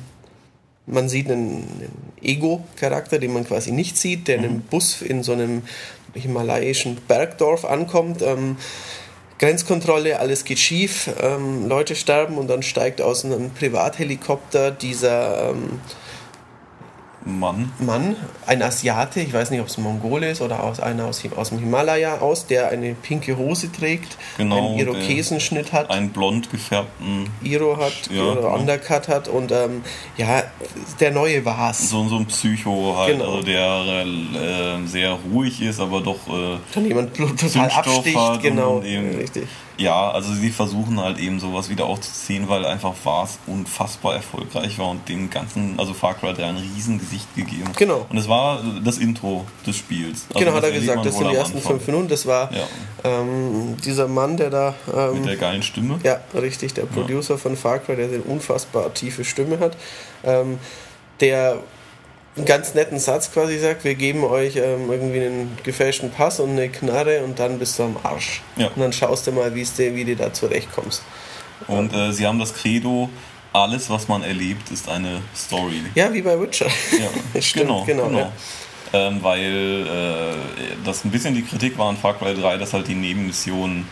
[0.86, 4.44] man sieht einen, einen Ego-Charakter, den man quasi nicht sieht, der mhm.
[4.44, 5.64] in einem Bus in so einem
[6.14, 8.22] himalayischen Bergdorf ankommt.
[8.22, 8.58] Ähm,
[9.40, 15.82] Grenzkontrolle, alles geht schief, ähm, Leute sterben und dann steigt aus einem Privathelikopter dieser ähm,
[17.26, 17.72] Mann.
[17.80, 18.16] Mann,
[18.46, 21.50] ein Asiate, ich weiß nicht, ob es ein Mongole ist oder aus, einer aus, aus
[21.50, 25.90] dem Himalaya aus, der eine pinke Hose trägt, genau, einen Irokesenschnitt hat.
[25.90, 28.56] Einen blond gefärbten Iro hat ja, oder genau.
[28.56, 29.84] Undercut hat und ähm,
[30.18, 30.44] ja,
[31.00, 31.90] der neue war's.
[31.90, 33.36] So, so ein Psycho halt, genau.
[33.36, 39.48] also der äh, sehr ruhig ist, aber doch äh, dann jemand total absticht, genau, richtig.
[39.78, 44.78] Ja, also sie versuchen halt eben sowas wieder aufzuziehen, weil einfach war es unfassbar erfolgreich
[44.78, 47.72] war und dem ganzen, also Far Cry 3 ein Riesengesicht gegeben.
[47.76, 48.06] Genau.
[48.10, 50.26] Und es war das Intro des Spiels.
[50.30, 52.08] Also genau, hat er gesagt, das sind die ersten fünf Minuten.
[52.08, 52.68] Das war ja.
[53.04, 54.76] ähm, dieser Mann, der da.
[54.94, 56.00] Ähm, Mit der geilen Stimme.
[56.04, 57.40] Ja, richtig, der Producer ja.
[57.40, 59.76] von Far Cry, der eine unfassbar tiefe Stimme hat.
[60.24, 60.60] Ähm,
[61.20, 61.58] der
[62.36, 66.52] einen ganz netten Satz quasi sagt, wir geben euch ähm, irgendwie einen gefälschten Pass und
[66.52, 68.42] eine Knarre und dann bist du am Arsch.
[68.56, 68.68] Ja.
[68.68, 71.04] Und dann schaust du mal, wie du da zurechtkommst.
[71.68, 73.10] Und äh, sie haben das Credo,
[73.54, 75.82] alles, was man erlebt, ist eine Story.
[75.94, 76.66] Ja, wie bei Witcher.
[76.66, 77.84] Ja, Stimmt, genau.
[77.86, 78.20] genau, genau.
[78.20, 78.32] Ja.
[78.94, 82.88] Ähm, weil äh, das ein bisschen die Kritik war an Far Cry 3, dass halt
[82.88, 83.88] die Nebenmissionen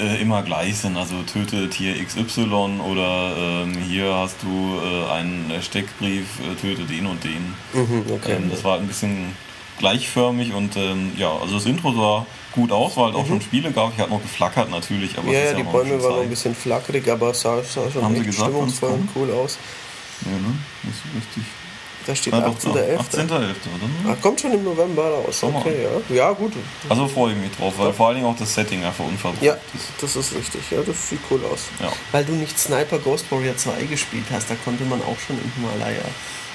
[0.00, 0.96] äh, immer gleich sind.
[0.96, 7.06] Also töte Tier XY oder ähm, hier hast du äh, einen Steckbrief, äh, töte den
[7.06, 7.54] und den.
[7.74, 8.36] Mhm, okay.
[8.36, 9.34] ähm, das war ein bisschen
[9.78, 13.28] gleichförmig und ähm, ja, also das Intro sah gut aus, weil halt auch mhm.
[13.28, 13.92] schon Spiele gab.
[13.92, 15.16] Ich hatte noch geflackert natürlich.
[15.16, 18.02] Aber ja, ja, die Bäume waren noch ein bisschen flackerig, aber es sah, sah schon
[18.02, 19.58] Haben echt stimmungsvoll und cool aus.
[20.24, 20.58] Ja, ne?
[20.82, 21.44] Nicht so richtig.
[22.06, 22.96] Da steht 18.11.
[22.96, 23.30] 18.11.
[23.30, 23.52] oder?
[24.08, 25.42] Ah, kommt schon im November raus.
[25.42, 26.16] Okay, ja.
[26.16, 26.52] Ja, gut.
[26.88, 27.92] Also freue ich mich drauf, weil ja.
[27.92, 29.90] vor allen Dingen auch das Setting einfach unverbraucht ja, ist.
[30.00, 30.62] das ist richtig.
[30.70, 31.66] Ja, das sieht cool aus.
[31.80, 31.92] Ja.
[32.12, 35.52] Weil du nicht Sniper Ghost Warrior 2 gespielt hast, da konnte man auch schon im
[35.56, 36.02] Himalaya.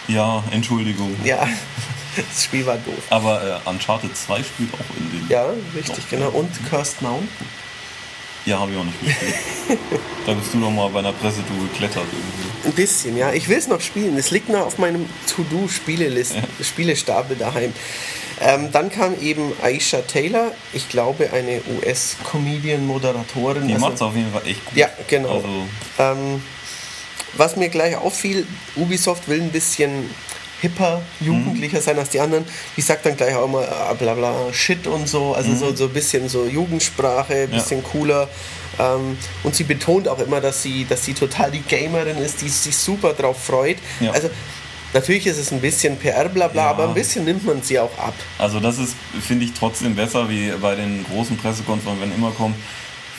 [0.07, 1.15] Ja, Entschuldigung.
[1.23, 1.47] Ja,
[2.15, 3.03] das Spiel war doof.
[3.09, 5.29] Aber äh, Uncharted 2 spielt auch in den.
[5.29, 6.29] Ja, richtig, genau.
[6.29, 7.27] Und Cursed Mountain.
[8.45, 9.33] Ja, habe ich auch nicht gespielt.
[10.25, 12.67] da bist du doch mal bei einer Pressetour geklettert irgendwie.
[12.67, 13.33] Ein bisschen, ja.
[13.33, 14.15] Ich will es noch spielen.
[14.17, 17.45] Es liegt noch auf meinem To-Do-Spielestapel ja.
[17.45, 17.73] daheim.
[18.41, 23.67] Ähm, dann kam eben Aisha Taylor, ich glaube eine US-Comedian-Moderatorin.
[23.67, 24.75] Die also, macht es auf jeden Fall echt gut.
[24.75, 25.35] Ja, genau.
[25.35, 25.47] Also
[25.99, 26.41] ähm,
[27.37, 30.09] was mir gleich auffiel, Ubisoft will ein bisschen
[30.65, 32.45] hipper, jugendlicher sein als die anderen.
[32.75, 35.57] Die sagt dann gleich auch immer äh, bla bla Shit und so, also mhm.
[35.57, 37.89] so, so ein bisschen so Jugendsprache, ein bisschen ja.
[37.91, 38.29] cooler.
[38.79, 42.49] Ähm, und sie betont auch immer, dass sie, dass sie total die Gamerin ist, die
[42.49, 43.77] sich super drauf freut.
[43.99, 44.11] Ja.
[44.11, 44.29] Also
[44.93, 46.69] Natürlich ist es ein bisschen PR, bla bla, ja.
[46.69, 48.13] aber ein bisschen nimmt man sie auch ab.
[48.37, 52.55] Also das ist, finde ich, trotzdem besser wie bei den großen Pressekonferenzen, wenn immer kommt,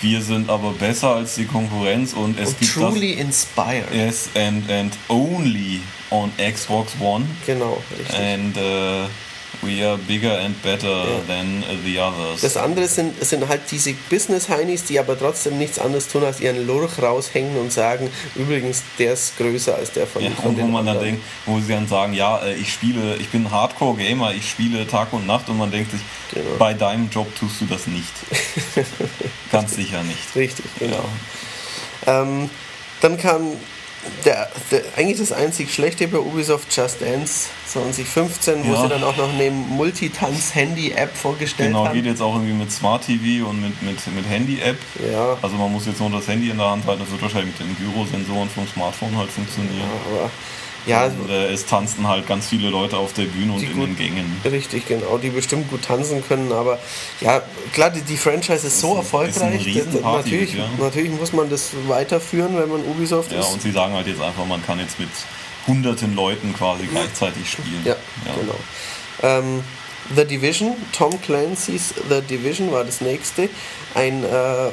[0.00, 3.92] wir sind aber besser als die Konkurrenz und es und gibt truly das, inspired.
[3.92, 5.80] Yes, and, and only
[6.10, 7.24] on Xbox One.
[7.46, 8.16] Genau, richtig.
[8.16, 9.06] And, äh,
[9.62, 11.20] We are bigger and better ja.
[11.26, 12.40] than the others.
[12.42, 16.66] Das andere sind, sind halt diese Business-Heinis, die aber trotzdem nichts anderes tun, als ihren
[16.66, 20.66] Lurch raushängen und sagen, übrigens, der ist größer als der von, ja, von Und wo
[20.66, 24.48] man dann denkt, wo sie dann sagen, ja, äh, ich spiele, ich bin Hardcore-Gamer, ich
[24.48, 26.00] spiele Tag und Nacht und man denkt sich,
[26.32, 26.56] genau.
[26.58, 28.12] bei deinem Job tust du das nicht.
[29.52, 30.36] Ganz sicher nicht.
[30.36, 31.04] Richtig, genau.
[32.06, 32.22] Ja.
[32.22, 32.50] Ähm,
[33.00, 33.52] dann kam
[34.24, 38.82] der, der, eigentlich das einzig Schlechte bei Ubisoft Just Dance 2015, wo ja.
[38.82, 41.92] sie dann auch noch eine Multitanz-Handy-App vorgestellt genau, haben.
[41.92, 44.78] Genau, geht jetzt auch irgendwie mit Smart TV und mit, mit, mit Handy-App.
[45.10, 45.36] Ja.
[45.42, 47.68] Also man muss jetzt nur das Handy in der Hand halten, das wird wahrscheinlich mit
[47.68, 49.88] den Gyrosensoren vom Smartphone halt funktionieren.
[50.16, 50.30] Ja,
[50.86, 53.96] ja, und, äh, es tanzten halt ganz viele Leute auf der Bühne und in den
[53.96, 54.40] Gängen.
[54.44, 56.78] Richtig, genau, die bestimmt gut tanzen können, aber
[57.20, 59.66] ja, klar, die, die Franchise ist so ist erfolgreich.
[59.66, 60.68] Ist das, natürlich, ja.
[60.78, 63.46] natürlich muss man das weiterführen, wenn man Ubisoft ja, ist.
[63.46, 65.10] Ja, und sie sagen halt jetzt einfach, man kann jetzt mit
[65.66, 67.82] hunderten Leuten quasi gleichzeitig spielen.
[67.84, 68.34] Ja, ja.
[68.40, 68.58] genau.
[69.22, 69.64] Ähm,
[70.14, 73.48] The Division, Tom Clancy's The Division war das nächste.
[73.94, 74.70] Ein äh,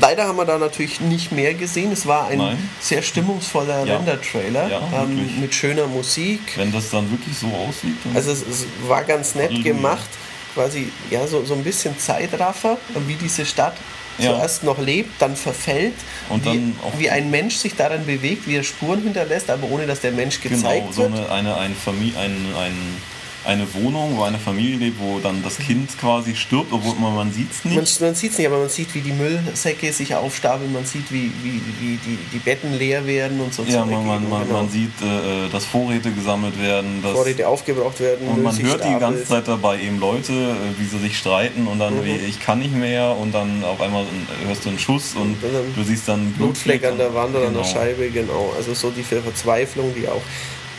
[0.00, 1.92] Leider haben wir da natürlich nicht mehr gesehen.
[1.92, 2.70] Es war ein Nein.
[2.80, 3.96] sehr stimmungsvoller ja.
[3.96, 6.40] Render-Trailer ja, ähm, mit schöner Musik.
[6.56, 7.96] Wenn das dann wirklich so aussieht.
[8.14, 9.72] Also es, es, war ganz nett Halleluja.
[9.72, 10.08] gemacht.
[10.54, 12.76] Quasi ja, so, so ein bisschen Zeitraffer,
[13.06, 13.76] wie diese Stadt
[14.18, 14.32] ja.
[14.32, 15.94] zuerst noch lebt, dann verfällt,
[16.28, 19.86] und wie, dann wie ein Mensch sich daran bewegt, wie er Spuren hinterlässt, aber ohne
[19.86, 21.30] dass der Mensch genau, gezeigt genau, so wird.
[21.30, 22.96] Eine, eine, eine Familie, ein, ein
[23.44, 27.32] eine Wohnung, wo eine Familie lebt, wo dann das Kind quasi stirbt, obwohl man, man
[27.32, 27.74] sieht es nicht.
[27.74, 31.10] Man, man sieht es nicht, aber man sieht, wie die Müllsäcke sich aufstapeln, man sieht,
[31.10, 33.62] wie, wie, wie die, die Betten leer werden und so.
[33.64, 34.58] Ja, man, man, man, genau.
[34.58, 37.02] man sieht, äh, dass Vorräte gesammelt werden.
[37.02, 38.28] Dass Vorräte aufgebraucht werden.
[38.28, 41.78] Und man hört die ganze Zeit dabei eben Leute, äh, wie sie sich streiten und
[41.78, 42.04] dann, mhm.
[42.04, 44.04] wie, ich kann nicht mehr und dann auf einmal
[44.46, 47.60] hörst du einen Schuss und, und du siehst dann Blutfleck an der Wand oder genau.
[47.60, 48.52] an der Scheibe, genau.
[48.56, 50.22] Also so die Verzweiflung, die auch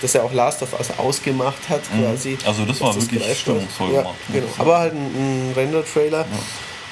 [0.01, 2.03] dass er auch Last of Us ausgemacht hat, mhm.
[2.03, 2.37] quasi.
[2.45, 4.47] Also das war wirklich stimmungsvoll ja, Genau.
[4.57, 6.25] Aber halt ein, ein Render-Trailer.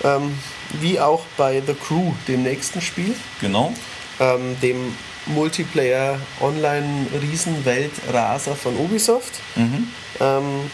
[0.04, 0.16] Ja.
[0.16, 0.38] Ähm,
[0.80, 3.16] wie auch bei The Crew, dem nächsten Spiel.
[3.42, 3.74] Genau.
[4.20, 4.96] Ähm, dem
[5.26, 9.34] Multiplayer Online Riesenweltraser von Ubisoft.
[9.56, 9.88] Mhm.
[10.20, 10.72] Ähm,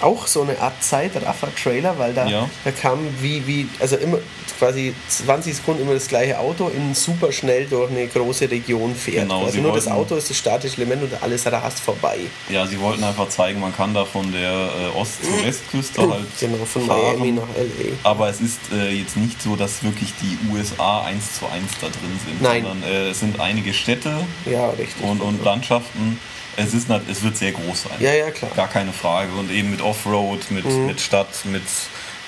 [0.00, 2.48] auch so eine Art Zeitraffer-Trailer, weil da, ja.
[2.64, 4.18] da kam wie, wie, also immer
[4.58, 9.28] quasi 20 Sekunden immer das gleiche Auto in super schnell durch eine große Region fährt.
[9.28, 12.18] Genau, also nur das Auto ist das statische Element und alles rast vorbei.
[12.48, 16.24] Ja, sie wollten einfach zeigen, man kann da von der äh, Ost- zur Westküste halt
[16.38, 17.18] genau, von fahren.
[17.18, 17.96] Miami nach LA.
[18.02, 21.88] Aber es ist äh, jetzt nicht so, dass wirklich die USA eins zu eins da
[21.88, 22.64] drin sind, Nein.
[22.64, 24.14] sondern äh, es sind einige Städte
[24.46, 26.18] ja, richtig, und, und Landschaften
[26.56, 27.92] es, ist, es wird sehr groß sein.
[28.00, 28.50] Ja, ja, klar.
[28.54, 29.32] Gar keine Frage.
[29.32, 30.86] Und eben mit Offroad, mit, mhm.
[30.86, 31.62] mit Stadt, mit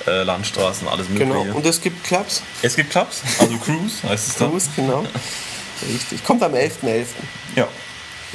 [0.07, 1.33] äh, Landstraßen, alles mögliche.
[1.33, 2.43] Genau, und es gibt Clubs.
[2.63, 4.51] Es gibt Clubs, also Cruise heißt es dann.
[4.51, 5.05] Cruise, genau.
[5.93, 6.25] Richtig.
[6.25, 6.71] Kommt am 11.11.
[6.83, 7.07] .11.
[7.57, 7.69] Ja.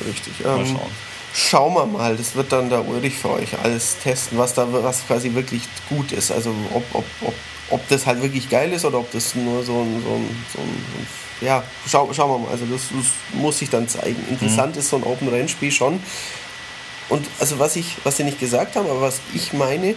[0.05, 0.33] Richtig.
[0.41, 0.91] Ähm, mal schauen.
[1.33, 5.07] Schauen wir mal, das wird dann der Ulrich für euch alles testen, was da was
[5.07, 6.29] quasi wirklich gut ist.
[6.29, 7.33] Also ob, ob, ob,
[7.71, 10.59] ob das halt wirklich geil ist oder ob das nur so ein, so ein, so
[10.61, 11.07] ein
[11.41, 12.51] ja, schau, schauen wir mal.
[12.51, 14.23] Also das, das muss sich dann zeigen.
[14.29, 14.79] Interessant mhm.
[14.79, 15.99] ist so ein Open-Range-Spiel schon.
[17.09, 19.95] Und also was ich, was sie nicht gesagt haben, aber was ich meine,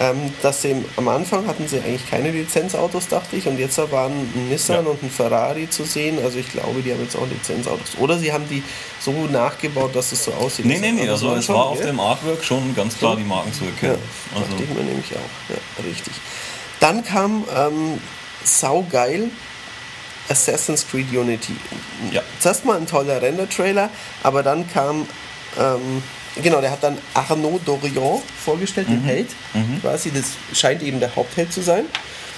[0.00, 4.12] ähm, dass sie am Anfang hatten sie eigentlich keine Lizenzautos, dachte ich, und jetzt waren
[4.12, 4.90] ein Nissan ja.
[4.90, 6.18] und ein Ferrari zu sehen.
[6.24, 7.98] Also ich glaube, die haben jetzt auch Lizenzautos.
[7.98, 8.62] Oder sie haben die
[8.98, 10.64] so nachgebaut, dass es so aussieht.
[10.64, 11.86] Nee, nee, nee, also es war auf ja?
[11.86, 13.98] dem Artwork schon ganz klar die Marken zu erkennen.
[14.32, 14.50] Ja, also.
[14.50, 15.50] dachte ich mir nämlich auch.
[15.50, 16.14] Ja, richtig.
[16.84, 17.98] Dann kam ähm,
[18.44, 19.30] saugeil
[20.28, 21.56] Assassin's Creed Unity.
[22.12, 22.20] Ja.
[22.38, 23.88] Zuerst mal ein toller Render-Trailer,
[24.22, 25.08] aber dann kam,
[25.58, 26.02] ähm,
[26.42, 28.96] genau, der hat dann Arnaud Dorian vorgestellt, mhm.
[28.96, 29.30] den Held.
[29.54, 29.80] Mhm.
[29.80, 31.86] Quasi, das scheint eben der Hauptheld zu sein.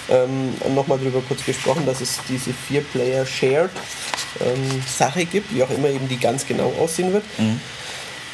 [0.09, 6.09] Ähm, Nochmal darüber kurz gesprochen, dass es diese Vier-Player-Shared-Sache ähm, gibt, wie auch immer eben
[6.09, 7.25] die ganz genau aussehen wird.
[7.37, 7.61] Mhm.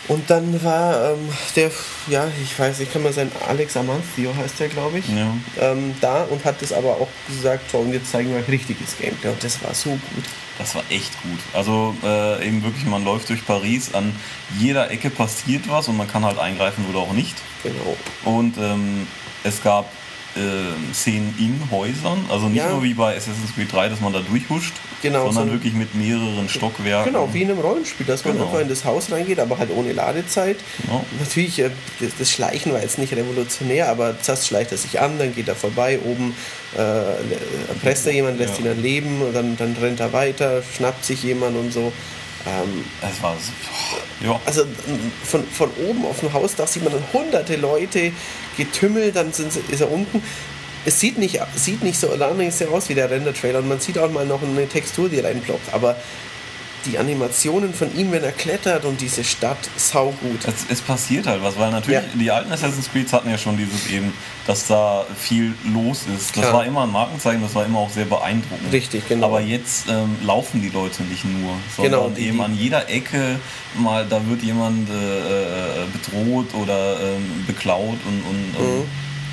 [0.09, 1.71] Und dann war ähm, der,
[2.09, 5.33] ja, ich weiß, ich kann mal sein, Alex Amancio heißt der, glaube ich, ja.
[5.61, 8.99] ähm, da und hat das aber auch gesagt, so, und jetzt zeigen wir euch richtiges
[8.99, 9.31] Gameplay.
[9.31, 10.24] Und das war so gut.
[10.59, 11.39] Das war echt gut.
[11.53, 14.15] Also äh, eben wirklich, man läuft durch Paris, an
[14.59, 17.37] jeder Ecke passiert was und man kann halt eingreifen oder auch nicht.
[17.62, 17.97] Genau.
[18.24, 19.07] Und ähm,
[19.45, 19.89] es gab
[20.37, 22.71] äh, Szenen in Häusern, also nicht ja.
[22.71, 24.73] nur wie bei Assassin's Creed 3, dass man da durchhuscht,
[25.03, 27.13] genau, sondern so wirklich mit mehreren Stockwerken.
[27.13, 28.47] Genau, wie in einem Rollenspiel, dass man genau.
[28.47, 30.57] einfach in das Haus reingeht, aber halt ohne Ladezeit.
[30.83, 31.05] Genau.
[31.19, 31.71] Natürlich, äh,
[32.19, 35.57] das Schleichen war jetzt nicht revolutionär, aber zuerst schleicht er sich an, dann geht er
[35.57, 36.35] vorbei, oben
[36.77, 38.61] äh, presst er jemand, lässt ja.
[38.61, 41.93] ihn dann leben, dann, dann rennt er weiter, schnappt sich jemand und so.
[42.47, 44.41] Ähm, es war so, ja.
[44.45, 44.65] Also
[45.25, 48.13] von, von oben auf dem Hausdach sieht man dann hunderte Leute
[48.57, 50.23] getümmelt, dann sind, ist er unten.
[50.85, 54.11] Es sieht nicht, sieht nicht so allerdings aus wie der Render-Trailer und man sieht auch
[54.11, 55.97] mal noch eine Textur, die reinploppt, aber
[56.87, 60.45] die Animationen von ihm, wenn er klettert und diese Stadt saugut.
[60.47, 62.09] Es, es passiert halt was, weil natürlich Ja.
[62.19, 64.13] die alten Assassin's Creeds hatten ja schon dieses eben,
[64.47, 66.37] dass da viel los ist.
[66.37, 66.53] Das Klar.
[66.55, 68.73] war immer ein Markenzeichen, das war immer auch sehr beeindruckend.
[68.73, 69.27] Richtig, genau.
[69.27, 73.39] Aber jetzt ähm, laufen die Leute nicht nur, sondern Genau, die- eben an jeder Ecke
[73.77, 78.85] mal, da wird jemand äh, äh, bedroht oder ähm, beklaut und, und, und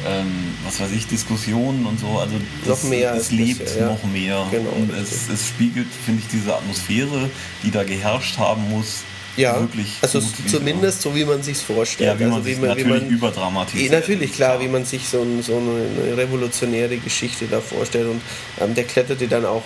[0.07, 2.19] ähm, was weiß ich, Diskussionen und so.
[2.19, 2.35] Also
[2.65, 2.83] das.
[2.83, 3.87] Noch mehr es lebt bisher, ja.
[3.89, 4.47] noch mehr.
[4.51, 7.29] Genau, und es, es spiegelt, finde ich, diese Atmosphäre,
[7.63, 9.03] die da geherrscht haben muss,
[9.35, 12.09] Ja, wirklich also zumindest so, wie man sich vorstellt.
[12.09, 13.91] Ja, wie man also, wie man, natürlich wie man, überdramatisiert.
[13.91, 18.07] Eh, Natürlich, klar, wie man sich so, ein, so eine revolutionäre Geschichte da vorstellt.
[18.07, 18.21] Und
[18.61, 19.63] ähm, der kletterte dann auch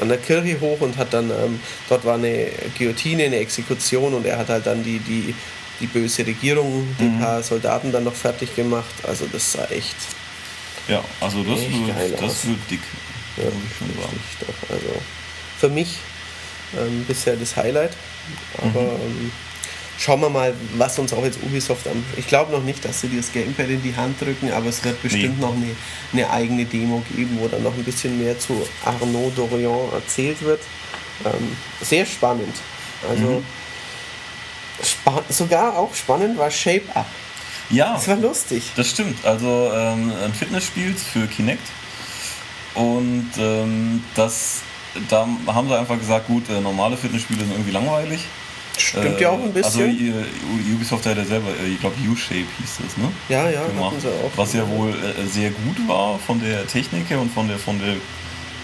[0.00, 4.26] an der Kirche hoch und hat dann, ähm, dort war eine Guillotine, eine Exekution und
[4.26, 5.34] er hat halt dann die, die,
[5.80, 7.20] die böse Regierung, die Mhm.
[7.20, 8.94] paar Soldaten dann noch fertig gemacht.
[9.06, 9.94] Also das sah echt,
[10.88, 12.80] Ja, also das, wird, das wird dick.
[13.36, 14.70] ja, doch.
[14.70, 14.86] Also
[15.58, 15.96] für mich
[16.78, 17.92] ähm, bisher das Highlight.
[18.58, 19.00] Aber Mhm.
[19.02, 19.32] ähm,
[19.98, 22.04] schauen wir mal, was uns auch jetzt Ubisoft am.
[22.16, 24.82] Ich glaube noch nicht, dass sie dir das Gamepad in die Hand drücken, aber es
[24.84, 25.46] wird bestimmt Nee.
[25.46, 25.74] noch eine,
[26.12, 30.60] eine eigene Demo geben, wo dann noch ein bisschen mehr zu Arnaud Dorian erzählt wird.
[31.24, 32.54] Ähm, sehr spannend.
[33.08, 33.44] Also Mhm.
[34.82, 37.06] Spa sogar auch spannend war Shape Up.
[37.70, 38.62] Ja, Das war lustig.
[38.76, 39.24] das stimmt.
[39.24, 41.66] Also ähm, ein Fitnessspiel für Kinect.
[42.74, 44.60] Und ähm, das,
[45.08, 48.20] da haben sie einfach gesagt, gut, äh, normale Fitnessspiele sind irgendwie langweilig.
[48.78, 50.14] Stimmt Äh, ja auch ein Also bisschen.
[50.22, 53.10] äh, Ubisoft hat ja selber, äh, ich glaube U-Shape hieß das, ne?
[53.28, 54.30] ja, ja, gemacht, sie auch.
[54.36, 57.78] was ja wohl äh, sehr gut war von der Technik her und von der von
[57.80, 57.96] der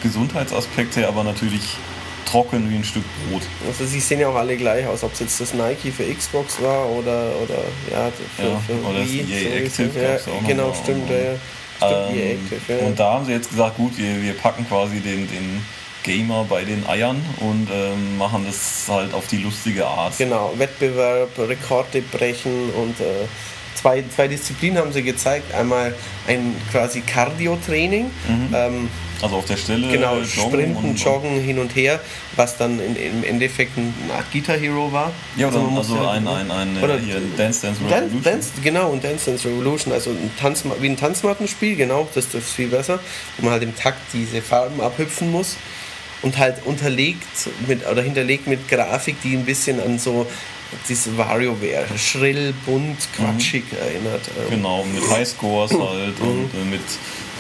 [0.04, 1.76] Gesundheitsaspekt her, aber natürlich
[2.24, 3.42] trocken wie ein Stück Brot.
[3.66, 6.60] Also sie sehen ja auch alle gleich aus, ob es jetzt das Nike für Xbox
[6.62, 7.58] war oder, oder
[7.90, 10.68] ja, für, Ja, für oder das Wii, EA so wie Active ja, auch noch Genau,
[10.68, 10.74] mal.
[10.82, 11.34] stimmt, ja, ja.
[11.76, 12.86] Stimmt, EA Ähm, Active, ja.
[12.86, 15.62] Und da haben sie jetzt gesagt, gut, wir, wir packen quasi den, den
[16.02, 20.16] Gamer bei den Eiern und ähm, machen das halt auf die lustige Art.
[20.18, 23.04] Genau, Wettbewerb, Rekorde brechen und äh,
[23.74, 25.54] zwei, zwei Disziplinen haben sie gezeigt.
[25.54, 25.94] Einmal
[26.28, 28.10] ein quasi Cardio-Training,
[28.54, 28.88] ähm,
[29.22, 32.00] Also auf der Stelle genau, joggen Sprinten, Joggen hin und her,
[32.36, 35.12] was dann in, im Endeffekt ein Art Guitar Hero war.
[35.36, 38.22] Ja, also ja- ein, ein, ein Oder- hier, Dance Dance Revolution.
[38.22, 42.42] Dance, genau, und Dance Dance Revolution, also ein Tanz, wie ein Tanzmattenspiel, genau, das, das
[42.44, 42.98] ist viel besser,
[43.38, 45.56] wo man halt im Takt diese Farben abhüpfen muss
[46.22, 47.26] und halt unterlegt
[47.66, 50.26] mit, oder hinterlegt mit Grafik, die ein bisschen an so
[50.88, 54.22] dieses WarioWare, schrill, bunt, quatschig erinnert.
[54.36, 55.78] Ähm, Genau, mit Highscores Mhm.
[55.88, 56.80] halt und äh, mit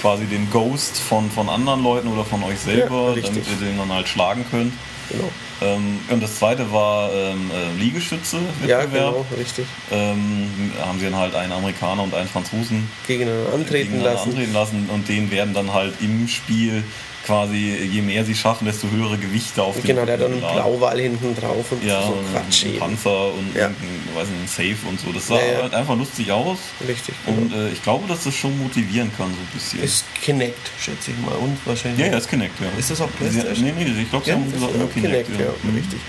[0.04, 3.42] quasi dem Ghost von, von anderen Leuten oder von euch Ja, selber, richtig.
[3.46, 4.74] damit ihr den dann halt schlagen könnt.
[5.08, 5.30] genau.
[5.62, 8.36] Ähm, und das zweite war ähm, äh, Liegestütze,
[8.66, 9.64] Ja, genau, richtig.
[9.90, 10.50] ähm,
[10.84, 14.28] haben sie dann halt einen Amerikaner und einen Franzosen Gegeneinander antreten gegeneinander lassen.
[14.32, 16.84] antreten lassen und denen werden dann halt im Spiel
[17.24, 20.40] quasi, je mehr sie schaffen, desto höhere Gewichte auf den Genau, der hat dann einen.
[20.40, 22.78] Blauwal hinten drauf und ja, so und Quatsch ein eben.
[22.78, 23.62] Panzer und Ja.
[23.62, 25.12] irgendein, weiß nicht, ein Safe und so.
[25.12, 26.58] Das sah Ja, halt einfach lustig aus.
[26.86, 27.38] Richtig, genau.
[27.42, 29.82] Und äh, ich glaube, dass das schon motivieren kann, so ein bisschen.
[29.82, 31.34] Ist Kinect, schätze ich mal.
[31.36, 32.00] Und wahrscheinlich.
[32.04, 32.66] ja, ja, ist Kinect, ja.
[32.78, 33.64] Ist das auch PlayStation?
[33.64, 35.26] Nee, nee, ich glaube, sie Ja, haben gesagt, nur Kinect.
[35.26, 35.76] Kinect, ja, Mhm.
[35.76, 36.00] richtig.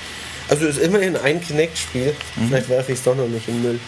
[0.48, 2.14] Also ist immerhin ein Kinect-Spiel.
[2.48, 3.80] Vielleicht werfe ich es doch noch nicht in den Müll.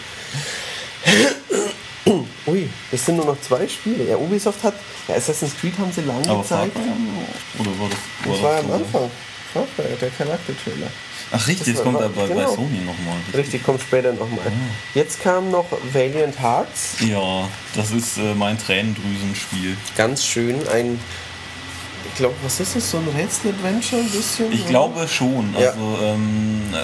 [2.46, 4.04] Ui, es sind nur noch zwei Spiele.
[4.08, 4.74] Ja, Ubisoft hat,
[5.08, 6.72] ja, Assassin's Creed haben sie lange Aber gezeigt.
[6.74, 7.98] Far Cry, oder war das?
[8.32, 8.72] Das war am so?
[8.74, 9.10] Anfang.
[9.52, 10.86] Far Cry, der Charakter-Trailer.
[11.30, 12.54] Ach richtig, Das das kommt war- aber bei genau.
[12.54, 13.16] Sony nochmal.
[13.34, 14.46] Richtig, kommt später nochmal.
[14.94, 16.96] Jetzt kam noch Valiant Hearts.
[17.06, 19.76] Ja, das ist äh, mein Tränendrüsenspiel.
[19.96, 20.56] Ganz schön.
[20.68, 20.98] Ein,
[22.10, 22.90] ich glaube, was ist das?
[22.90, 24.50] So ein Rätsel-Adventure ein bisschen?
[24.52, 24.70] Ich oder?
[24.70, 25.54] glaube schon.
[25.58, 25.68] Ja.
[25.70, 26.76] Also, ähm, äh,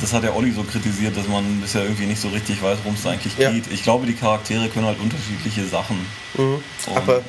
[0.00, 2.94] das hat ja Olli so kritisiert, dass man bisher irgendwie nicht so richtig weiß, worum
[2.96, 3.50] es eigentlich Ja.
[3.50, 3.64] geht.
[3.72, 6.04] Ich glaube, die Charaktere können halt unterschiedliche Sachen.
[6.34, 6.62] Und-
[6.94, 7.22] Aber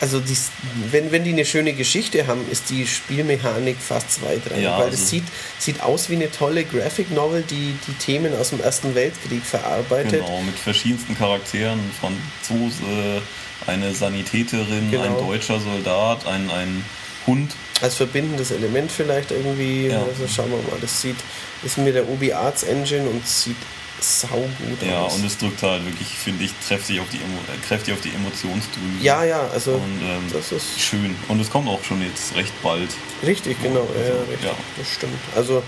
[0.00, 0.50] also dies,
[0.90, 4.64] wenn, wenn die eine schöne Geschichte haben, ist die Spielmechanik fast zweitrangig.
[4.64, 5.24] Ja, weil also- das sieht,
[5.58, 10.10] sieht aus wie eine tolle Graphic Novel, die die Themen aus dem Ersten Weltkrieg verarbeitet.
[10.24, 11.80] Genau, mit verschiedensten Charakteren.
[12.00, 13.22] Franzose,
[13.66, 15.04] eine Sanitäterin, Genau.
[15.04, 16.84] ein deutscher Soldat, ein, ein
[17.26, 17.52] Hund.
[17.80, 19.88] Als verbindendes Element vielleicht irgendwie.
[19.88, 20.02] Ja.
[20.02, 20.78] Also schauen wir mal.
[20.80, 21.16] Das sieht,
[21.64, 23.56] ist mit der Ubi Arts Engine und sieht
[24.00, 25.14] saugut Ja, aus.
[25.16, 28.10] und es drückt halt wirklich, finde ich, kräftig auf die, Emo äh, kräftig auf die
[28.10, 29.02] Emotionsdrüse.
[29.02, 31.16] ja, ja, also Und ähm, das ist schön.
[31.28, 32.90] Und es kommt auch schon jetzt recht bald.
[33.24, 33.86] richtig, genau.
[33.96, 34.44] Ja, ja, richtig.
[34.44, 34.54] Ja.
[34.76, 35.18] Das stimmt.
[35.34, 35.62] Also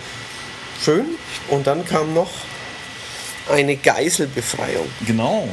[0.84, 1.06] schön.
[1.48, 2.30] Und dann kam noch
[3.50, 4.86] eine Geiselbefreiung.
[5.06, 5.48] Genau.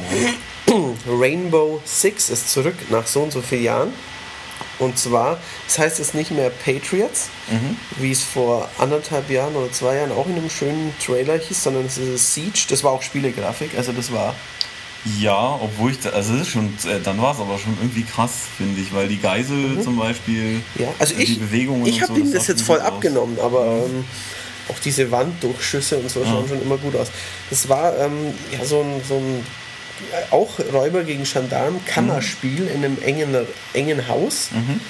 [1.08, 3.92] Rainbow Six ist zurück nach so und so vielen Jahren.
[4.78, 7.28] Und zwar, das heißt jetzt nicht mehr Patriots,
[7.98, 11.86] wie es vor anderthalb Jahren oder zwei Jahren auch in einem schönen Trailer hieß, sondern
[11.86, 12.66] es ist Siege.
[12.68, 14.34] Das war auch Spielegrafik, also das war
[15.20, 18.02] Ja, obwohl ich, da, also das ist schon, äh, dann war es aber schon irgendwie
[18.02, 19.82] krass, finde ich, weil die Geisel mhm.
[19.82, 21.86] zum Beispiel, ja, also ich, die Bewegungen.
[21.86, 23.44] Ich habe so, ihm das, das jetzt voll abgenommen, aus.
[23.44, 24.04] aber ähm,
[24.68, 26.26] auch diese Wanddurchschüsse und so ja.
[26.26, 27.08] schauen schon immer gut aus.
[27.50, 29.44] Das war ähm, ja so ein, so ein
[30.30, 32.68] auch Räuber gegen Gendarm, Kammerspiel mhm.
[32.68, 34.50] in einem engen, engen Haus.
[34.52, 34.80] Mhm.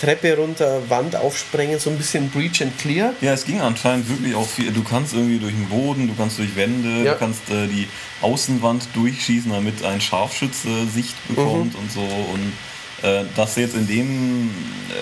[0.00, 3.12] Treppe runter, Wand aufsprengen, so ein bisschen Breach and Clear.
[3.20, 4.72] Ja, es ging anscheinend wirklich auch viel.
[4.72, 7.12] Du kannst irgendwie durch den Boden, du kannst durch Wände, ja.
[7.12, 7.86] du kannst äh, die
[8.22, 11.80] Außenwand durchschießen, damit ein Scharfschütze Sicht bekommt mhm.
[11.80, 12.00] und so.
[12.00, 12.52] Und
[13.02, 14.50] äh, das jetzt in dem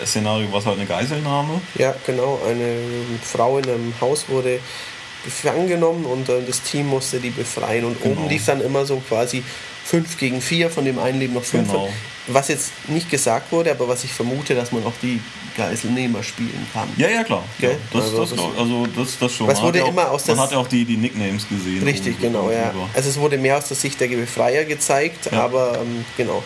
[0.03, 1.61] äh, Szenario war es halt eine Geiselnahme.
[1.77, 2.41] Ja, genau.
[2.45, 2.77] Eine
[3.23, 4.59] Frau in einem Haus wurde
[5.25, 7.85] gefangen genommen und äh, das Team musste die befreien.
[7.85, 8.21] Und genau.
[8.21, 9.43] oben lief dann immer so quasi
[9.85, 11.69] 5 gegen 4, von dem einen leben noch 5.
[11.69, 11.89] Genau.
[12.27, 15.19] Was jetzt nicht gesagt wurde, aber was ich vermute, dass man auch die
[15.57, 16.89] Geiselnehmer spielen kann.
[16.99, 17.43] Ja, ja, klar.
[17.59, 19.47] Ja, das, also, das, das, also das, das schon.
[19.47, 21.83] Was wurde man immer aus Man hat ja auch die, die Nicknames gesehen.
[21.83, 22.73] Richtig, genau, ja.
[22.95, 25.43] Also es wurde mehr aus der Sicht der Befreier gezeigt, ja.
[25.43, 26.43] aber ähm, genau.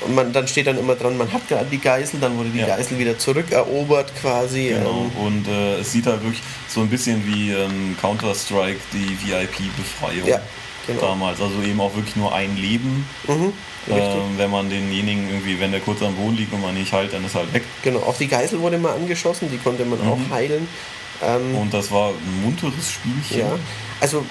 [0.00, 2.58] Und man, dann steht dann immer dran, man hat gerade die Geisel, dann wurde die
[2.58, 2.66] ja.
[2.66, 4.68] Geisel wieder zurückerobert quasi.
[4.68, 5.06] Genau.
[5.16, 5.26] Ähm.
[5.26, 10.28] Und äh, es sieht halt wirklich so ein bisschen wie ähm, Counter-Strike, die VIP-Befreiung.
[10.28, 10.40] Ja,
[10.86, 11.00] genau.
[11.00, 11.40] damals.
[11.40, 13.08] Also eben auch wirklich nur ein Leben.
[13.26, 13.52] Mhm,
[13.88, 17.12] ähm, wenn man denjenigen irgendwie, wenn der kurz am Boden liegt und man nicht heilt,
[17.12, 17.62] dann ist halt weg.
[17.82, 20.12] Genau, auch die Geisel wurde mal angeschossen, die konnte man mhm.
[20.12, 20.68] auch heilen.
[21.22, 23.46] Ähm, und das war ein munteres Spielchen.
[23.46, 23.58] Ja,
[24.00, 24.24] also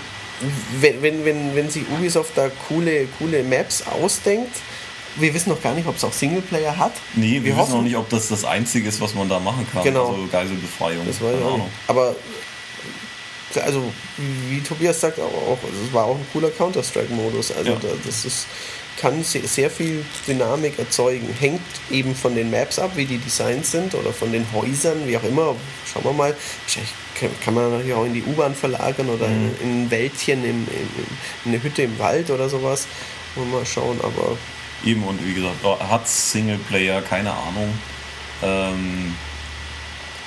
[0.80, 4.56] wenn, wenn, wenn, wenn sich Ubisoft da coole, coole Maps ausdenkt,
[5.16, 6.94] wir wissen noch gar nicht, ob es auch Singleplayer hat.
[7.16, 9.68] Nee, wir, wir wissen noch nicht, ob das das Einzige ist, was man da machen
[9.72, 9.84] kann.
[9.84, 10.10] Genau.
[10.10, 11.06] Also Geiselbefreiung.
[11.06, 11.68] Das weiß ich auch.
[11.88, 12.16] Aber
[13.64, 13.84] also
[14.50, 17.52] wie Tobias sagt, auch, es war auch ein cooler Counter-Strike-Modus.
[17.52, 17.78] Also ja.
[18.06, 18.48] das ist,
[19.00, 21.28] kann sehr viel Dynamik erzeugen.
[21.40, 21.62] Hängt
[21.92, 25.24] eben von den Maps ab, wie die Designs sind oder von den Häusern, wie auch
[25.24, 25.56] immer.
[25.86, 26.36] Schauen wir mal.
[26.64, 26.94] Wahrscheinlich
[27.44, 29.52] kann man natürlich auch in die U-Bahn verlagern oder mhm.
[29.62, 30.90] in ein Wäldchen, in, in,
[31.46, 32.88] in, eine Hütte im Wald oder sowas.
[33.36, 34.38] Mal schauen, aber.
[34.84, 37.74] Eben und wie gesagt, hat Singleplayer, keine Ahnung.
[38.44, 39.16] Ähm,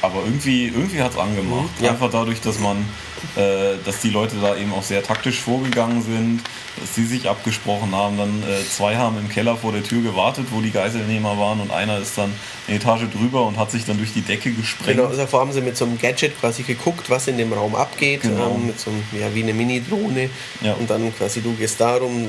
[0.01, 1.70] aber irgendwie, irgendwie hat es angemacht.
[1.79, 1.91] Mhm, ja.
[1.91, 2.89] Einfach dadurch, dass man,
[3.35, 6.41] äh, dass die Leute da eben auch sehr taktisch vorgegangen sind,
[6.79, 8.16] dass sie sich abgesprochen haben.
[8.16, 11.73] Dann äh, zwei haben im Keller vor der Tür gewartet, wo die Geiselnehmer waren und
[11.73, 12.33] einer ist dann
[12.69, 14.99] eine Etage drüber und hat sich dann durch die Decke gesprengt.
[14.99, 18.23] Genau, davor haben sie mit so einem Gadget quasi geguckt, was in dem Raum abgeht,
[18.23, 18.55] genau.
[18.55, 20.31] ähm, mit so einem, ja, wie eine Mini-Drohne
[20.61, 20.75] ja.
[20.75, 22.29] und dann quasi du gehst darum,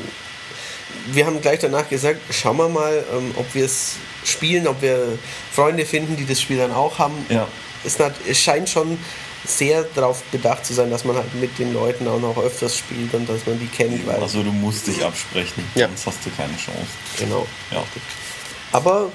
[1.08, 5.18] wir haben gleich danach gesagt, schauen wir mal, ähm, ob wir es spielen, ob wir
[5.52, 7.14] Freunde finden, die das Spiel dann auch haben.
[7.30, 7.48] Ja.
[7.84, 7.98] Es,
[8.28, 8.98] es scheint schon
[9.46, 13.14] sehr darauf bedacht zu sein, dass man halt mit den Leuten auch noch öfters spielt
[13.14, 14.06] und dass man die kennt.
[14.06, 15.88] Weil also du musst dich absprechen, ja.
[15.88, 16.88] sonst hast du keine Chance.
[17.18, 17.48] Genau.
[17.72, 17.84] Ja.
[18.72, 19.10] Aber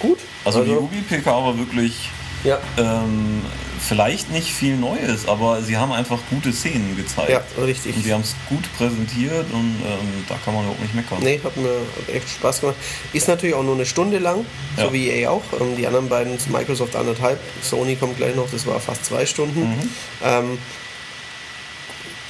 [0.00, 0.18] gut.
[0.44, 2.10] Also, also die Ubi-PK war wirklich
[2.44, 2.58] ja.
[2.76, 3.42] Ähm,
[3.88, 7.30] vielleicht nicht viel Neues, aber sie haben einfach gute Szenen gezeigt.
[7.30, 7.96] Ja, richtig.
[7.96, 11.18] Und sie haben es gut präsentiert und ähm, da kann man überhaupt nicht meckern.
[11.22, 11.80] Nee, hat mir
[12.12, 12.76] echt Spaß gemacht.
[13.14, 14.44] Ist natürlich auch nur eine Stunde lang,
[14.76, 14.84] ja.
[14.84, 15.42] so wie EA auch.
[15.58, 19.60] Ähm, die anderen beiden, Microsoft anderthalb, Sony kommt gleich noch, das war fast zwei Stunden.
[19.60, 19.90] Mhm.
[20.22, 20.58] Ähm,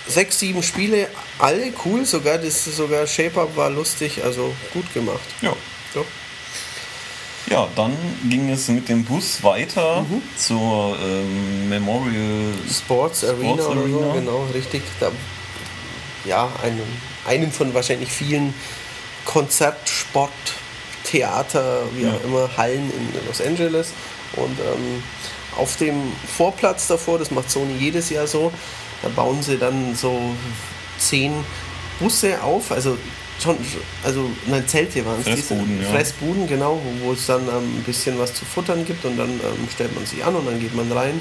[0.06, 1.08] sechs, sieben Spiele,
[1.38, 5.20] alle cool, sogar das sogar Shape-Up war lustig, also gut gemacht.
[5.42, 5.54] Ja.
[5.92, 6.04] So.
[7.50, 7.96] Ja, dann
[8.28, 10.22] ging es mit dem Bus weiter mhm.
[10.36, 14.82] zur ähm, Memorial Sports, Sports Arena, Arena, oder so, genau, richtig.
[15.00, 15.10] Da,
[16.24, 16.82] ja, einen,
[17.26, 18.52] einen von wahrscheinlich vielen
[19.24, 20.30] Konzert, Sport,
[21.04, 22.12] Theater, wie ja.
[22.12, 23.92] auch immer, Hallen in Los Angeles.
[24.36, 25.02] Und ähm,
[25.56, 28.52] auf dem Vorplatz davor, das macht Sony jedes Jahr so,
[29.02, 30.34] da bauen sie dann so
[30.98, 31.32] zehn
[31.98, 32.98] Busse auf, also
[33.42, 33.56] schon,
[34.04, 35.28] also nein, Zelte waren es.
[35.28, 35.88] Fressbuden, ja.
[35.88, 39.30] Fressbuden, genau, wo, wo es dann ähm, ein bisschen was zu futtern gibt und dann
[39.30, 41.20] ähm, stellt man sich an und dann geht man rein.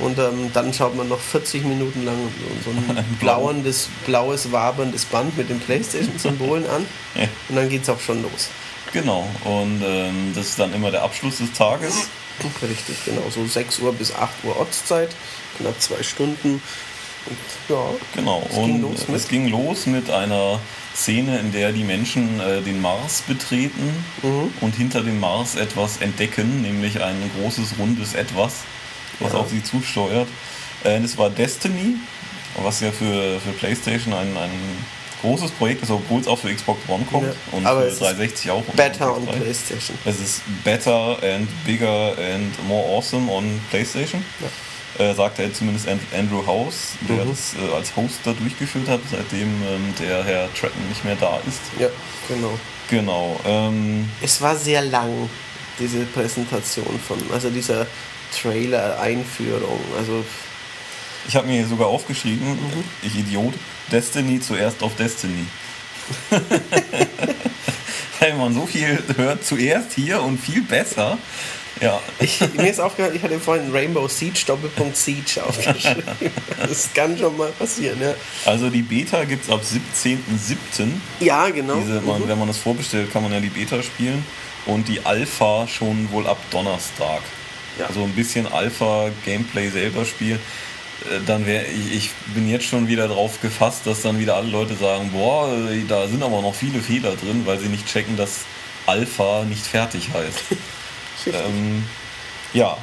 [0.00, 2.16] Und ähm, dann schaut man noch 40 Minuten lang
[2.64, 6.86] so ein blauendes, blaues, waberndes Band mit den Playstation-Symbolen an.
[7.14, 7.28] Ja.
[7.48, 8.48] Und dann geht es auch schon los.
[8.92, 12.08] Genau, und ähm, das ist dann immer der Abschluss des Tages.
[12.62, 13.22] Richtig, genau.
[13.30, 15.10] So 6 Uhr bis 8 Uhr Ortszeit,
[15.58, 16.60] knapp zwei Stunden.
[17.26, 17.84] Und, ja,
[18.16, 20.58] genau, es und ging es ging los mit einer
[20.94, 24.52] Szene, in der die Menschen äh, den Mars betreten mhm.
[24.60, 28.58] und hinter dem Mars etwas entdecken, nämlich ein großes, rundes Etwas,
[29.18, 29.38] was ja.
[29.38, 30.28] auf sie zusteuert.
[30.84, 31.96] Äh, das war Destiny,
[32.62, 34.50] was ja für, für PlayStation ein, ein
[35.22, 37.32] großes Projekt ist, obwohl es auch für Xbox One kommt ja.
[37.52, 38.62] und Aber für 360 auch.
[38.76, 39.98] Better on PlayStation.
[40.04, 44.24] Es ist better and bigger and more awesome on PlayStation.
[44.40, 44.48] Ja
[44.98, 47.30] äh, sagte er zumindest Andrew House, der mhm.
[47.30, 51.38] das äh, als Host da durchgeführt hat, seitdem ähm, der Herr Tratton nicht mehr da
[51.46, 51.60] ist.
[51.78, 51.88] Ja,
[52.28, 52.58] genau.
[52.88, 53.40] Genau.
[53.44, 55.28] Ähm, es war sehr lang,
[55.78, 57.86] diese Präsentation von, also dieser
[58.40, 59.80] Trailer-Einführung.
[59.98, 60.24] Also
[61.26, 62.84] ich habe mir hier sogar aufgeschrieben, mhm.
[63.02, 63.54] ich Idiot,
[63.90, 65.46] Destiny zuerst auf Destiny.
[68.20, 71.18] Wenn man so viel hört zuerst hier und viel besser.
[71.80, 72.00] Ja.
[72.20, 76.04] Ich, mir ist aufgehört, ich hatte vorhin Rainbow Siege, Doppelpunkt Siege aufgeschrieben.
[76.66, 78.14] Das kann schon mal passieren, ja.
[78.46, 80.88] Also die Beta gibt es ab 17.07.
[81.20, 81.76] Ja, genau.
[81.76, 82.28] Diese, man, mhm.
[82.28, 84.24] Wenn man das vorbestellt, kann man ja die Beta spielen.
[84.66, 87.20] Und die Alpha schon wohl ab Donnerstag.
[87.78, 87.86] Ja.
[87.86, 90.38] Also ein bisschen Alpha-Gameplay selber spielen.
[91.10, 94.48] Äh, dann wäre ich, ich bin jetzt schon wieder drauf gefasst, dass dann wieder alle
[94.48, 95.50] Leute sagen, boah,
[95.88, 98.40] da sind aber noch viele Fehler drin, weil sie nicht checken, dass
[98.86, 100.44] Alpha nicht fertig heißt.
[101.26, 101.84] ähm,
[102.52, 102.76] ja,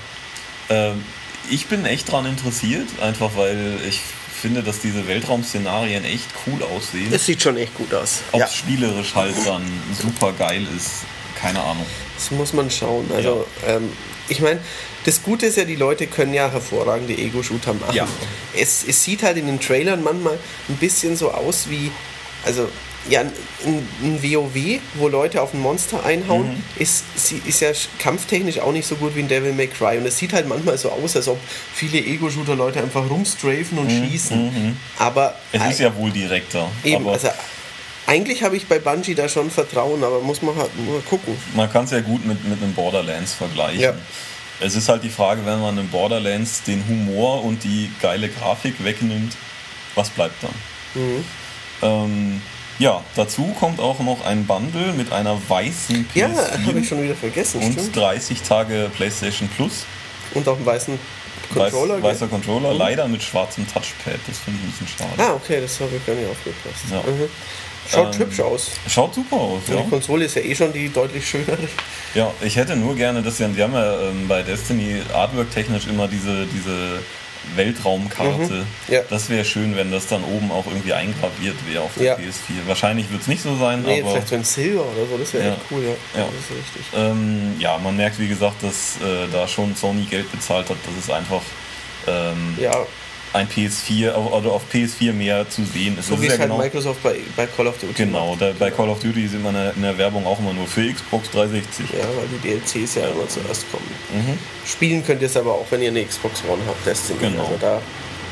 [0.69, 1.03] ähm,
[1.49, 4.01] ich bin echt dran interessiert, einfach weil ich
[4.41, 7.13] finde, dass diese Weltraum-Szenarien echt cool aussehen.
[7.13, 8.21] Es sieht schon echt gut aus.
[8.31, 8.57] Ob es ja.
[8.57, 9.63] spielerisch halt dann
[9.99, 11.03] super geil ist,
[11.39, 11.85] keine Ahnung.
[12.15, 13.09] Das muss man schauen.
[13.15, 13.75] Also, ja.
[13.75, 13.91] ähm,
[14.29, 14.59] ich meine,
[15.05, 17.95] das Gute ist ja, die Leute können ja hervorragende Ego-Shooter machen.
[17.95, 18.07] Ja.
[18.55, 20.39] Es, es sieht halt in den Trailern manchmal
[20.69, 21.91] ein bisschen so aus wie,
[22.45, 22.69] also
[23.09, 23.31] ja, ein,
[24.03, 26.63] ein WoW, wo Leute auf ein Monster einhauen, mhm.
[26.77, 27.03] ist,
[27.45, 29.97] ist ja kampftechnisch auch nicht so gut wie ein Devil May Cry.
[29.97, 31.39] Und es sieht halt manchmal so aus, als ob
[31.73, 34.07] viele Ego-Shooter-Leute einfach rumstrafen und mhm.
[34.07, 34.45] schießen.
[34.45, 34.77] Mhm.
[34.97, 35.35] Aber.
[35.51, 36.69] Es ist ja wohl direkter.
[36.83, 37.29] Eben, also
[38.07, 41.35] eigentlich habe ich bei Bungie da schon Vertrauen, aber muss man halt nur gucken.
[41.55, 43.79] Man kann es ja gut mit, mit einem Borderlands vergleichen.
[43.79, 43.93] Ja.
[44.59, 48.83] Es ist halt die Frage, wenn man in Borderlands den Humor und die geile Grafik
[48.83, 49.33] wegnimmt,
[49.95, 50.53] was bleibt dann?
[51.01, 51.25] Mhm.
[51.81, 52.41] Ähm,
[52.81, 56.29] ja, dazu kommt auch noch ein Bundle mit einer weißen PS4 Ja,
[56.65, 57.61] habe ich schon wieder vergessen.
[57.61, 57.95] Und stimmt.
[57.95, 59.85] 30 Tage PlayStation Plus.
[60.33, 60.97] Und auch einen weißen
[61.53, 61.95] Controller.
[61.97, 62.79] Weiß, weißer Controller, mhm.
[62.79, 64.19] leider mit schwarzem Touchpad.
[64.25, 65.11] Das finde ich ein bisschen schade.
[65.17, 66.85] Ah, okay, das habe ich gar nicht aufgepasst.
[66.89, 66.97] Ja.
[67.01, 67.29] Mhm.
[67.87, 68.71] Schaut ähm, hübsch aus.
[68.87, 69.75] Schaut super aus, ja.
[69.75, 71.57] Die Konsole ist ja eh schon die deutlich schönere.
[72.15, 75.87] Ja, ich hätte nur gerne, dass sie, die haben ja ähm, bei Destiny Artwork technisch
[75.87, 76.99] immer diese, diese
[77.55, 78.53] Weltraumkarte.
[78.53, 79.01] Mhm, ja.
[79.09, 82.15] Das wäre schön, wenn das dann oben auch irgendwie eingraviert wäre auf der ja.
[82.15, 82.67] PS4.
[82.67, 84.11] Wahrscheinlich wird es nicht so sein, nee, aber.
[84.11, 85.53] Vielleicht so ein Silber oder so, das wäre ja.
[85.53, 86.19] echt cool, ja.
[86.19, 86.27] ja.
[86.27, 86.85] Das ist richtig.
[86.95, 90.77] Ähm, ja, man merkt, wie gesagt, dass äh, da schon Sony Geld bezahlt hat.
[90.85, 91.41] Das ist einfach.
[92.07, 92.85] Ähm, ja,
[93.33, 96.07] ein PS4 oder auf PS4 mehr zu sehen ist.
[96.07, 98.89] So wie es halt genau, Microsoft bei, bei, Call of Duty Genau, da, bei Call
[98.89, 101.85] of Duty sind wir in der Werbung auch immer nur für Xbox 360.
[101.91, 103.85] Ja, weil die DLCs ja immer zuerst kommen.
[104.13, 104.37] Mhm.
[104.65, 107.19] Spielen könnt ihr es aber auch, wenn ihr eine Xbox One habt, Destiny.
[107.19, 107.43] Genau.
[107.43, 107.81] Also da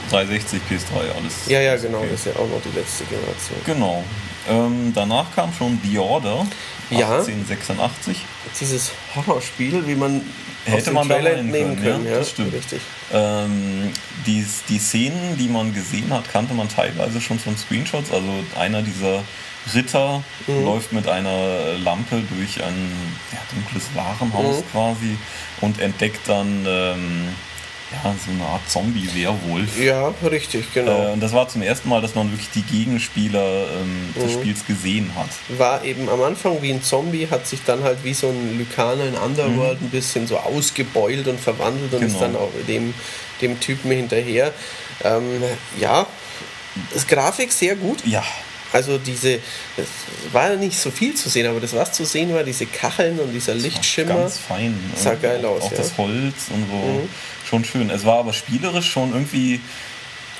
[0.09, 1.33] 360, PS3, alles.
[1.47, 2.07] Ja, ja, genau, okay.
[2.11, 3.59] das ist ja auch noch die letzte Generation.
[3.65, 4.03] Genau.
[4.49, 6.45] Ähm, danach kam schon The Order
[6.89, 8.17] ja, 1886.
[8.59, 10.21] Dieses Horrorspiel, wie man
[10.65, 11.81] hätte man da nehmen können.
[11.81, 12.53] können ja, das stimmt.
[12.53, 12.81] Richtig.
[13.11, 13.91] Ähm,
[14.25, 18.11] die, die Szenen, die man gesehen hat, kannte man teilweise schon von Screenshots.
[18.11, 19.23] Also einer dieser
[19.73, 20.63] Ritter mhm.
[20.63, 22.91] läuft mit einer Lampe durch ein
[23.31, 24.71] ja, dunkles Warenhaus mhm.
[24.71, 25.17] quasi
[25.61, 27.29] und entdeckt dann ähm,
[27.91, 29.79] ja, so eine Art Zombie-Werwolf.
[29.79, 31.09] Ja, richtig, genau.
[31.09, 34.39] Äh, und das war zum ersten Mal, dass man wirklich die Gegenspieler ähm, des mhm.
[34.39, 35.29] Spiels gesehen hat.
[35.57, 39.05] War eben am Anfang wie ein Zombie, hat sich dann halt wie so ein Lykaner
[39.05, 39.87] in Underworld mhm.
[39.87, 42.13] ein bisschen so ausgebeult und verwandelt und genau.
[42.13, 42.93] ist dann auch dem,
[43.41, 44.53] dem Typen hinterher.
[45.03, 45.41] Ähm,
[45.79, 46.05] ja,
[46.93, 48.05] das Grafik sehr gut.
[48.05, 48.23] Ja,
[48.71, 49.39] also diese,
[49.77, 49.87] es
[50.31, 53.31] war nicht so viel zu sehen, aber das, was zu sehen war, diese Kacheln und
[53.33, 54.15] dieser Lichtschimmer.
[54.15, 54.77] Ganz fein.
[54.95, 55.63] Sah geil aus.
[55.63, 55.77] Auch ja.
[55.77, 56.75] das Holz und so.
[56.75, 57.09] Mhm.
[57.47, 57.89] Schon schön.
[57.89, 59.59] Es war aber spielerisch schon irgendwie,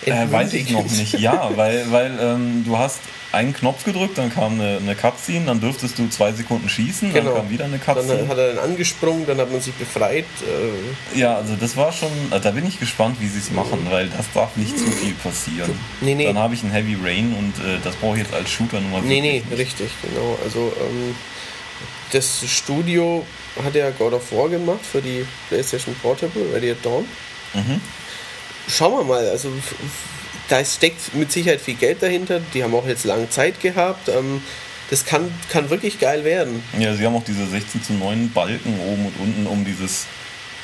[0.05, 1.19] äh, weiß ich noch nicht.
[1.19, 2.99] Ja, weil, weil ähm, du hast
[3.31, 7.31] einen Knopf gedrückt, dann kam eine, eine Cutscene, dann dürftest du zwei Sekunden schießen, genau.
[7.31, 8.17] dann kam wieder eine Cutscene.
[8.19, 10.26] Dann hat er dann angesprungen, dann hat man sich befreit.
[10.41, 13.85] Äh ja, also das war schon, äh, da bin ich gespannt, wie sie es machen,
[13.89, 15.77] weil das darf nicht zu viel passieren.
[16.01, 16.26] Nee, nee.
[16.26, 19.01] Dann habe ich ein Heavy Rain und äh, das brauche ich jetzt als Shooter Nummer
[19.01, 19.59] Nee, nee, nicht.
[19.59, 20.38] richtig, genau.
[20.43, 21.15] Also ähm,
[22.11, 23.26] das Studio
[23.63, 27.05] hat ja God of War gemacht für die PlayStation Portable, Ready at Dawn.
[27.53, 27.81] Mhm.
[28.69, 29.51] Schauen wir mal, also
[30.47, 32.39] da steckt mit Sicherheit viel Geld dahinter.
[32.53, 34.09] Die haben auch jetzt lange Zeit gehabt.
[34.09, 34.41] Ähm,
[34.89, 36.63] das kann, kann wirklich geil werden.
[36.77, 40.07] Ja, sie haben auch diese 16 zu 9 Balken oben und unten um dieses.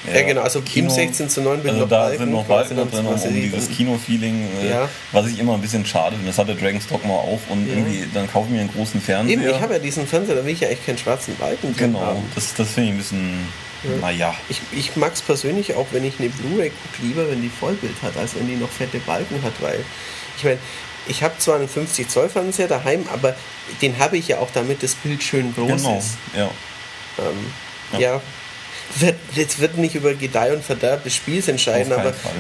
[0.07, 2.31] Ja, ja genau, also Kino, im 16 zu 9 bin also noch da Balken, sind
[2.31, 4.89] noch Balken drin, um, um dieses Kino-Feeling, äh, ja.
[5.11, 6.29] was ich immer ein bisschen schade finde.
[6.29, 7.73] Das hat der Dragon's Dogma auch und ja.
[7.73, 9.33] irgendwie, dann kaufe ich mir einen großen Fernseher.
[9.33, 11.93] Eben, ich habe ja diesen Fernseher, da will ich ja echt keinen schwarzen Balken drin
[11.93, 12.23] Genau, haben.
[12.35, 13.47] das, das finde ich ein bisschen.
[14.01, 14.33] Naja.
[14.49, 17.95] Ich, ich mag es persönlich auch, wenn ich eine Blu-ray gucke, lieber, wenn die Vollbild
[18.01, 19.83] hat, als wenn die noch fette Balken hat, weil
[20.37, 20.59] ich meine,
[21.07, 23.35] ich habe zwar einen 50 Zoll Fernseher daheim, aber
[23.81, 25.97] den habe ich ja auch, damit das Bild schön groß genau.
[25.97, 26.17] ist.
[26.35, 26.49] Ja.
[27.19, 27.45] Ähm,
[27.93, 27.99] ja.
[27.99, 28.21] ja.
[28.97, 32.31] Wird, jetzt wird nicht über Gedeih und Verderb des Spiels entscheiden, aber Fall.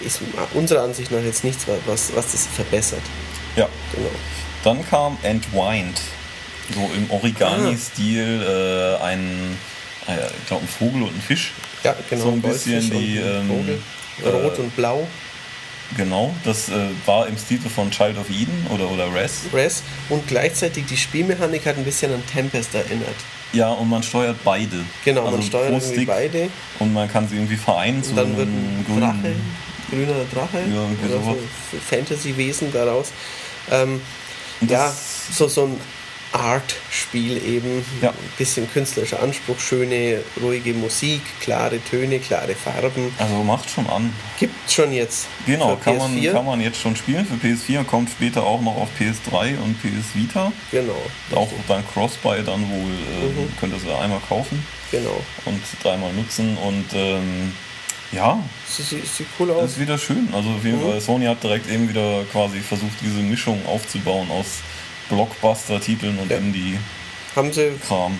[0.00, 0.20] ist
[0.52, 3.02] unserer Ansicht nach jetzt nichts, was, was das verbessert.
[3.56, 3.68] Ja.
[3.94, 4.10] Genau.
[4.64, 6.00] Dann kam Entwined.
[6.74, 9.58] So im Origami-Stil äh, ein
[10.06, 11.52] ah ja, ich glaube, ein Vogel und ein Fisch.
[11.84, 12.22] Ja, genau.
[12.24, 13.16] So ein bisschen die.
[13.16, 13.78] Ähm, Vogel.
[14.24, 15.06] Rot äh, und blau.
[15.96, 16.72] Genau, das äh,
[17.04, 19.42] war im Stil von Child of Eden oder, oder Res.
[19.52, 23.16] Res und gleichzeitig die Spielmechanik hat ein bisschen an Tempest erinnert.
[23.52, 24.78] Ja, und man steuert beide.
[25.04, 26.48] Genau, also man steuert irgendwie beide.
[26.78, 29.34] Und man kann sie irgendwie vereinen und zu dann wird ein grünen, Drache,
[29.90, 31.38] grüner Drache ja, oder so
[31.90, 33.12] Fantasy-Wesen daraus.
[33.70, 34.00] Ähm,
[34.66, 34.90] ja,
[35.30, 35.80] so, so ein
[36.32, 37.84] Art-Spiel eben.
[38.00, 38.10] Ja.
[38.10, 43.14] Ein bisschen künstlerischer Anspruch, schöne, ruhige Musik, klare Töne, klare Farben.
[43.18, 44.12] Also macht schon an.
[44.38, 45.26] Gibt schon jetzt.
[45.46, 48.88] Genau, kann man, kann man jetzt schon spielen für PS4, kommt später auch noch auf
[48.98, 50.52] PS3 und PS Vita.
[50.70, 51.00] Genau.
[51.34, 53.52] Auch beim Crossbuy dann wohl äh, mhm.
[53.60, 54.64] könnt ihr es einmal kaufen.
[54.90, 55.20] Genau.
[55.44, 57.52] Und dreimal nutzen und ähm,
[58.12, 58.38] ja,
[58.68, 59.70] sieht, sieht cool aus.
[59.70, 60.28] Ist wieder schön.
[60.32, 61.00] Also mhm.
[61.00, 64.60] Sony hat direkt eben wieder quasi versucht, diese Mischung aufzubauen aus
[65.12, 66.38] Blockbuster-Titeln und ja.
[66.38, 66.78] Indie.
[67.36, 67.72] Haben sie,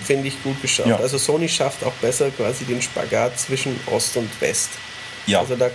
[0.03, 0.89] finde ich, gut geschafft.
[0.89, 0.97] Ja.
[0.97, 4.69] Also Sony schafft auch besser quasi den Spagat zwischen Ost und West.
[5.27, 5.39] Ja.
[5.39, 5.69] Also da,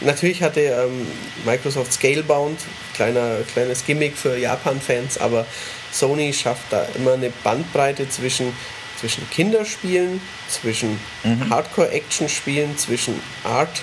[0.00, 1.06] natürlich hatte ähm,
[1.44, 2.58] Microsoft Scalebound,
[2.94, 5.44] kleiner, kleines Gimmick für Japan-Fans, aber
[5.90, 8.52] Sony schafft da immer eine Bandbreite zwischen,
[9.00, 11.50] zwischen Kinderspielen, zwischen mhm.
[11.50, 13.82] Hardcore-Action-Spielen, zwischen Art,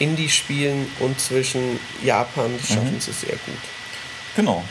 [0.00, 2.50] Indie-Spielen und zwischen Japan.
[2.58, 3.00] Das schaffen mhm.
[3.00, 3.58] sie sehr gut.
[4.34, 4.64] Genau.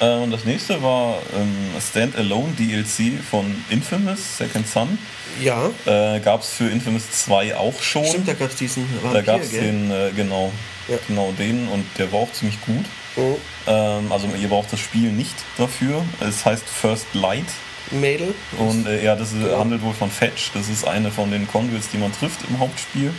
[0.00, 4.98] Äh, und das nächste war ähm, Standalone DLC von Infamous Second Son.
[5.42, 5.70] Ja.
[5.86, 8.04] Äh, gab es für Infamous 2 auch schon.
[8.04, 10.52] Stimmt, da gab es diesen Vampir, Da gab es den, äh, genau,
[10.88, 10.96] ja.
[11.06, 12.84] genau den und der war auch ziemlich gut.
[13.16, 13.36] Oh.
[13.66, 16.04] Ähm, also ihr braucht das Spiel nicht dafür.
[16.20, 17.46] Es heißt First Light.
[17.90, 18.34] Mädel.
[18.58, 19.58] Und äh, ja, das ja.
[19.58, 20.50] handelt wohl von Fetch.
[20.54, 23.12] Das ist eine von den Conduits, die man trifft im Hauptspiel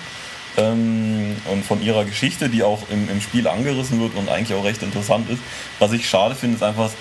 [0.60, 4.64] ähm, und von ihrer Geschichte, die auch im, im Spiel angerissen wird und eigentlich auch
[4.64, 5.40] recht interessant ist.
[5.80, 6.91] Was ich schade finde, ist einfach,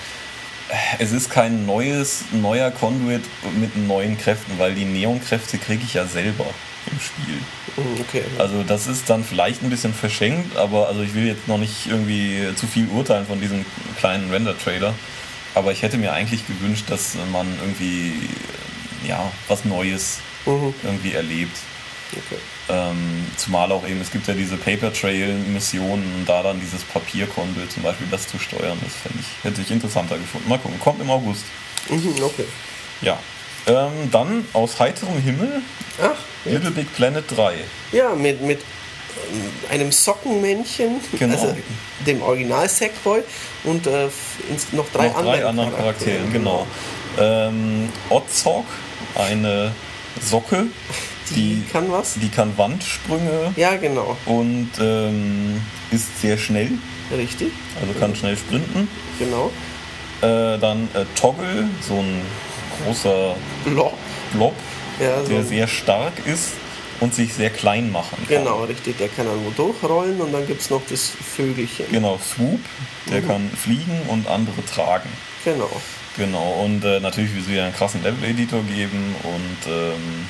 [0.99, 3.23] es ist kein neues, neuer Conduit
[3.59, 6.47] mit neuen Kräften, weil die Neon-Kräfte kriege ich ja selber
[6.91, 7.39] im Spiel.
[7.77, 8.25] Oh, okay.
[8.39, 11.87] Also das ist dann vielleicht ein bisschen verschenkt, aber also ich will jetzt noch nicht
[11.87, 13.65] irgendwie zu viel urteilen von diesem
[13.99, 14.95] kleinen Render-Trailer.
[15.55, 18.13] Aber ich hätte mir eigentlich gewünscht, dass man irgendwie
[19.07, 20.75] ja was Neues mhm.
[20.83, 21.57] irgendwie erlebt.
[22.13, 22.41] Okay.
[22.71, 27.83] Ähm, zumal auch eben, es gibt ja diese Paper Trail-Missionen, da dann dieses Papierkonto zum
[27.83, 30.49] Beispiel das zu steuern, das ich, hätte ich interessanter gefunden.
[30.49, 31.45] Mal gucken, kommt im August.
[31.91, 32.45] Mhm, okay.
[33.03, 33.19] Ja.
[33.67, 35.61] Ähm, dann aus heiterem Himmel
[36.03, 37.55] Ach, Little Big Planet 3.
[37.93, 41.35] Ja, mit, mit ähm, einem Sockenmännchen, genau.
[41.35, 41.57] also
[42.07, 43.23] dem Original Sackboy
[43.65, 44.09] und äh,
[44.73, 46.31] noch drei, noch drei anderen Charakteren.
[46.31, 46.67] Charakteren genau.
[47.19, 48.65] Ähm, Otzog,
[49.15, 49.73] eine
[50.21, 50.67] Socke,
[51.31, 52.15] die, die, kann was?
[52.15, 53.53] Die kann Wandsprünge.
[53.57, 54.17] Ja, genau.
[54.27, 56.73] Und ähm, ist sehr schnell.
[57.17, 57.53] Richtig.
[57.81, 58.89] Also kann schnell sprinten.
[59.19, 59.51] Genau.
[60.21, 62.23] Äh, dann äh, Toggle, so ein
[62.85, 63.35] großer
[63.65, 63.95] Blob,
[64.33, 64.55] Blob
[65.01, 66.53] ja, so der sehr stark ist
[67.01, 68.45] und sich sehr klein machen kann.
[68.45, 68.99] Genau, richtig.
[68.99, 71.87] Der kann dann wo durchrollen und dann gibt es noch das Vögelchen.
[71.91, 72.61] Genau, Swoop,
[73.11, 73.27] der mhm.
[73.27, 75.09] kann fliegen und andere tragen.
[75.45, 75.71] Genau.
[76.19, 80.27] Genau, und äh, natürlich wird es wieder einen krassen Level-Editor geben und ähm,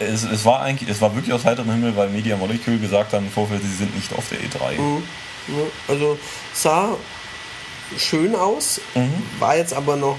[0.00, 3.26] es, es, war eigentlich, es war wirklich aus heiterem Himmel, weil Media Molecule gesagt haben
[3.26, 4.80] im Vorfeld, sie sind nicht auf der E3.
[4.80, 5.02] Mhm.
[5.88, 6.18] Also
[6.54, 6.96] sah
[7.98, 9.12] schön aus, mhm.
[9.38, 10.16] war jetzt aber noch.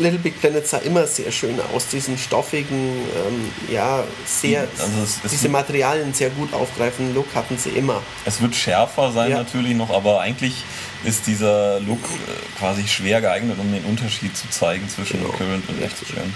[0.00, 5.20] Little Big Planet sah immer sehr schön aus, diesen stoffigen, ähm, ja, sehr, also es,
[5.22, 8.02] es diese Materialien sehr gut aufgreifen, Look hatten sie immer.
[8.24, 9.36] Es wird schärfer sein ja.
[9.38, 10.64] natürlich noch, aber eigentlich
[11.04, 15.32] ist dieser Look äh, quasi schwer geeignet, um den Unterschied zu zeigen zwischen genau.
[15.32, 16.34] Current und Gen.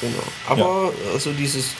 [0.00, 0.22] Genau.
[0.48, 1.12] Aber ja.
[1.12, 1.74] also dieses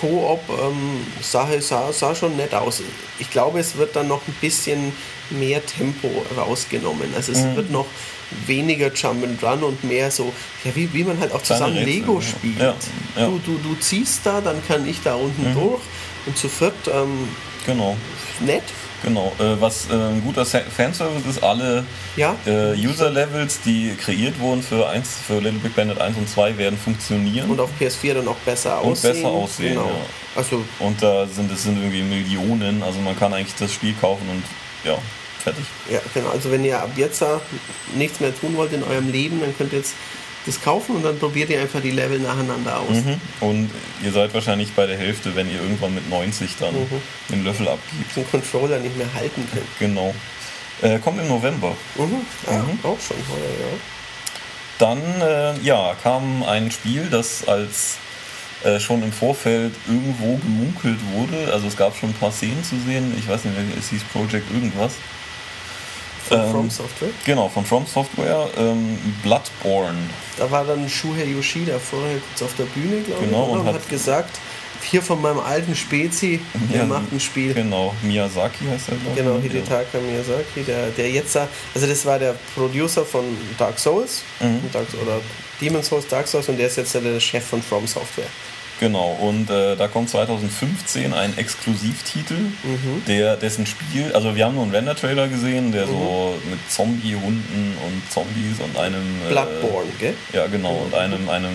[0.00, 2.82] Koop-Sache ähm, sah, sah schon nett aus.
[3.18, 4.92] Ich glaube, es wird dann noch ein bisschen
[5.30, 7.12] mehr Tempo rausgenommen.
[7.14, 7.56] Also es mhm.
[7.56, 7.86] wird noch
[8.46, 10.32] weniger Jump and Run und mehr so,
[10.64, 12.58] ja, wie, wie man halt auch zusammen Rätsel, Lego spielt.
[12.58, 12.74] Ja,
[13.16, 13.26] ja.
[13.26, 15.54] Du, du, du ziehst da, dann kann ich da unten mhm.
[15.54, 15.80] durch
[16.26, 17.28] und zu viert ähm,
[17.66, 17.96] genau.
[18.40, 18.64] nett.
[19.02, 21.84] Genau, äh, was äh, ein guter Fanservice ist, alle
[22.16, 22.36] ja?
[22.46, 26.78] äh, User-Levels, die kreiert wurden für, 1, für Little Big Planet 1 und 2, werden
[26.78, 27.50] funktionieren.
[27.50, 29.10] Und auf PS4 dann auch besser aussehen.
[29.10, 29.86] Und besser aussehen, genau.
[29.86, 30.06] ja.
[30.36, 34.28] Also und da sind es sind irgendwie Millionen, also man kann eigentlich das Spiel kaufen
[34.30, 34.44] und
[34.88, 34.96] ja,
[35.40, 35.64] fertig.
[35.90, 36.30] Ja, genau.
[36.30, 37.24] Also wenn ihr ab jetzt
[37.94, 39.94] nichts mehr tun wollt in eurem Leben, dann könnt ihr jetzt
[40.50, 42.90] das kaufen und dann probiert ihr einfach die Level nacheinander aus.
[42.90, 43.20] Mhm.
[43.40, 43.70] Und
[44.02, 47.02] ihr seid wahrscheinlich bei der Hälfte, wenn ihr irgendwann mit 90 dann mhm.
[47.30, 48.16] den Löffel abgibt.
[48.16, 49.78] Den Controller nicht mehr halten könnt.
[49.78, 50.14] Genau.
[50.82, 51.76] Äh, kommt im November.
[51.96, 52.26] Mhm.
[52.46, 52.78] Ja, mhm.
[52.82, 53.76] Auch schon heuer, ja.
[54.78, 57.98] Dann äh, ja, kam ein Spiel, das als
[58.64, 61.52] äh, schon im Vorfeld irgendwo gemunkelt wurde.
[61.52, 63.14] Also es gab schon ein paar Szenen zu sehen.
[63.18, 64.94] Ich weiß nicht, es hieß Project irgendwas.
[66.30, 67.08] Von ähm, From Software?
[67.26, 68.48] Genau, von From Software.
[68.56, 69.98] Ähm, Bloodborne.
[70.38, 73.66] Da war dann Shuhei Yoshida vorher kurz auf der Bühne, glaube genau, ich, und, und
[73.66, 74.38] hat, hat, gesagt,
[74.82, 76.40] hier von meinem alten Spezi,
[76.72, 77.52] der Ja, macht ein Spiel.
[77.52, 79.16] Genau, Miyazaki heißt er, ich.
[79.16, 79.42] Genau, Ja.
[79.42, 83.24] Hidetaka Miyazaki, der, der jetzt also das war der Producer von
[83.58, 84.60] Dark Souls Mhm.
[84.72, 85.20] Dark, oder
[85.60, 88.24] Demon's Souls, Dark Souls und der ist jetzt der Chef von From Software.
[88.80, 92.34] Genau, und äh, da kommt 2015 ein Exklusivtitel,
[92.64, 93.04] Mhm.
[93.06, 98.10] der dessen Spiel, also wir haben nur einen Render-Trailer gesehen, der so mit Zombie-Hunden und
[98.10, 99.02] Zombies und einem.
[99.26, 100.14] äh, Bloodborne, gell?
[100.32, 101.52] Ja, genau, und einem, einem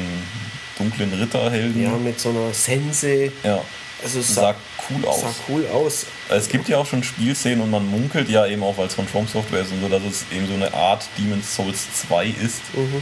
[0.77, 1.81] dunklen Ritterhelden.
[1.81, 3.31] Ja, mit so einer Sense.
[3.43, 3.59] Ja.
[4.03, 4.55] Also es Sah sah,
[4.91, 5.21] cool aus.
[5.21, 6.05] sah cool aus.
[6.29, 9.07] Es gibt ja auch schon Spielszenen und man munkelt ja eben auch, weil es von
[9.07, 12.61] From Software ist und so, dass es eben so eine Art Demon's Souls 2 ist.
[12.75, 13.01] Mhm.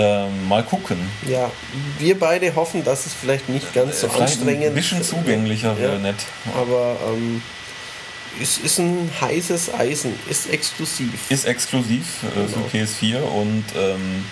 [0.00, 0.96] Ähm, mal gucken.
[1.26, 1.50] Ja,
[1.98, 5.94] wir beide hoffen, dass es vielleicht nicht ganz so Äh, anstrengend ein bisschen zugänglicher wäre
[5.94, 5.98] Ja.
[5.98, 6.16] nett.
[6.56, 7.42] Aber ähm,
[8.40, 11.30] es ist ein heißes Eisen, ist exklusiv.
[11.30, 12.68] Ist exklusiv äh, Genau.
[12.68, 14.24] für PS4 und ähm,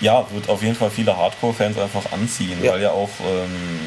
[0.00, 2.72] ja, wird auf jeden Fall viele Hardcore-Fans einfach anziehen, Ja.
[2.72, 3.78] weil ja auch, ähm,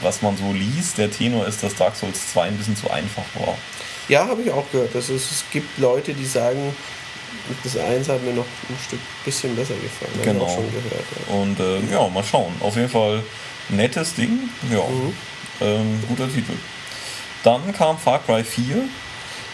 [0.00, 3.24] was man so liest, der Tenor ist, dass Dark Souls 2 ein bisschen zu einfach
[3.34, 3.54] war.
[4.08, 4.94] Ja, habe ich auch gehört.
[4.94, 6.74] Also es gibt Leute, die sagen,
[7.64, 10.12] das Eins hat mir noch ein Stück bisschen besser gefallen.
[10.22, 10.46] Genau.
[10.48, 11.04] schon gehört.
[11.28, 11.34] Ja.
[11.34, 12.52] Und äh, ja, mal schauen.
[12.60, 13.22] Auf jeden Fall
[13.68, 14.38] nettes Ding.
[14.70, 15.12] Ja, Mhm.
[15.60, 16.52] ähm, guter Titel.
[17.42, 18.76] Dann kam Far Cry 4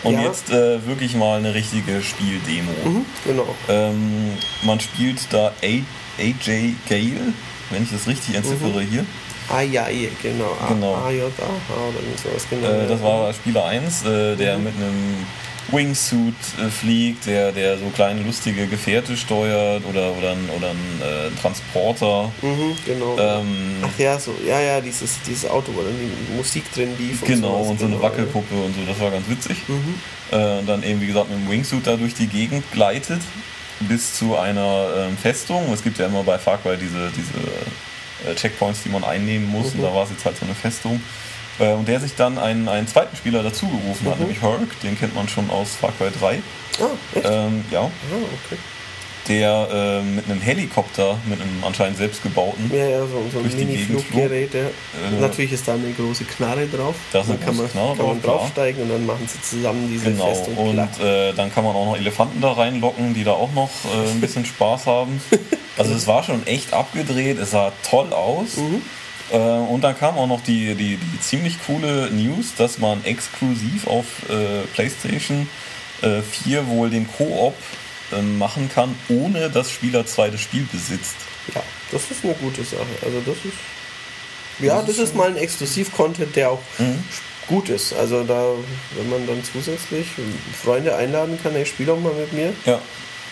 [0.04, 0.22] und Ja.
[0.22, 2.72] jetzt äh, wirklich mal eine richtige Spieldemo.
[2.84, 3.54] Mhm, genau.
[3.68, 4.32] Ähm,
[4.62, 5.82] man spielt da A
[6.18, 7.32] AJ Gale,
[7.70, 9.04] wenn ich das richtig entsiffere hier.
[9.48, 10.56] Ah ja, ja, genau.
[10.60, 10.94] A- Genau.
[10.94, 12.66] AJ, aha, oder irgend sowas, genau.
[12.68, 14.64] Äh, das war Spieler 1, äh, der Mhm.
[14.64, 15.26] mit einem
[15.70, 21.00] Wingsuit äh, fliegt, der, der so kleine lustige Gefährte steuert oder, oder ein, oder ein
[21.00, 22.30] äh, Transporter.
[22.42, 23.16] Mhm, genau.
[23.18, 27.22] Ähm, Ach ja, so, ja, ja, dieses, dieses Auto, wo dann die Musik drin lief.
[27.24, 29.56] genau, sowas, und so eine genau, Wackelpuppe und so, das war ganz witzig.
[29.68, 29.94] Mhm.
[30.30, 33.20] Äh, und dann eben, wie gesagt, mit dem Wingsuit da durch die Gegend gleitet
[33.80, 35.72] bis zu einer ähm, Festung.
[35.72, 39.74] Es gibt ja immer bei Far Cry diese, diese äh, Checkpoints, die man einnehmen muss.
[39.74, 39.80] Mhm.
[39.80, 41.00] Und da war es jetzt halt so eine Festung.
[41.62, 44.22] Äh, und der sich dann einen, einen zweiten Spieler dazugerufen hat, Mhm.
[44.26, 44.80] nämlich Herc.
[44.82, 46.42] Den kennt man schon aus Far Cry 3.
[46.80, 46.84] Ah,
[47.14, 47.26] echt?
[47.30, 47.88] Ähm, ja, ah,
[48.46, 48.58] okay.
[49.28, 53.54] der äh, mit einem Helikopter, mit einem anscheinend selbstgebauten, Ja, ja, so, so ein Durch
[53.56, 54.52] die Gegend.
[54.54, 54.60] Ja.
[54.60, 56.96] Äh, Natürlich ist da eine große Knarre drauf.
[57.12, 59.40] Da ist eine dann kann man, Knarre kann man drauf, draufsteigen und dann machen sie
[59.40, 61.00] zusammen diese Genau, Festung und platt.
[61.00, 64.20] äh, dann kann man auch noch Elefanten da reinlocken, die da auch noch äh, ein
[64.20, 65.20] bisschen Spaß haben.
[65.78, 68.56] Also es war schon echt abgedreht, es sah toll aus.
[68.56, 68.82] Mhm.
[69.32, 73.86] Äh, und dann kam auch noch die, die, die ziemlich coole News, dass man exklusiv
[73.86, 75.48] auf äh, PlayStation
[76.02, 77.54] äh, 4 wohl den Koop
[78.12, 81.16] äh, machen kann, ohne dass Spieler 2 das Spiel besitzt.
[81.54, 82.86] Ja, das ist eine gute Sache.
[83.02, 83.58] Also das ist.
[84.60, 87.02] Ja, das ist mal ein Exklusiv-Content, der auch Mhm.
[87.48, 87.92] gut ist.
[87.94, 88.44] Also da,
[88.96, 90.06] wenn man dann zusätzlich
[90.62, 92.52] Freunde einladen kann, hey, spiel doch mal mit mir.
[92.66, 92.78] Ja.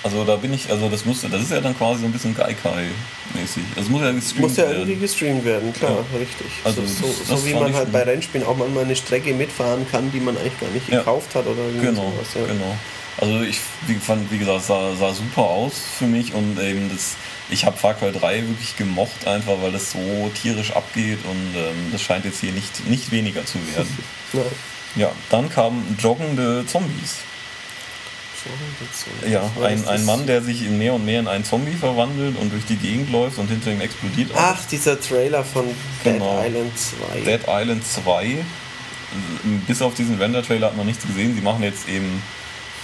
[0.03, 2.35] Also da bin ich, also das musste, das ist ja dann quasi so ein bisschen
[2.35, 3.63] Gaikai-mäßig.
[3.77, 4.77] Das muss ja gestreamt Muss ja werden.
[4.79, 6.47] irgendwie gestreamt werden, klar, richtig.
[6.65, 10.11] Also so, so, so wie man halt bei Rennspielen auch manchmal eine Strecke mitfahren kann,
[10.11, 10.99] die man eigentlich gar nicht Ja.
[11.01, 12.29] gekauft hat oder irgendwie Genau, sowas.
[12.35, 12.47] Ja.
[12.47, 12.77] genau.
[13.19, 16.89] Also ich wie, fand, wie gesagt, es sah, sah super aus für mich und eben
[16.91, 17.17] das,
[17.51, 21.89] ich habe Far Cry 3 wirklich gemocht, einfach weil das so tierisch abgeht und ähm,
[21.93, 23.99] das scheint jetzt hier nicht, nicht weniger zu werden.
[24.33, 24.43] Ja.
[24.95, 27.17] ja, dann kamen joggende Zombies.
[29.29, 32.65] Ja, ein, ein Mann, der sich mehr und mehr in einen Zombie verwandelt und durch
[32.67, 34.31] die Gegend läuft und hinter ihm explodiert.
[34.35, 35.65] Ach, dieser Trailer von
[36.05, 36.43] Dead Genau.
[36.45, 37.21] Island 2.
[37.21, 38.37] Dead Island 2.
[39.67, 41.35] Bis auf diesen Render-Trailer hat man nichts gesehen.
[41.35, 42.23] Sie machen jetzt eben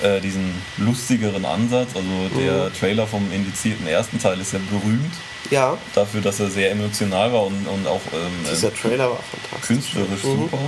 [0.03, 1.91] äh, diesen lustigeren Ansatz.
[1.95, 2.09] Also
[2.39, 5.13] der Trailer vom indizierten ersten Teil ist ja berühmt
[5.51, 9.21] Ja, dafür, dass er sehr emotional war und, und auch ähm, dieser äh, Trailer war
[9.31, 9.67] fantastisch.
[9.69, 10.41] künstlerisch Mhm.
[10.43, 10.59] super.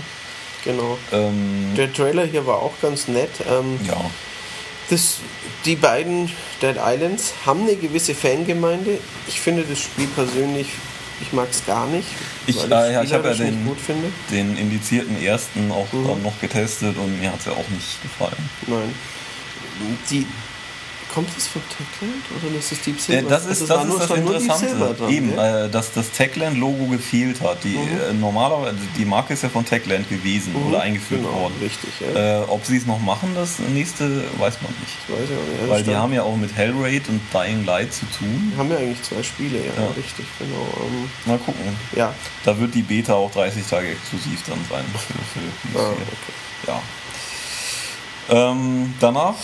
[0.65, 0.99] Genau.
[1.13, 3.31] Ähm, Der Trailer hier war auch ganz nett.
[3.49, 3.97] Ähm, ja,
[4.91, 5.19] das,
[5.65, 6.31] die beiden
[6.63, 8.99] Dead Islands haben eine gewisse Fangemeinde.
[9.27, 10.69] Ich finde das Spiel persönlich,
[11.21, 12.07] ich mag es gar nicht.
[12.47, 14.13] Ich- äh, ja, ich hab ja spielerisch nicht den- gut finde.
[14.31, 16.07] den indizierten ersten auch Mhm.
[16.07, 18.49] dann noch getestet und mir hat es ja auch nicht gefallen.
[18.67, 18.95] Nein.
[20.11, 20.27] Die,
[21.19, 23.29] kommt das von Techland oder ist das Deep Äh, Silver?
[23.29, 24.95] das Also ist war das, ist das Interessante.
[24.95, 27.65] dran, Eben, äh, dass das Techland-Logo gefehlt hat.
[27.65, 27.89] Die, Mhm.
[28.11, 31.55] äh, normalerweise, die Marke ist ja von Techland gewesen Mhm, oder eingeführt genau, worden.
[31.61, 32.43] Richtig, ja.
[32.43, 34.05] Äh, ob sie es noch machen, das nächste
[34.39, 34.95] weiß man nicht.
[35.09, 35.61] Ich weiß auch nicht.
[35.63, 38.53] Also Weil die haben ja auch mit Hellraid und Dying Light zu tun.
[38.57, 39.89] haben ja eigentlich zwei Spiele, ja, Ja.
[39.97, 40.69] richtig, genau.
[40.87, 41.65] Ähm, Mal gucken.
[41.97, 42.15] ja,
[42.45, 44.85] Da wird die Beta auch 30 Tage exklusiv dann sein.
[44.93, 45.41] Für,
[45.73, 45.93] für ah, PS4.
[45.95, 46.33] okay.
[46.69, 46.83] Ja.
[48.31, 49.37] Ähm, danach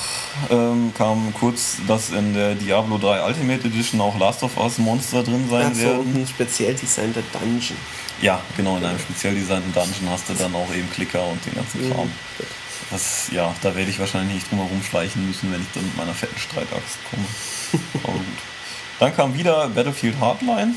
[0.50, 5.22] ähm, kam kurz, dass in der Diablo 3 Ultimate Edition auch Last of Us Monster
[5.22, 6.00] drin sein Ach so, werden.
[6.00, 7.78] und ein speziell designter Dungeon.
[8.20, 11.54] Ja, genau, in einem speziell designten Dungeon hast du dann auch eben Klicker und den
[11.54, 12.10] ganzen Kram.
[12.90, 15.96] Das, ja, da werde ich wahrscheinlich nicht drum herum schleichen müssen, wenn ich dann mit
[15.96, 17.24] meiner fetten Streitaxt komme.
[18.04, 18.24] Aber gut.
[19.00, 20.74] Dann kam wieder Battlefield Hardline.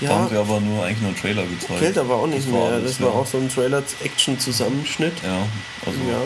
[0.00, 0.08] Ja.
[0.08, 1.80] Da haben sie aber nur eigentlich nur einen Trailer gezeigt.
[1.80, 2.80] Gilt aber auch nicht das mehr.
[2.80, 5.14] das war auch so ein Trailer-Action-Zusammenschnitt.
[5.22, 5.46] Ja,
[5.86, 5.98] also.
[6.10, 6.20] Ja.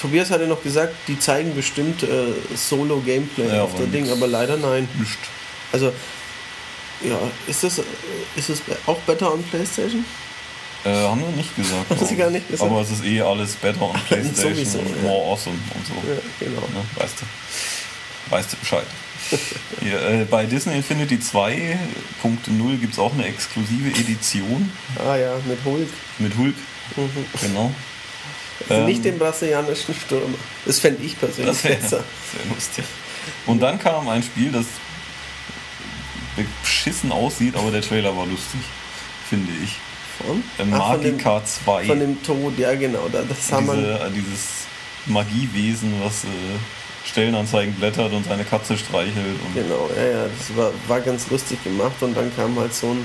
[0.00, 4.56] Tobias hatte noch gesagt, die zeigen bestimmt äh, Solo-Gameplay ja, auf der Ding, aber leider
[4.56, 4.88] nein.
[4.98, 5.18] Nicht.
[5.72, 5.92] Also,
[7.02, 7.80] ja, ist das,
[8.36, 10.04] ist das auch besser on PlayStation?
[10.84, 11.90] Äh, haben wir nicht gesagt.
[11.90, 12.70] Haben sie gar nicht gesagt.
[12.70, 15.32] Aber es ist eh alles better on PlayStation Sowieso, und more ja.
[15.32, 15.94] awesome und so.
[16.08, 16.60] Ja, genau.
[16.60, 16.84] Ne?
[16.96, 17.26] Weißt du.
[18.30, 18.86] Weißt du Bescheid.
[19.82, 24.70] Hier, äh, bei Disney Infinity 2.0 gibt es auch eine exklusive Edition.
[24.98, 25.88] Ah ja, mit Hulk.
[26.18, 26.54] Mit Hulk,
[26.96, 27.10] mhm.
[27.40, 27.74] genau.
[28.68, 30.38] Also ähm, nicht den brasilianischen Stürmer.
[30.64, 32.04] Das fände ich persönlich das wär, besser.
[32.32, 32.84] Sehr lustig.
[33.46, 34.66] Und dann kam ein Spiel, das
[36.62, 38.60] beschissen aussieht, aber der Trailer war lustig,
[39.28, 39.76] finde ich.
[40.18, 40.42] Von?
[40.58, 41.86] Äh, Ach, Magica 2.
[41.86, 43.08] Von dem Tod, ja genau.
[43.12, 44.66] Das Diese, haben wir dieses
[45.06, 46.28] Magiewesen, was äh,
[47.08, 49.38] Stellenanzeigen blättert und seine Katze streichelt.
[49.54, 53.04] genau, ja, ja, das war, war ganz lustig gemacht und dann kam halt so ein.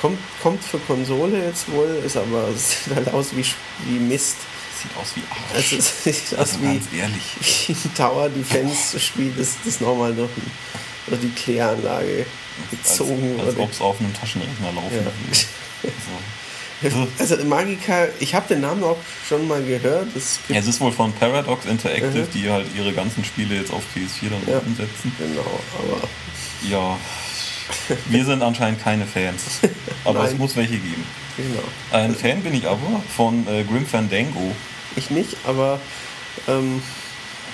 [0.00, 3.44] Kommt, kommt für Konsole jetzt wohl, ist aber sieht halt aus wie,
[3.86, 4.36] wie Mist.
[4.84, 5.72] Sieht aus wie Arsch.
[5.72, 7.22] Also, es sieht also aus wie, ganz ehrlich.
[7.68, 10.30] wie ein Tower Defense Spiel, das, das nochmal durch,
[11.06, 12.26] durch die Kläranlage
[12.70, 13.48] gezogen als, als wurde.
[13.48, 15.04] Als ob es auf einem Taschenrechner laufen ja.
[15.04, 15.12] würde.
[17.18, 20.08] Also Magica, ich habe den Namen auch schon mal gehört.
[20.14, 22.30] Es, ja, es ist wohl von Paradox Interactive, mhm.
[22.34, 25.12] die halt ihre ganzen Spiele jetzt auf PS4 dann ja, umsetzen.
[25.18, 26.08] Genau, aber.
[26.68, 26.98] Ja,
[28.06, 29.60] wir sind anscheinend keine Fans.
[30.04, 30.32] Aber Nein.
[30.32, 31.04] es muss welche geben.
[31.36, 31.62] Genau.
[31.92, 34.54] Ein Fan bin ich aber von äh, Grim Fandango.
[34.96, 35.80] Ich nicht, aber
[36.48, 36.82] ähm,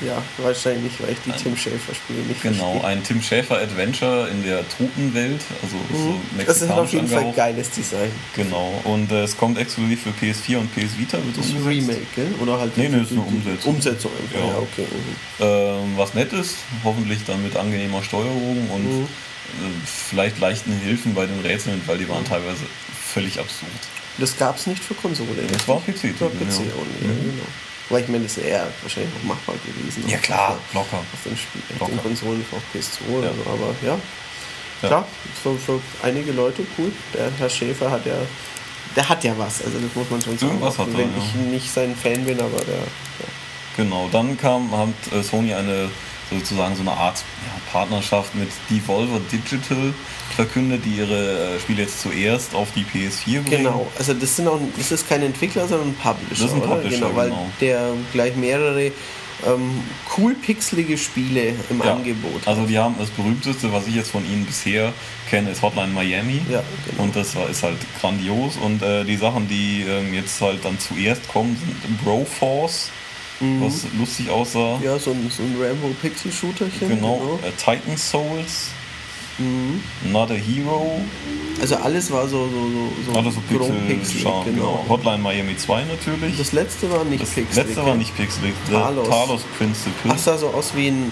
[0.01, 2.85] ja, wahrscheinlich, weil ich die Tim Schäfer-Spiele nicht Genau, verstehe.
[2.85, 6.21] ein Tim Schäfer-Adventure in der Totenwelt, also mhm.
[6.39, 7.35] so Das ist auf jeden angehaucht.
[7.35, 8.11] Fall geiles Design.
[8.35, 11.19] Genau, und äh, es kommt exklusiv für PS4 und PS Vita.
[11.19, 12.35] Wird das ist ein Remake, gell?
[12.41, 13.75] oder halt Nee, nee, ist eine Umsetzung.
[13.75, 14.87] Umsetzung einfach, ja, ja okay.
[14.91, 15.45] Mhm.
[15.85, 19.05] Ähm, was nett ist, hoffentlich dann mit angenehmer Steuerung und mhm.
[19.05, 19.07] äh,
[19.85, 22.65] vielleicht leichten Hilfen bei den Rätseln, weil die waren teilweise
[23.13, 23.71] völlig absurd.
[24.21, 25.43] Das gab es nicht für Konsole.
[25.51, 26.13] Das war PC.
[26.13, 26.75] Das war PC ja.
[26.77, 27.31] Only, mhm.
[27.33, 27.47] genau.
[27.89, 30.09] Weil ich meine, das wäre wahrscheinlich auch machbar gewesen.
[30.09, 30.99] Ja klar, auf, locker.
[30.99, 31.91] Auf den, Spiel, locker.
[31.91, 33.51] den Konsolen auf PS2 oder so.
[33.51, 33.99] Aber ja,
[34.83, 34.89] ja.
[34.89, 35.09] klar,
[35.43, 36.93] für, für einige Leute cool.
[37.13, 38.15] Der Herr Schäfer hat ja,
[38.95, 39.65] der hat ja was.
[39.65, 40.53] Also das muss man schon sagen.
[40.53, 42.77] Irgendwas hat er, wenn ich nicht sein Fan bin, aber der.
[42.77, 43.27] Ja.
[43.77, 45.91] Genau, dann kam, hat äh, Sony eine
[46.31, 49.93] sozusagen so eine Art ja, Partnerschaft mit Devolver Digital
[50.45, 53.45] verkündet, die ihre äh, Spiele jetzt zuerst auf die PS4 bringen.
[53.45, 56.31] Genau, also das sind auch das ist kein Entwickler, sondern ein Publisher.
[56.31, 57.51] Das ist ein Publisher, genau, weil genau.
[57.61, 58.93] der gleich mehrere
[59.47, 59.81] ähm,
[60.17, 62.47] cool pixelige Spiele im ja, Angebot.
[62.47, 64.93] Also die haben das berühmteste, was ich jetzt von ihnen bisher
[65.29, 66.43] kenne, ist Hotline Miami.
[66.51, 67.05] Ja, genau.
[67.05, 68.57] Und das war, ist halt grandios.
[68.57, 72.91] Und äh, die Sachen, die ähm, jetzt halt dann zuerst kommen, sind Broforce
[73.41, 73.63] mhm.
[73.65, 74.79] was lustig aussah.
[74.83, 76.89] Ja, so ein, so ein Rambo-Pixel-Shooterchen.
[76.89, 77.19] Genau.
[77.19, 77.41] genau.
[77.43, 78.71] Äh, Titan Souls.
[79.41, 80.13] Mhm.
[80.13, 81.01] Not a Hero.
[81.61, 84.45] Also alles war so so so, alles so Pixel, Pixel genau.
[84.45, 84.85] genau.
[84.89, 86.39] Hotline Miami 2 natürlich.
[86.39, 87.57] Das letzte war nicht das pixelig.
[87.57, 88.55] Das letzte war nicht pixelig.
[88.71, 89.09] Talos.
[89.09, 90.13] Talos Principle.
[90.15, 91.11] Ach, sah so aus wie ein,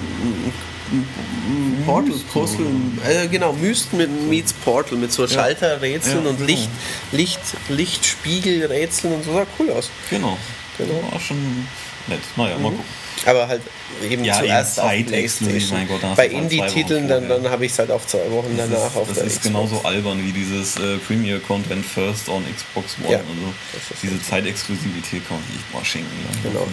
[0.90, 2.66] ein Portal Puzzle.
[3.06, 5.28] Äh, genau, Myst mit meets Portal mit so ja.
[5.28, 6.48] Schalterrätseln ja, und genau.
[6.48, 6.70] Licht
[7.12, 9.90] Licht Lichtspiegelrätseln und so sah cool aus.
[10.10, 10.36] Genau.
[10.78, 11.02] Genau.
[11.10, 11.66] War schon
[12.06, 12.20] nett.
[12.36, 12.62] Naja, mhm.
[12.62, 12.84] mal gucken.
[13.26, 13.62] Aber halt
[14.08, 15.78] eben ja, zuerst auf PlayStation.
[15.78, 18.90] Mein Gott, Bei Indie-Titeln, dann, dann habe ich es halt auch zwei Wochen das danach
[18.90, 19.46] ist, auf das der ist Xbox.
[19.46, 23.12] genauso albern wie dieses äh, Premier Content First on Xbox One.
[23.12, 26.08] Ja, also diese Zeitexklusivität kann man sich mal schenken.
[26.42, 26.66] Genau.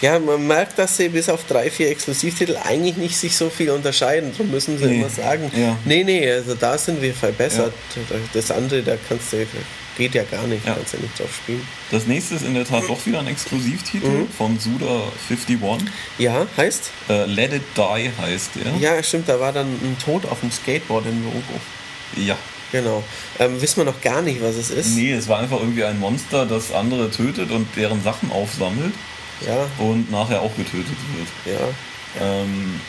[0.00, 3.70] Ja, man merkt, dass sie bis auf drei, vier Exklusivtitel eigentlich nicht sich so viel
[3.70, 4.32] unterscheiden.
[4.32, 4.96] Darum müssen sie nee.
[4.96, 5.76] immer sagen, ja.
[5.84, 7.72] nee, nee, also da sind wir verbessert.
[7.94, 8.18] Ja.
[8.32, 9.46] Das andere, da kannst du
[9.96, 10.74] Geht ja gar nicht, ja.
[10.74, 11.66] kannst ja nicht drauf spielen.
[11.90, 14.28] Das nächste ist in der Tat doch wieder ein Exklusivtitel mhm.
[14.28, 15.86] von Suda51.
[16.18, 16.90] Ja, heißt?
[17.08, 18.76] Äh, Let It Die heißt der.
[18.80, 21.42] Ja, stimmt, da war dann ein Tod auf dem Skateboard im Logo.
[22.16, 22.36] Ja.
[22.72, 23.02] Genau.
[23.38, 24.96] Ähm, wissen wir noch gar nicht, was es ist.
[24.96, 28.92] Nee, es war einfach irgendwie ein Monster, das andere tötet und deren Sachen aufsammelt.
[29.46, 29.66] Ja.
[29.78, 31.56] Und nachher auch getötet wird.
[31.56, 31.68] Ja.
[32.20, 32.80] Ähm,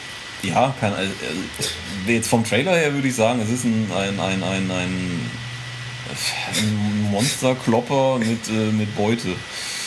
[0.42, 4.44] ja, kann, äh, jetzt vom Trailer her würde ich sagen, es ist ein, ein, ein,
[4.44, 5.30] ein, ein
[6.56, 9.36] ein Monsterklopper mit, äh, mit Beute.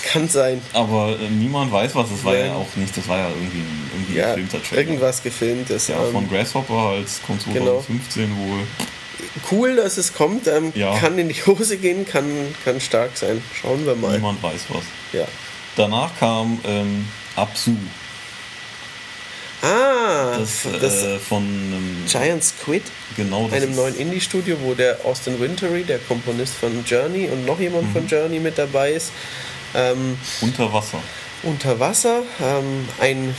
[0.04, 0.60] Kann sein.
[0.72, 2.10] Aber äh, niemand weiß was.
[2.10, 2.46] Das war ja.
[2.46, 4.80] ja auch nicht, das war ja irgendwie ein, irgendwie ja, gefilmter Trailer.
[4.82, 5.88] Irgendwas gefilmtes.
[5.88, 8.36] Ja, ähm, von Grasshopper als kommt 2015 genau.
[8.40, 8.66] wohl.
[9.50, 10.46] Cool, dass es kommt.
[10.46, 10.98] Ähm, ja.
[10.98, 12.24] Kann in die Hose gehen, kann,
[12.64, 13.42] kann stark sein.
[13.54, 14.16] Schauen wir mal.
[14.16, 14.84] Niemand weiß was.
[15.12, 15.26] Ja.
[15.76, 17.06] Danach kam ähm,
[17.36, 17.76] Absu.
[19.62, 22.82] Ah, das, das äh, von ähm, Giant Squid,
[23.14, 27.88] genau, einem neuen Indie-Studio, wo der Austin Wintory, der Komponist von Journey und noch jemand
[27.88, 27.92] mhm.
[27.92, 29.12] von Journey mit dabei ist.
[29.74, 30.98] Ähm, unter Wasser.
[31.42, 33.34] Unter Wasser, ähm, ein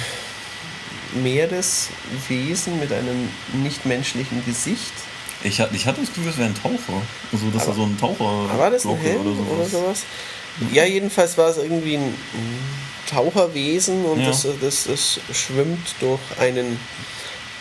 [1.13, 3.29] Meereswesen mit einem
[3.63, 4.91] nichtmenschlichen Gesicht.
[5.43, 7.01] Ich, hatte- ich hatte das Gefühl, es wäre ein Taucher.
[7.31, 10.03] Also, dass da so ein Taucher War das ein Helm oder sowas?
[10.71, 14.27] Ja, jedenfalls war es irgendwie ein ein Taucherwesen und Ja.
[14.27, 16.79] das, das, das schwimmt durch einen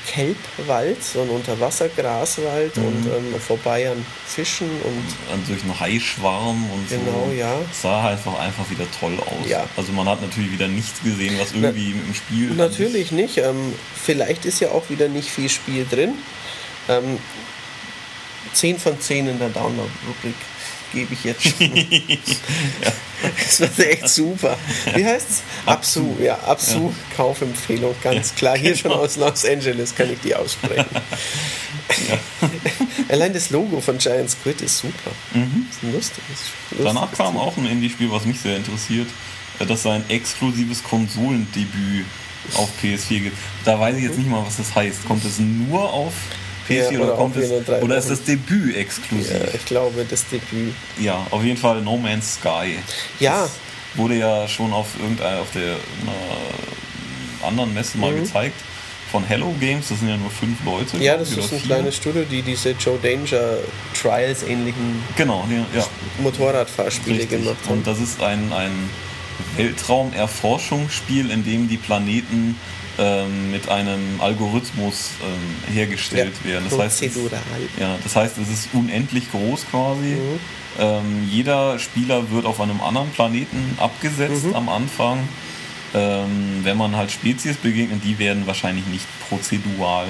[0.07, 2.85] Kelbwald, so einen Unterwassergraswald Mhm.
[2.87, 7.33] und ähm, vorbei an Fischen und Dann durch einen Haischwarm und Genau, so.
[7.37, 7.55] ja.
[7.73, 9.49] Sah einfach, einfach wieder toll aus.
[9.49, 9.65] Ja.
[9.77, 12.51] Also man hat natürlich wieder nichts gesehen, was irgendwie mit dem Spiel.
[12.53, 13.39] natürlich nicht.
[13.39, 16.15] Ähm, vielleicht ist ja auch wieder nicht viel Spiel drin.
[16.89, 17.19] Ähm,
[18.53, 20.35] 10 von 10 in der Download-Rubrik
[20.93, 21.73] gebe ich jetzt schon.
[23.23, 24.57] Das war echt super.
[24.95, 25.43] Wie heißt's?
[25.67, 28.57] Absu, ja, Absu, Kaufempfehlung, ganz klar.
[28.57, 29.03] Hier schon genau.
[29.03, 30.87] aus Los Angeles kann ich die aussprechen.
[33.09, 35.11] Allein das Logo von Giant Squid ist super.
[35.33, 36.39] Das ist ein lustiges.
[36.71, 36.85] Mhm.
[36.85, 39.09] Danach kam auch ein Indie-Spiel, was mich sehr interessiert,
[39.59, 42.07] äh, das sein exklusives Konsolendebüt
[42.55, 43.37] auf PS4 gibt.
[43.65, 45.07] Da weiß ich jetzt nicht mal, was das heißt.
[45.07, 46.15] Kommt es nur auf
[46.69, 47.51] PS4 Ja, oder, kommt es,
[47.83, 49.33] oder ist das Debüt exklusiv?
[49.33, 50.75] Ja, ich glaube, das Debüt.
[51.01, 52.77] Ja, auf jeden Fall No Man's Sky.
[53.19, 53.43] Ja.
[53.43, 53.51] Das
[53.95, 55.77] wurde ja schon auf irgendeiner auf der
[57.47, 58.25] anderen Messe mal Mhm.
[58.25, 58.55] gezeigt.
[59.11, 60.97] Von Hello Games, das sind ja nur fünf Leute.
[60.99, 61.59] Ja, das ist ein vier.
[61.61, 63.57] kleines Studio, die diese Joe Danger
[64.01, 65.81] Trials ähnlichen Genau, ja.
[65.81, 65.87] ja.
[66.23, 67.41] Motorradfahrspiele Richtig.
[67.43, 67.79] gemacht haben.
[67.79, 68.71] Und das ist ein, ein
[69.57, 72.57] Weltraumerforschungsspiel, in dem die Planeten
[73.01, 76.67] ähm, mit einem Algorithmus ähm, hergestellt Ja, werden.
[76.69, 77.15] Das heißt, es,
[77.79, 80.17] ja, das heißt, es ist unendlich groß quasi.
[80.17, 80.41] Mhm.
[80.79, 84.55] Ähm, jeder Spieler wird auf einem anderen Planeten abgesetzt Mhm.
[84.55, 85.27] am Anfang.
[85.95, 90.07] Ähm, wenn man halt Spezies begegnet, die werden wahrscheinlich nicht prozedural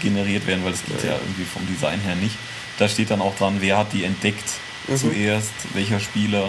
[0.00, 2.34] generiert werden, weil das geht ja irgendwie vom Design her nicht.
[2.78, 4.50] Da steht dann auch dran, wer hat die entdeckt
[4.88, 4.96] Mhm.
[4.96, 6.48] zuerst, welcher Spieler.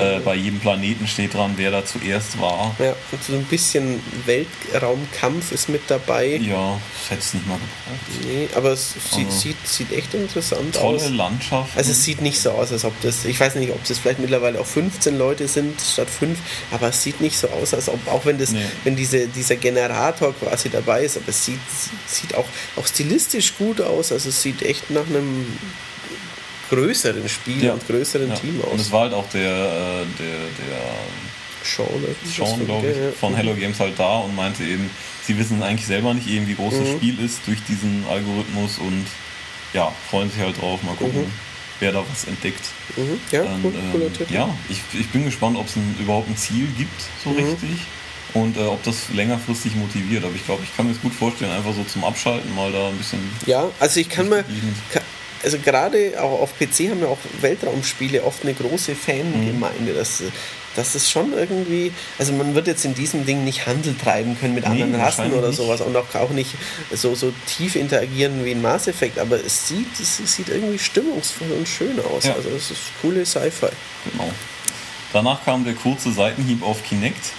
[0.00, 2.74] Äh, bei jedem Planeten steht dran, wer da zuerst war.
[2.78, 6.36] Ja, und so ein bisschen Weltraumkampf ist mit dabei.
[6.36, 8.26] Ja, das hätte es nicht mal gebraucht.
[8.26, 11.08] Nee, aber es sieht, Also- sieht, sieht echt interessant Tolle aus.
[11.10, 11.76] Landschaft.
[11.76, 14.18] Also es sieht nicht so aus, als ob das, ich weiß nicht, ob das vielleicht
[14.20, 16.38] mittlerweile auch 15 Leute sind statt 5,
[16.70, 18.64] aber es sieht nicht so aus, als ob, auch wenn das, Nee.
[18.84, 21.58] wenn diese, dieser Generator quasi dabei ist, aber es sieht,
[22.06, 22.46] sieht auch,
[22.76, 25.46] auch stilistisch gut aus, also es sieht echt nach einem
[26.70, 28.34] größeren Spiel und größeren ja.
[28.34, 28.80] Team Und aus.
[28.80, 30.80] es war halt auch der, äh, der, der
[31.64, 31.86] Sean,
[32.24, 33.12] das Sean, von- glaube ich, ja, ja.
[33.12, 34.88] von Hello Games halt da und meinte eben,
[35.24, 36.96] sie wissen eigentlich selber nicht eben, wie groß das Mhm.
[36.96, 39.04] Spiel ist durch diesen Algorithmus und
[39.74, 41.26] ja, freuen sich halt drauf, mal gucken,
[41.80, 42.64] wer da was entdeckt.
[42.96, 43.20] Mhm.
[43.30, 44.32] Ja, Und, cool, ähm, cooler Titel.
[44.34, 47.36] ja, ich, ich bin gespannt, ob es überhaupt ein Ziel gibt, so Mhm.
[47.36, 47.70] richtig.
[48.34, 50.22] Und äh, ob das längerfristig motiviert.
[50.22, 52.88] Aber ich glaube, ich kann mir das gut vorstellen, einfach so zum Abschalten mal da
[52.88, 53.20] ein bisschen.
[53.46, 54.44] Ja, also ich kann mir.
[55.42, 59.94] Also gerade auch auf PC haben ja auch Weltraumspiele oft eine große Fangemeinde.
[59.94, 60.22] Das,
[60.76, 64.54] das ist schon irgendwie, also man wird jetzt in diesem Ding nicht Handel treiben können
[64.54, 66.50] mit Nee, anderen Rassen oder sowas und auch, auch nicht
[66.92, 71.50] so, so tief interagieren wie in Mass Effect, aber es sieht, es sieht irgendwie stimmungsvoll
[71.52, 72.24] und schön aus.
[72.26, 72.34] Ja.
[72.34, 73.68] Also es ist coole Sci-Fi.
[74.12, 74.30] Genau.
[75.12, 77.32] Danach kam der kurze Seitenhieb auf Kinect.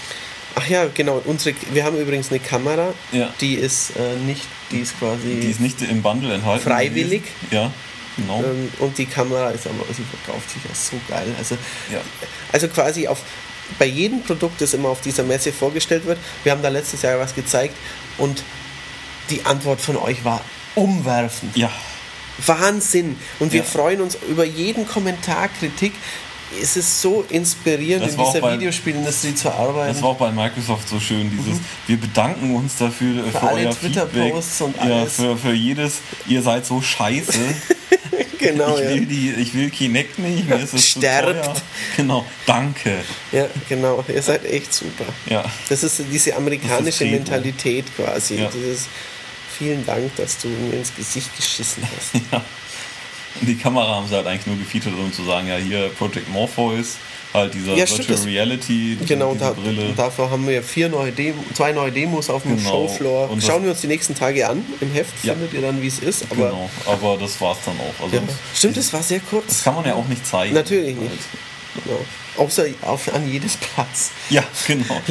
[0.56, 1.22] Ach ja, genau.
[1.26, 3.32] Unsere, wir haben übrigens eine Kamera, Ja.
[3.40, 6.64] die ist äh, nicht, die ist quasi Die ist nicht im Bundle enthalten.
[6.64, 7.22] Freiwillig?
[7.52, 7.72] Ja,
[8.22, 8.44] genau.
[8.44, 11.28] Ähm, und die Kamera ist aber, sie verkauft sich ja so geil.
[11.38, 11.56] Also,
[11.92, 12.02] Ja.
[12.52, 13.20] also quasi auf
[13.78, 17.20] bei jedem Produkt, das immer auf dieser Messe vorgestellt wird, wir haben da letztes Jahr
[17.20, 17.76] was gezeigt
[18.18, 18.42] und
[19.30, 20.42] die Antwort von euch war
[20.76, 21.56] umwerfend.
[21.56, 21.72] Ja,
[22.46, 23.18] Wahnsinn.
[23.40, 23.66] Und wir Ja.
[23.66, 25.94] freuen uns über jeden Kommentar, Kritik.
[26.62, 29.94] Es ist so inspirierend, Das in dieser bei- Videospielindustrie zu arbeiten.
[29.94, 33.48] das war auch bei Microsoft so schön, dieses, wir bedanken uns dafür für, Mhm.
[33.48, 35.14] alle Twitter-Posts und ja, alles.
[35.14, 37.34] für, für jedes, ihr seid so scheiße.
[38.40, 38.90] genau, ich, ja.
[38.90, 41.44] will die, ich will Kinect nicht, mir ist es zu Sterbt.
[41.46, 41.56] teuer.
[41.98, 42.96] Genau, danke.
[43.32, 44.04] ja, genau.
[44.08, 45.06] Ihr seid echt super.
[45.30, 45.44] Ja.
[45.70, 47.18] Das ist diese amerikanische Credo.
[47.18, 48.36] Mentalität quasi.
[48.38, 48.50] Ja.
[48.54, 48.88] Dieses
[49.58, 52.24] vielen Dank, dass du mir ins Gesicht geschissen hast.
[52.32, 52.42] Ja.
[53.42, 56.98] Die Kamera haben sie halt eigentlich nur gefeatured, um zu sagen, ja, hier Project Morpheus,
[57.34, 59.94] halt dieser Ja, stimmt, Virtual das- Reality, diese, Genau, da, Brille.
[59.96, 62.70] dafür haben wir vier neue Demo, zwei neue Demos auf dem Genau.
[62.88, 63.30] Showfloor.
[63.30, 64.66] Und Schauen wir uns die nächsten Tage an.
[64.82, 65.34] Im Heft Ja.
[65.34, 66.24] findet ihr dann, wie es ist.
[66.32, 68.04] Aber genau, aber das war's dann auch.
[68.04, 68.22] Also ja.
[68.56, 69.46] Stimmt, es war sehr kurz.
[69.48, 70.54] das kann man ja auch nicht zeigen.
[70.56, 71.12] Natürlich nicht.
[71.84, 72.00] Genau.
[72.38, 74.12] Außer auf, an jedes Platz.
[74.30, 75.02] Ja, genau.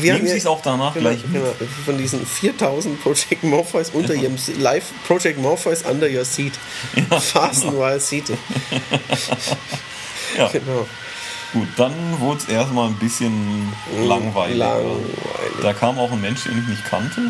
[0.00, 1.54] Wir Nehmen Sie es auch danach genau, gleich genau,
[1.84, 6.54] von diesen 4000 Project Morpheus unter ihrem Se- Live Project Morpheus under your seat.
[7.20, 8.38] Fasten while seated.
[10.36, 10.48] Ja.
[10.48, 10.86] Genau.
[11.52, 13.70] Gut, dann wurde es erstmal ein bisschen
[14.02, 14.78] langweiliger.
[14.78, 15.02] Langweilig.
[15.60, 17.20] Da kam auch ein Mensch, den ich nicht kannte.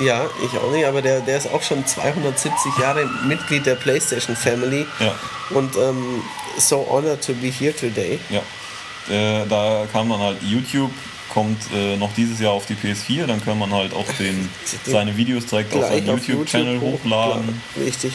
[0.00, 4.34] Ja, ich auch nicht, aber der, der ist auch schon 270 Jahre Mitglied der PlayStation
[4.34, 5.14] Family Ja.
[5.50, 6.22] und ähm,
[6.58, 8.18] so honored to be here today.
[8.30, 8.40] Ja.
[9.14, 10.90] Äh, da kam dann halt YouTube,
[11.32, 14.48] kommt äh, noch dieses Jahr auf die PS4, dann kann man halt auch den,
[14.86, 17.60] seine Videos direkt auf seinen YouTube-Channel hoch- hochladen.
[17.78, 18.12] Richtig.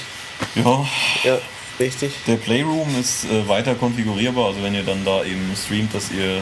[0.56, 0.86] Ja.
[1.24, 1.38] Ja,
[1.80, 2.14] richtig.
[2.28, 6.42] Der Playroom ist äh, weiter konfigurierbar, also wenn ihr dann da eben streamt, dass ihr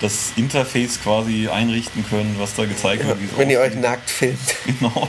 [0.00, 3.18] das Interface quasi einrichten könnt, was da gezeigt Ja, wird.
[3.36, 4.38] wenn ihr euch nackt filmt.
[4.66, 5.08] Genau.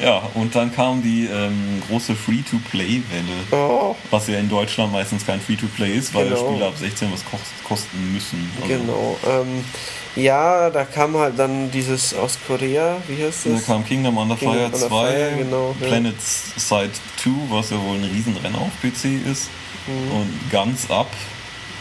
[0.00, 5.40] ja, und dann kam die ähm, große Free-to-Play-Welle, Oh, was ja in Deutschland meistens kein
[5.40, 6.48] Free-to-Play ist, weil Genau.
[6.50, 8.50] Spiele ab 16 was kost kosten müssen.
[8.62, 9.18] Also, genau.
[9.28, 9.64] Ähm,
[10.16, 13.64] ja, da kam halt dann dieses aus Korea, wie heißt Da das?
[13.66, 15.86] kam Kingdom Under Kingdom Fire Under 2, Fire, genau, ja.
[15.86, 16.90] Planet Side
[17.22, 19.48] 2, was ja wohl ein Riesenrenner auf PC ist,
[19.86, 20.12] Mhm.
[20.12, 21.10] und Guns Up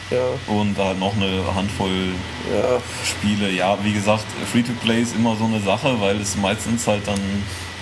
[0.10, 0.18] Ja,
[0.48, 2.10] und halt noch eine Handvoll
[2.54, 3.50] ja, Spiele.
[3.52, 7.20] Ja, wie gesagt, Free-to-Play ist immer so eine Sache, weil es meistens halt dann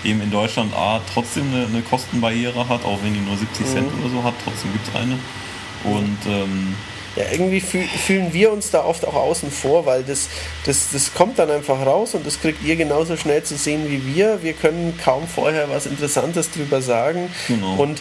[0.04, 3.94] eben in Deutschland A trotzdem eine, eine Kostenbarriere hat, auch wenn die nur 70 Cent
[3.96, 4.02] Mhm.
[4.04, 5.18] oder so hat, trotzdem gibt es eine.
[5.84, 6.76] Und ähm,
[7.16, 10.30] ja, irgendwie fühl, fühlen wir uns da oft auch außen vor, weil das,
[10.66, 14.16] das, das kommt dann einfach raus und das kriegt ihr genauso schnell zu sehen wie
[14.16, 14.44] wir.
[14.44, 17.30] Wir können kaum vorher was Interessantes drüber sagen.
[17.48, 17.76] Genau.
[17.76, 18.00] Und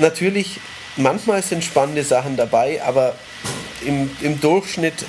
[0.00, 0.60] natürlich,
[0.96, 3.14] manchmal sind spannende Sachen dabei, aber
[3.84, 5.04] im, im Durchschnitt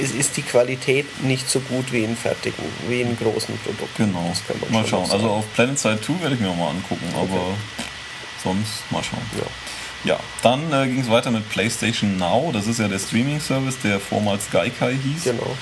[0.00, 4.04] ist, ist die Qualität nicht so gut wie in fertigen, wie in großen Produkten.
[4.04, 5.10] genau, Das kann man mal schauen.
[5.10, 7.56] Also auf Planet Side 2 werde ich mir auch mal angucken, aber
[8.42, 9.22] sonst mal schauen.
[9.38, 9.46] Ja.
[10.04, 12.50] Ja, dann äh, ging es weiter mit PlayStation Now.
[12.52, 15.24] Das ist ja der Streaming-Service, der vormals Gaikai hieß.
[15.24, 15.56] Genau.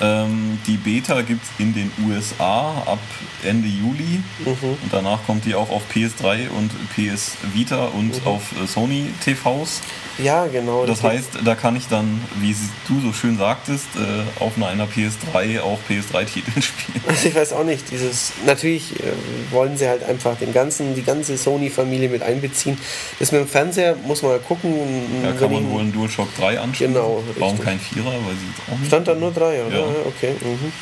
[0.00, 2.98] Ähm, die Beta gibt es in den USA ab
[3.44, 4.54] Ende Juli Mhm.
[4.82, 8.26] und danach kommt die auch auf PS3 und PS Vita und Mhm.
[8.26, 9.80] auf äh, Sony TVs.
[10.18, 10.84] Ja, genau.
[10.84, 12.54] Das heißt, da kann ich dann, wie
[12.88, 17.02] du so schön sagtest, äh, auf einer PS3 auch PS3-Titel spielen.
[17.08, 19.12] Also ich weiß auch nicht, dieses natürlich äh,
[19.50, 22.76] wollen sie halt einfach den ganzen, die ganze Sony-Familie mit einbeziehen.
[23.18, 24.74] Das mit dem Fernseher muss man mal gucken.
[25.22, 26.92] Da wenn kann man wohl einen DualShock 3 anschließen.
[26.94, 27.64] Genau, Warum richtig.
[27.66, 28.06] kein Vierer?
[28.12, 28.88] Weiß ich auch nicht.
[28.88, 29.76] Stand da nur drei, oder?
[29.78, 29.84] Ja.
[29.92, 30.34] Ja, okay.
[30.40, 30.72] Mhm.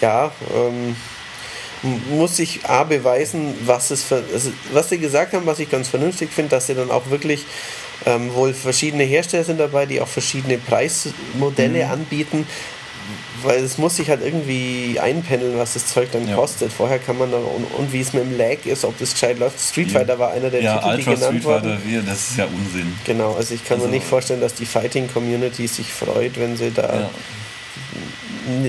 [0.00, 0.96] Ja, ähm,
[2.10, 5.88] muss ich A beweisen, was es für, also was sie gesagt haben, was ich ganz
[5.88, 7.44] vernünftig finde, dass sie dann auch wirklich
[8.06, 11.90] ähm, wohl verschiedene Hersteller sind dabei, die auch verschiedene Preismodelle Mhm.
[11.92, 12.46] anbieten.
[13.42, 16.34] Weil es muss sich halt irgendwie einpendeln, was das Zeug dann Ja.
[16.34, 16.72] kostet.
[16.72, 19.38] Vorher kann man dann, und, und wie es mit dem Lag ist, ob das gescheit
[19.38, 19.60] läuft.
[19.60, 21.70] Street Fighter war einer der ja, Titel, die Ultra genannt Street wurden.
[21.70, 22.98] Fighter 4, das ist ja Unsinn.
[23.04, 26.72] Genau, also ich kann Also- mir nicht vorstellen, dass die Fighting-Community sich freut, wenn sie
[26.72, 27.08] da.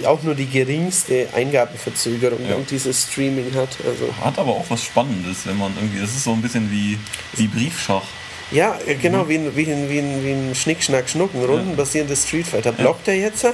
[0.05, 2.55] Auch nur die geringste Eingabeverzögerung Ja.
[2.55, 3.69] und dieses Streaming hat.
[3.85, 6.97] Also Hat aber auch was Spannendes, wenn man irgendwie, das ist so ein bisschen wie,
[7.35, 8.03] wie Briefschach.
[8.51, 12.23] ja, äh, genau wie ein, wie ein, wie ein, wie ein Schnick, Schnack, Schnucken, rundenbasierendes
[12.27, 12.71] Street Fighter.
[12.71, 13.45] Blockt er jetzt?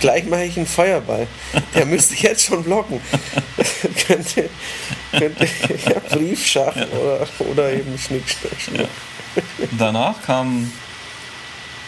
[0.00, 1.26] Gleich mache ich einen Feuerball.
[1.74, 3.00] Der müsste jetzt schon blocken.
[4.06, 4.48] könnte,
[5.12, 8.88] könnte ja, Briefschach Oder, oder eben Schnick, Schnack, Schnuck.
[9.78, 10.70] Danach kam,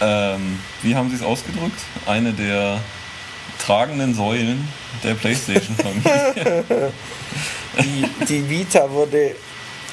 [0.00, 1.80] ähm, wie haben sie es ausgedrückt?
[2.06, 2.78] Eine der
[3.64, 4.66] tragenden Säulen
[5.04, 6.92] der PlayStation-Familie.
[7.78, 9.34] Die, die Vita wurde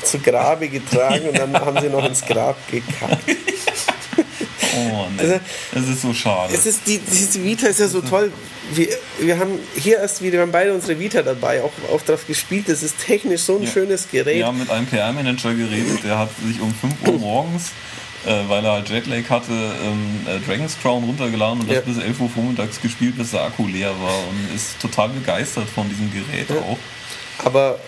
[0.03, 3.17] zu Grabe getragen und dann haben sie noch ins Grab gekackt.
[4.75, 5.39] oh Mann, Also-
[5.73, 6.53] das ist so schade.
[6.53, 8.31] Es ist die, diese Vita ist ja so toll.
[8.73, 8.87] Wir,
[9.19, 12.67] wir haben hier erst wieder, wir haben beide unsere Vita dabei, auch, auch drauf gespielt.
[12.67, 13.69] Das ist technisch so ein Ja.
[13.71, 14.37] schönes Gerät.
[14.37, 17.65] Wir haben mit einem PR-Manager geredet, der hat sich um 5 Uhr morgens,
[18.25, 21.81] äh, weil er halt Jetlag hatte, ähm, äh, Dragon's Crown runtergeladen und das Ja.
[21.81, 25.87] bis 11 Uhr vormittags gespielt, bis der Akku leer war und ist total begeistert von
[25.89, 26.77] diesem Gerät auch.
[27.45, 27.79] Aber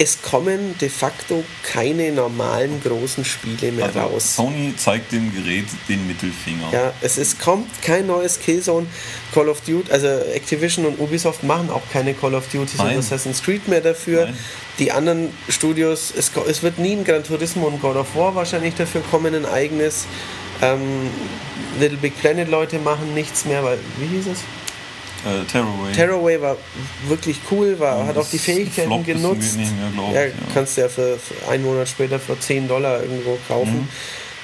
[0.00, 4.34] es kommen de facto keine normalen großen Spiele mehr Also raus.
[4.34, 6.72] Sony zeigt dem Gerät den Mittelfinger.
[6.72, 8.86] Ja, es ist, kommt kein neues Killzone.
[9.34, 12.96] Call of Duty, also Activision und Ubisoft machen auch keine Call of Duty und.
[12.96, 14.24] Assassin's Creed mehr dafür.
[14.24, 14.38] Nein.
[14.78, 18.74] Die anderen Studios, es, es wird nie ein Gran Turismo und God of War wahrscheinlich
[18.76, 20.06] dafür kommen, ein eigenes.
[20.62, 21.10] Ähm,
[21.78, 24.38] Little Big Planet Leute machen nichts mehr, weil, wie hieß es?
[25.24, 25.92] Äh, Terrorway.
[25.92, 26.56] Terrorway war
[27.08, 29.56] wirklich cool, war, hat auch die das Fähigkeiten genutzt.
[29.56, 30.32] nicht mehr, glaub ja, ja.
[30.54, 33.88] kannst du ja für, für einen Monat später für 10 Dollar irgendwo kaufen.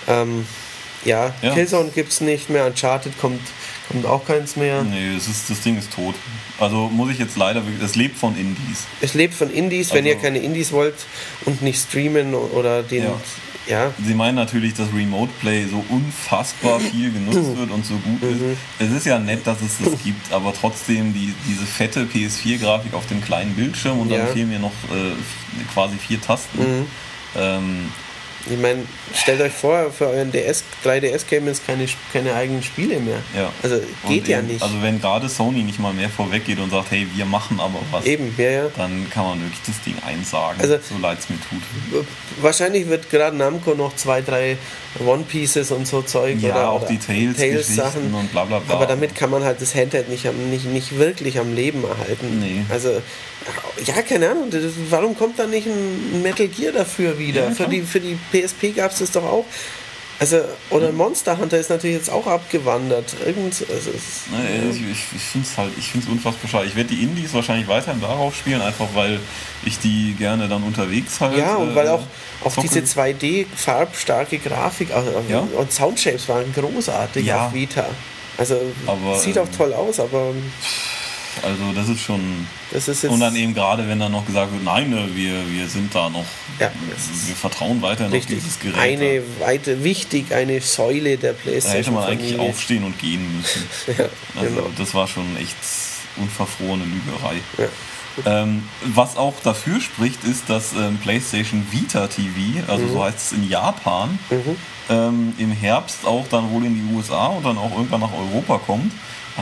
[0.08, 0.46] Ähm,
[1.04, 1.54] ja, Ja.
[1.54, 3.40] Killzone gibt es nicht mehr, Uncharted kommt,
[3.88, 4.82] kommt auch keins mehr.
[4.82, 6.14] Nee, es ist, das Ding ist tot.
[6.58, 8.84] Also muss ich jetzt leider, wirklich- es lebt von Indies.
[9.00, 10.94] Es lebt von Indies, wenn Also- ihr keine Indies wollt
[11.44, 13.04] und nicht streamen oder den.
[13.04, 13.20] Ja.
[13.66, 18.22] Ja, Sie meinen natürlich, dass Remote Play so unfassbar viel genutzt wird und so gut
[18.22, 18.40] ist.
[18.78, 23.06] Es ist ja nett, dass es das gibt, aber trotzdem die, diese fette PS4-Grafik auf
[23.06, 24.26] dem kleinen Bildschirm und dann Ja.
[24.26, 25.12] fehlen mir noch äh,
[25.74, 26.86] quasi vier Tasten.
[27.36, 27.88] Ähm,
[28.50, 28.82] ich meine,
[29.14, 33.18] stellt euch vor, für euren DS, 3DS-Game ist keine, keine eigenen Spiele mehr.
[33.36, 33.50] ja.
[33.62, 33.76] Also
[34.08, 34.62] geht Und ja eben, nicht.
[34.62, 38.04] Also wenn gerade Sony nicht mal mehr vorweggeht und sagt, hey, wir machen aber was,
[38.04, 38.66] Eben, ja, ja.
[38.76, 42.06] dann kann man wirklich das Ding einsagen, Also- so leid es mir tut.
[42.40, 44.56] Wahrscheinlich wird gerade Namco noch zwei, drei
[45.04, 48.14] One Pieces und so Zeug Ja, oder, auch oder die Tales-Geschichten Sachen.
[48.14, 48.74] und bla bla bla.
[48.74, 52.40] Aber damit kann man halt das Handheld nicht, nicht, nicht wirklich am Leben erhalten.
[52.40, 52.62] Nee.
[52.68, 53.00] Also
[53.84, 54.50] Ja, keine Ahnung.
[54.90, 57.44] Warum kommt da nicht ein Metal Gear dafür wieder?
[57.44, 59.44] Ja, für, die, für die PSP gab es das doch auch.
[60.18, 60.40] Also,
[60.70, 63.14] oder Monster Hunter ist natürlich jetzt auch abgewandert.
[63.26, 66.66] Irgend, also, es- Ne, Ich, ich, ich finde es halt, ich finde es unfassbar schade.
[66.66, 69.20] Ich werde die Indies wahrscheinlich weiterhin darauf spielen, einfach weil
[69.66, 71.36] ich die gerne dann unterwegs halt.
[71.36, 72.02] ja, und äh, weil auch,
[72.44, 72.66] auch zocke.
[72.66, 75.40] diese 2D-farbstarke Grafik also, Ja.
[75.40, 77.48] und Soundshapes waren großartig Ja.
[77.48, 77.86] auf Vita.
[78.38, 80.32] Also Aber, sieht ähm, auch toll aus, aber
[81.42, 82.46] Also das ist schon.
[82.70, 83.04] das ist.
[83.04, 86.08] Und dann eben gerade, wenn dann noch gesagt wird, nein, ne, wir, wir sind da
[86.08, 86.24] noch,
[86.58, 86.70] Ja,
[87.26, 88.38] wir vertrauen weiterhin richtig.
[88.38, 88.78] auf dieses Gerät.
[88.78, 91.94] Eine weite, wichtig, eine Säule der da hätte PlayStation.
[91.94, 93.62] man eigentlich aufstehen und gehen müssen.
[93.98, 94.08] Ja,
[94.40, 94.70] Also genau.
[94.76, 95.56] das war schon echt
[96.16, 97.36] unverfrorene Lügerei.
[97.58, 97.68] Ja.
[98.24, 98.62] Ähm,
[98.94, 102.92] was auch dafür spricht, ist, dass ähm, PlayStation Vita TV, also Mhm.
[102.92, 104.18] so heißt es in Japan,
[104.88, 108.58] ähm, im Herbst auch dann wohl in die USA und dann auch irgendwann nach Europa
[108.64, 108.92] kommt.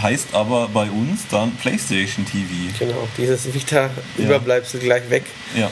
[0.00, 2.48] Heißt aber bei uns dann PlayStation TV.
[2.80, 5.24] Genau, dieses Vita-Überbleibsel gleich weg.
[5.56, 5.70] Ja.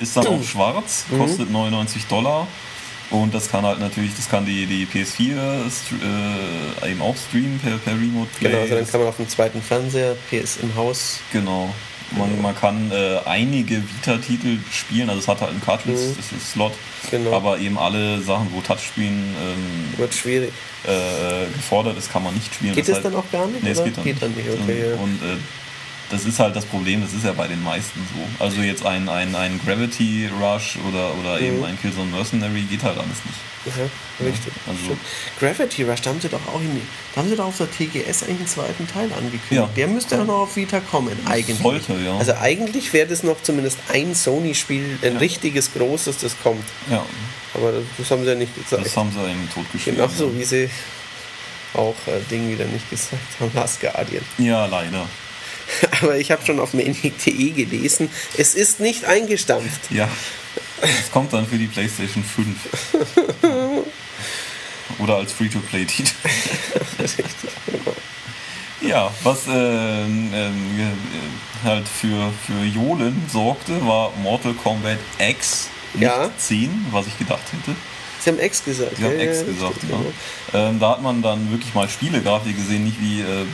[0.00, 1.18] Ist dann auch schwarz, Mhm.
[1.18, 2.48] kostet 99 Dollar.
[3.10, 5.36] Und das kann halt natürlich, das kann die, die PS4
[5.68, 8.48] str- äh, eben auch streamen per, per Remote Play.
[8.48, 11.20] Genau, also dann kann man auf dem zweiten Fernseher, PS im Haus.
[11.30, 11.74] Genau.
[12.16, 16.72] Man, man kann äh, einige Vita-Titel spielen, also es hat halt einen Cartridge-Slot,
[17.10, 17.32] Genau.
[17.32, 20.52] aber eben alle Sachen, wo Touchscreen ähm, Wird schwierig.
[20.84, 22.74] äh, gefordert ist, kann man nicht spielen.
[22.74, 24.22] Geht das halt- dann auch gar nicht, Nee, es geht dann Geht nicht.
[24.22, 24.94] dann nicht, okay, ja.
[24.96, 25.36] Und, und äh,
[26.10, 28.44] das ist halt das Problem, das ist ja bei den meisten so.
[28.44, 31.46] Also jetzt ein, ein, ein Gravity Rush oder, oder Mhm.
[31.46, 33.38] eben ein Killzone Mercenary geht halt alles nicht.
[33.64, 34.52] Ja, richtig.
[34.66, 35.00] also- Stimmt.
[35.38, 36.80] Gravity Rush, da haben sie doch auch in,
[37.14, 39.50] da haben sie doch auf der TGS eigentlich einen zweiten Teil angekündigt.
[39.50, 39.68] Ja.
[39.76, 41.58] Der müsste ja noch auf Vita kommen, eigentlich.
[41.58, 42.16] sollte, ja.
[42.18, 46.64] Also eigentlich wäre das noch zumindest ein Sony-Spiel, ein richtiges, großes, das kommt.
[46.90, 47.04] Ja,
[47.54, 48.84] Aber das, das haben sie ja nicht gezeigt.
[48.86, 49.96] das haben sie eben totgeschrieben.
[49.96, 50.70] Genauso wie sie
[51.74, 54.24] auch äh, Ding wieder nicht gesagt haben, Last Guardian.
[54.38, 55.06] Ja, leider.
[56.02, 59.90] Aber ich habe schon auf manic.de gelesen, es ist nicht eingestampft.
[59.90, 60.08] Ja.
[60.82, 62.56] Das kommt dann für die PlayStation 5.
[64.98, 66.12] Oder als Free-to-Play-Titel.
[67.00, 67.26] Richtig.
[68.80, 76.30] Ja, was ähm, äh, halt für, für Johlen sorgte, war Mortal Kombat X, nicht Ja.
[76.36, 77.76] 10, was ich gedacht hätte.
[78.18, 78.96] Sie haben X gesagt.
[78.96, 79.96] Sie haben ja, X ja, gesagt, richtig, ja.
[79.96, 80.68] genau.
[80.68, 83.46] Ähm, da hat man dann wirklich mal Spielegrafik gesehen, nicht wie äh,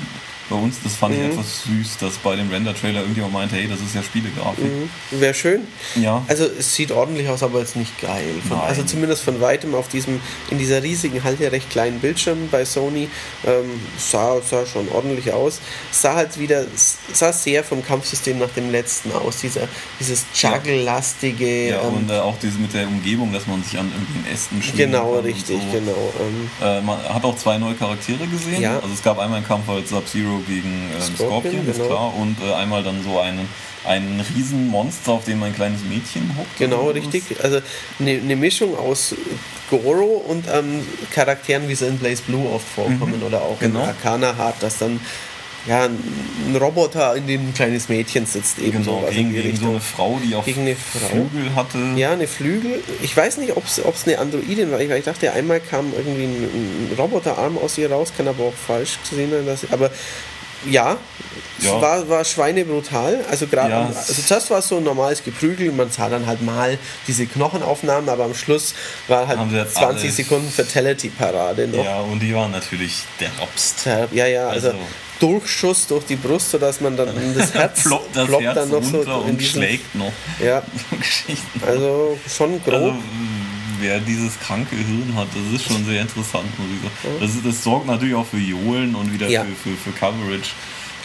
[0.49, 0.77] bei uns.
[0.85, 1.21] Das fand Mhm.
[1.25, 4.65] ich etwas süß, dass bei dem Render-Trailer irgendjemand meinte, hey, das ist ja Spielegrafik.
[5.11, 5.63] Wäre schön.
[5.97, 6.23] Ja.
[6.29, 8.35] Also es sieht ordentlich aus, aber jetzt nicht geil.
[8.47, 10.21] Von, also zumindest von weitem auf diesem,
[10.51, 13.09] in dieser riesigen Halle recht kleinen Bildschirm bei Sony
[13.47, 15.61] ähm, sah, sah schon ordentlich aus.
[15.91, 16.65] Sah halt wieder,
[17.13, 19.39] sah sehr vom Kampfsystem nach dem letzten aus.
[19.39, 19.69] Dieser,
[20.01, 21.71] dieses Juggle-lastige.
[21.71, 24.63] Ja, ähm, und äh, auch diese mit der Umgebung, dass man sich an irgendwelchen Ästen
[24.63, 25.73] schwingen genau, richtig, so.
[25.73, 26.13] genau.
[26.21, 28.61] Ähm, Äh, man hat auch zwei neue Charaktere gesehen.
[28.63, 28.77] Ja.
[28.77, 31.89] Also es gab einmal einen Kampf als Sub-Zero gegen ähm, Scorpion, Scorpion, ist genau.
[31.89, 32.15] klar.
[32.17, 33.49] Und äh, einmal dann so einen,
[33.85, 36.59] einen Riesenmonster, auf dem ein kleines Mädchen hockt.
[36.59, 37.23] Genau, richtig.
[37.43, 37.61] Also
[37.99, 39.15] eine ne Mischung aus
[39.71, 43.83] Goro und ähm, Charakteren, wie sie in Blaze Blue oft vorkommen oder auch Genau.
[43.83, 45.01] in Arcana Heart, dass dann
[45.67, 49.57] ja, ein Roboter, in dem ein kleines Mädchen sitzt, eben Genau, sowas in gegen, gegen
[49.59, 51.09] so eine Frau, die auch Gegen eine Frau?
[51.09, 51.79] Flügel hatte.
[51.97, 52.83] Ja, eine Flügel.
[53.03, 54.81] Ich weiß nicht, ob es eine Androidin war.
[54.81, 56.45] Ich, ich dachte, einmal kam irgendwie ein,
[56.91, 59.47] ein Roboterarm aus ihr raus, kann aber auch falsch gesehen sein.
[59.47, 59.91] Dass, aber
[60.69, 60.97] ja,
[61.59, 61.81] es Ja.
[61.81, 63.25] war, war schweinebrutal.
[63.31, 65.71] Also gerade, Ja, es- also zuerst war es so ein normales Geprügel.
[65.73, 68.75] Man sah dann halt mal diese Knochenaufnahmen, aber am Schluss
[69.07, 71.85] war halt Haben sie jetzt 20 alles- Sekunden Fatality-Parade noch.
[71.85, 73.87] Ja, und die waren natürlich der Robst.
[74.13, 74.79] Ja, ja, also, Also-
[75.21, 78.83] Durchschuss durch die Brust, sodass man dann das Herz Ploppt das ploppt Herz dann noch
[78.83, 80.13] so und diesen, schlägt noch.
[80.45, 80.63] Ja,
[81.67, 82.75] also schon grob.
[82.75, 82.95] Also,
[83.81, 87.17] wer dieses kranke Hirn hat, das ist schon sehr interessant, muss ich sagen.
[87.21, 89.45] Das, das sorgt natürlich auch für Johlen und wieder Ja.
[89.45, 90.51] für, für, für Coverage.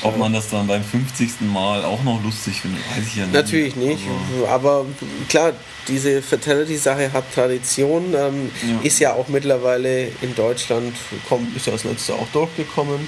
[0.02, 1.42] Ob man das dann beim 50.
[1.42, 3.34] Mal auch noch lustig findet, weiß ich ja nicht.
[3.34, 4.86] Natürlich nicht, Also, aber
[5.30, 5.54] klar,
[5.88, 8.80] diese Fatality-Sache hat Tradition, ähm, Ja.
[8.84, 10.96] ist ja auch mittlerweile in Deutschland,
[11.30, 13.08] kommt, ist ja das letzte auch durchgekommen.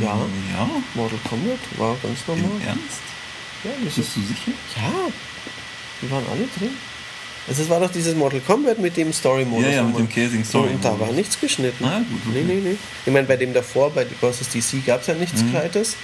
[0.00, 0.08] Ja,
[0.56, 2.60] ja, Mortal Kombat war ganz im normal.
[2.66, 3.00] Ernst?
[3.64, 4.52] Ja, Bist du sicher?
[4.76, 4.92] ja,
[6.02, 6.76] die waren alle drin.
[7.48, 9.66] Also es war doch dieses Mortal Kombat mit dem Story-Modus.
[9.66, 11.84] Ja, ja, mit dem Casing Story Und da war nichts geschnitten.
[11.84, 12.42] Ah, gut, okay.
[12.46, 12.76] Nee, nee, nee.
[13.04, 15.52] Ich meine, bei dem davor, bei Versus DC gab es ja nichts Mhm.
[15.52, 15.96] Gescheites.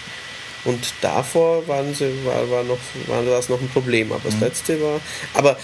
[0.65, 4.11] Und davor waren sie, war, war, noch, war das noch ein Problem.
[4.11, 4.41] Aber das Mhm.
[4.41, 5.01] letzte war.
[5.35, 5.57] Aber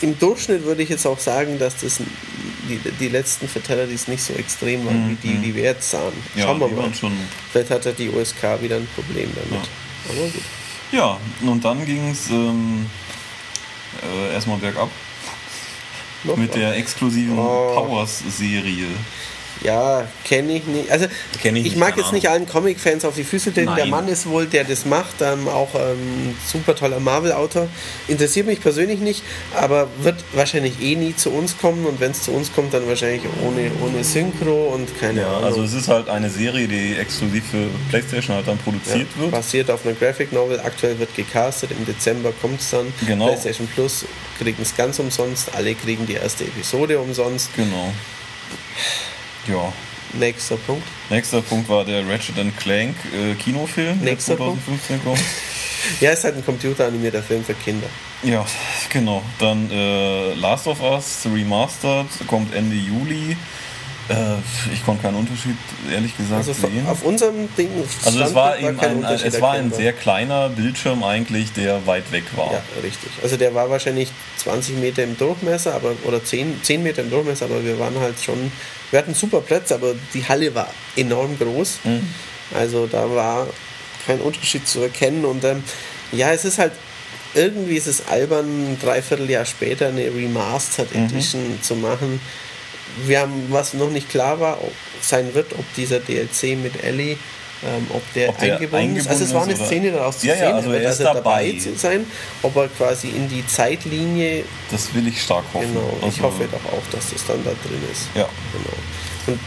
[0.00, 1.98] im Durchschnitt würde ich jetzt auch sagen, dass das
[2.68, 6.12] die, die letzten Fatalities nicht so extrem waren, wie die, die wir jetzt sahen.
[6.34, 6.40] Mhm.
[6.40, 6.90] Ja, Schauen wir die mal.
[7.52, 9.68] Vielleicht hat ja die USK wieder ein Problem damit.
[10.08, 10.42] Aber gut.
[10.92, 12.86] Ja, und dann ging es ähm,
[14.12, 14.90] äh, erstmal bergab
[16.24, 16.56] Noch mit was?
[16.56, 17.74] der exklusiven Oh.
[17.74, 18.86] Powers-Serie.
[19.62, 20.90] Ja, kenne ich nicht.
[20.90, 23.74] Also ich ich, nicht, mag jetzt nicht allen Comic-Fans auf die Füße treten.
[23.76, 23.86] Der.
[23.86, 27.68] Mann ist wohl, der das macht, ähm, auch ähm, super toller Marvel-Autor.
[28.08, 29.22] Interessiert mich persönlich nicht,
[29.54, 32.86] aber wird wahrscheinlich eh nie zu uns kommen und wenn es zu uns kommt, dann
[32.88, 35.44] wahrscheinlich ohne, ohne Synchro und keine Ja, Ahnung.
[35.44, 39.30] also es ist halt eine Serie, die exklusiv für PlayStation halt dann produziert Ja, wird.
[39.32, 40.60] Basiert auf einer Graphic Novel.
[40.60, 41.70] Aktuell wird gecastet.
[41.72, 42.86] Im Dezember kommt es dann.
[43.06, 43.26] Genau.
[43.26, 44.04] PlayStation Plus
[44.38, 45.54] kriegen es ganz umsonst.
[45.54, 47.50] Alle kriegen die erste Episode umsonst.
[47.56, 47.92] Genau.
[49.46, 49.72] Ja.
[50.12, 50.86] Nächster Punkt.
[51.08, 55.20] Nächster Punkt war der Ratchet Clank äh, Kinofilm, Nächster der 2015 kommt.
[56.00, 57.86] Ja, ist halt ein computeranimierter Film für Kinder.
[58.22, 58.44] Ja,
[58.90, 59.22] genau.
[59.38, 63.36] Dann äh, Last of Us Remastered kommt Ende Juli.
[64.10, 64.14] Äh,
[64.72, 65.56] ich konnte keinen Unterschied,
[65.90, 66.86] ehrlich gesagt, Also sehen.
[66.86, 67.70] auf unserem Ding.
[68.04, 72.10] Also es war eben ein, Unterschied es war ein sehr kleiner Bildschirm eigentlich, der weit
[72.12, 72.52] weg war.
[72.52, 73.10] Ja, richtig.
[73.22, 77.46] Also der war wahrscheinlich 20 Meter im Durchmesser, aber oder 10, 10 Meter im Durchmesser,
[77.46, 78.52] aber wir waren halt schon.
[78.90, 81.78] Wir hatten super Plätze, aber die Halle war enorm groß.
[81.84, 82.08] Mhm.
[82.54, 83.46] Also da war
[84.06, 85.24] kein Unterschied zu erkennen.
[85.24, 85.62] Und ähm,
[86.12, 86.72] ja, es ist halt.
[87.32, 91.04] Irgendwie ist es albern, ein Dreivierteljahr später eine Remastered Mhm.
[91.04, 92.20] Edition zu machen.
[93.06, 97.16] Wir haben, was noch nicht klar war, ob, sein wird, ob dieser DLC mit Ellie,
[97.62, 99.08] ähm, ob der, Ob der eingebunden, ist.
[99.08, 101.00] Also es eingebunden war eine Szene daraus zu Ja, ja, sehen, also wird er ist
[101.00, 101.56] dabei.
[101.60, 102.06] zu sein,
[102.42, 105.68] ob er quasi in die Zeitlinie, Das will ich stark hoffen.
[105.74, 108.08] genau, ich Also, hoffe doch auch, dass das dann da drin ist.
[108.14, 108.26] Ja.
[108.52, 108.76] Genau.
[109.26, 109.40] Und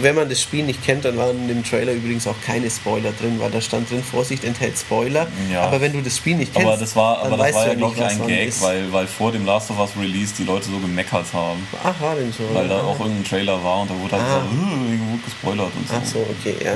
[0.00, 3.12] wenn man das Spiel nicht kennt, dann waren in dem Trailer übrigens auch keine Spoiler
[3.12, 5.26] drin, weil da stand drin, Vorsicht, enthält Spoiler.
[5.52, 5.64] Ja.
[5.64, 7.68] Aber wenn du das Spiel nicht kennst, Aber das war, dann aber das war ja,
[7.72, 8.62] ja glaube ich, ein Gag, ist.
[8.62, 11.66] weil, weil vor dem Last of Us Release die Leute so gemeckert haben.
[11.84, 12.44] Ach, war denn so?
[12.54, 12.84] Weil da Ah.
[12.84, 14.38] auch irgendein Trailer war und da wurde halt Ah.
[14.38, 15.94] gesagt, äh, wurde gespoilert und so.
[15.94, 16.72] Ach so, okay, ja.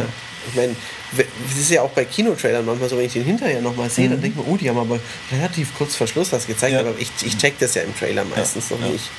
[0.48, 0.74] Ich meine,
[1.16, 4.20] das ist ja auch bei Kinotrailern manchmal so, wenn ich den hinterher nochmal sehe, dann
[4.20, 4.98] denke ich mir, oh, die haben aber
[5.32, 6.78] relativ kurz vor Schluss was gezeigt, Mhm.
[6.78, 6.90] Ja.
[6.90, 9.10] aber ich, ich check das ja im Trailer meistens noch nicht.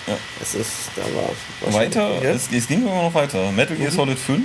[0.41, 3.51] Es ist, da war Weiter, es, es ging immer noch weiter.
[3.51, 4.43] Metal Gear Solid 5.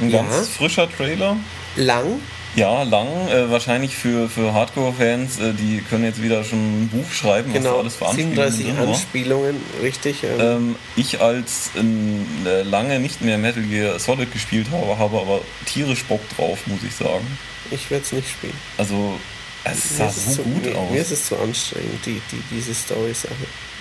[0.00, 1.36] Ein ganz frischer Trailer.
[1.76, 2.20] lang,
[2.58, 3.06] Ja, lang.
[3.28, 7.62] Äh, wahrscheinlich für, für Hardcore-Fans, äh, die können jetzt wieder schon ein Buch schreiben, was
[7.62, 8.88] da genau, alles für Anspielungen 37 drin war.
[8.94, 10.22] Anspielungen, richtig.
[10.24, 15.40] Ähm, Ähm, ich als äh, lange nicht mehr Metal Gear Solid gespielt habe, habe aber
[15.66, 17.26] tierisch Bock drauf, muss ich sagen.
[17.70, 18.54] ich werde es nicht spielen.
[18.76, 19.18] Also,
[19.64, 20.90] es sah so zu, gut mir, aus.
[20.90, 23.34] Mir ist es zu anstrengend, die, die, diese Story-Sache.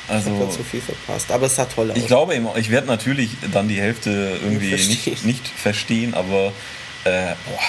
[0.08, 1.98] Ich Also- habe da zu viel verpasst, aber es sah toll aus.
[1.98, 5.14] Ich glaube, eben, ich werde natürlich dann die Hälfte irgendwie Verstehen.
[5.14, 6.52] nicht, nicht verstehen, aber
[7.06, 7.60] äh, boah,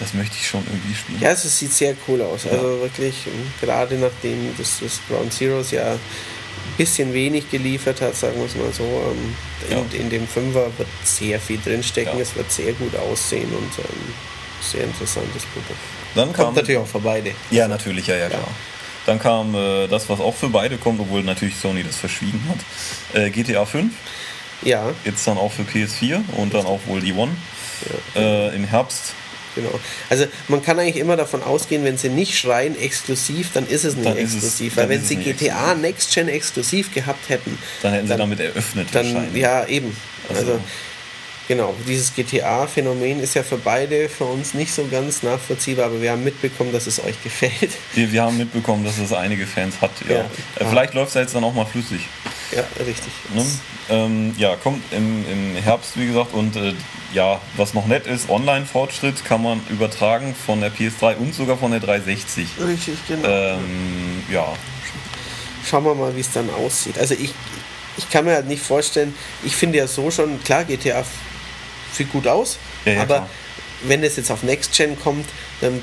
[0.00, 1.20] das möchte ich schon irgendwie spielen.
[1.20, 2.46] Ja, es sieht sehr cool aus.
[2.46, 5.98] Also wirklich, ähm, gerade nachdem das, das Ground Zeroes ja ein
[6.76, 9.34] bisschen wenig geliefert hat, sagen wir es mal so, ähm,
[9.68, 10.00] in, Ja.
[10.00, 12.22] in dem Fünfer wird sehr viel drinstecken, Ja.
[12.22, 14.14] es wird sehr gut aussehen und ähm,
[14.62, 15.78] sehr interessantes Produkt.
[16.14, 17.32] Dann kam, Kommt natürlich auch für beide.
[17.50, 18.42] ja, natürlich, ja, ja, klar.
[19.06, 23.16] Dann kam äh, das, was auch für beide kommt, obwohl natürlich Sony das verschwiegen hat.
[23.20, 23.92] Äh, GTA 5,
[24.62, 27.32] Ja, jetzt dann auch für PS4 und dann auch wohl die One.
[28.14, 29.14] Äh, Im Herbst
[29.54, 29.78] genau.
[30.08, 33.94] Also man kann eigentlich immer davon ausgehen, wenn sie nicht schreien exklusiv, dann ist es
[33.96, 34.74] nicht Dann es- exklusiv.
[34.74, 38.40] dann Weil wenn sie es GTA Next Gen exklusiv gehabt hätten, Dann hätten sie damit
[38.40, 39.42] eröffnet dann wahrscheinlich.
[39.42, 39.96] ja eben.
[40.28, 40.60] Also, Also-
[41.48, 46.12] genau, dieses GTA-Phänomen ist ja für beide, für uns nicht so ganz nachvollziehbar, aber wir
[46.12, 47.70] haben mitbekommen, dass es euch gefällt.
[47.94, 49.90] Wir, wir haben mitbekommen, dass es einige Fans hat.
[50.08, 50.16] Ja.
[50.16, 50.20] Ja.
[50.56, 52.00] Äh, vielleicht läuft es ja jetzt dann auch mal flüssig.
[52.54, 53.12] ja, richtig.
[53.34, 53.44] Ne?
[53.88, 56.32] Ähm, ja, kommt im, im Herbst, wie gesagt.
[56.34, 56.72] Und äh,
[57.12, 61.70] ja, was noch nett ist, Online-Fortschritt kann man übertragen von der PS3 und sogar von
[61.72, 62.46] der 360.
[62.60, 63.28] Richtig, genau.
[63.28, 64.46] Ähm, ja,
[65.68, 66.98] Schauen wir mal, wie es dann aussieht.
[66.98, 67.32] Also ich,
[67.98, 69.14] ich kann mir halt nicht vorstellen,
[69.44, 71.04] ich finde ja so schon, klar, GTA
[71.92, 73.30] sieht gut aus, Ja, ja, aber klar.
[73.84, 75.26] wenn es jetzt auf Next Gen kommt,
[75.60, 75.80] dann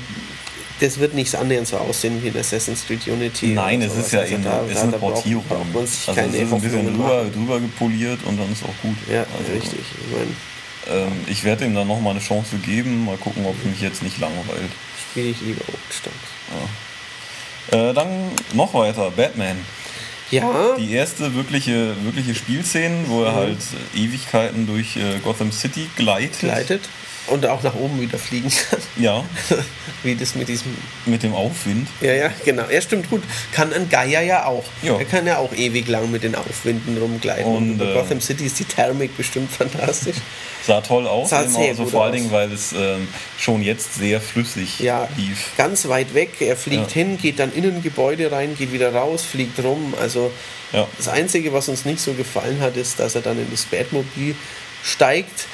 [0.80, 3.48] das wird nicht annähernd so aussehen wie in Assassin's Creed Unity.
[3.48, 5.44] nein, es ist ja Also eben da- ist da- eine da braucht- Portierung.
[5.48, 8.96] braucht sich also es ist ein bisschen drüber, drüber gepoliert und dann ist auch gut.
[9.10, 9.80] Ja, also, richtig.
[9.80, 10.30] Ich meine,
[10.90, 13.04] Ähm, ich werde ihm dann nochmal eine Chance geben.
[13.04, 14.70] Mal gucken, ob mich jetzt nicht langweilt.
[15.10, 16.16] spiele ich lieber Obststand.
[17.70, 19.56] Äh, dann noch weiter, Batman.
[20.30, 23.36] Ja, Die erste wirkliche, wirkliche Spielszene, wo er Mhm.
[23.36, 23.58] halt
[23.94, 26.40] Ewigkeiten durch äh, Gotham City gleitet.
[26.40, 26.88] gleitet
[27.30, 28.80] und auch nach oben wieder fliegen kann.
[28.96, 29.24] Ja,
[30.02, 30.74] wie das mit diesem
[31.06, 31.88] mit dem Aufwind.
[32.00, 32.64] Ja, ja, genau.
[32.70, 33.22] Ja, stimmt gut.
[33.52, 34.64] Kann ein Geier ja auch.
[34.82, 34.96] Ja.
[34.98, 37.44] Er kann ja auch ewig lang mit den Aufwinden rumgleiten.
[37.44, 40.16] Und, Und, äh, Gotham City ist die Thermik bestimmt fantastisch.
[40.66, 42.12] Sah toll aus, Sah sehr also vor allen.
[42.14, 45.52] Dingen, weil es ähm, schon jetzt sehr flüssig Ja, lief.
[45.56, 46.30] ganz weit weg.
[46.40, 46.94] Er fliegt Ja.
[46.94, 49.94] hin, geht dann in ein Gebäude rein, geht wieder raus, fliegt rum.
[50.00, 50.30] Also
[50.72, 50.86] Ja.
[50.98, 54.34] das Einzige, was uns nicht so gefallen hat, ist, dass er dann in das Batmobil
[54.84, 55.46] steigt.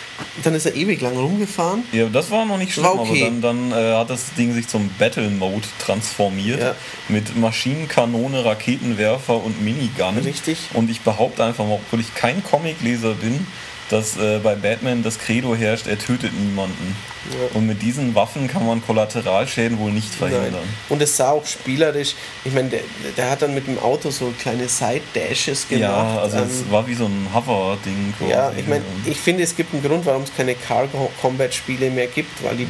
[0.43, 1.85] Dann ist er ewig lang rumgefahren.
[1.93, 3.23] Ja, das war noch nicht schlimm, War okay.
[3.23, 6.61] aber dann, dann äh, hat das Ding sich zum Battle Mode transformiert.
[6.61, 6.74] Ja.
[7.09, 10.19] Mit Maschinenkanone, Raketenwerfer und Minigun.
[10.19, 10.59] Richtig.
[10.74, 13.47] Und ich behaupte einfach mal, obwohl ich kein Comicleser bin,
[13.90, 16.97] dass äh, bei Batman das Credo herrscht, er tötet niemanden.
[17.31, 17.56] Ja.
[17.56, 20.52] Und mit diesen Waffen kann man Kollateralschäden wohl nicht verhindern.
[20.52, 20.74] Nein.
[20.90, 22.81] Und es sah auch spielerisch, ich meine, der,
[23.16, 25.82] der, hat dann mit dem Auto so kleine Side-Dashes gemacht.
[25.82, 28.15] Ja, also ähm, es war wie so ein Hover-Ding.
[28.28, 32.43] Ja, ich meine, ich finde, es gibt einen Grund, warum es keine Car-Combat-Spiele mehr gibt,
[32.44, 32.66] weil die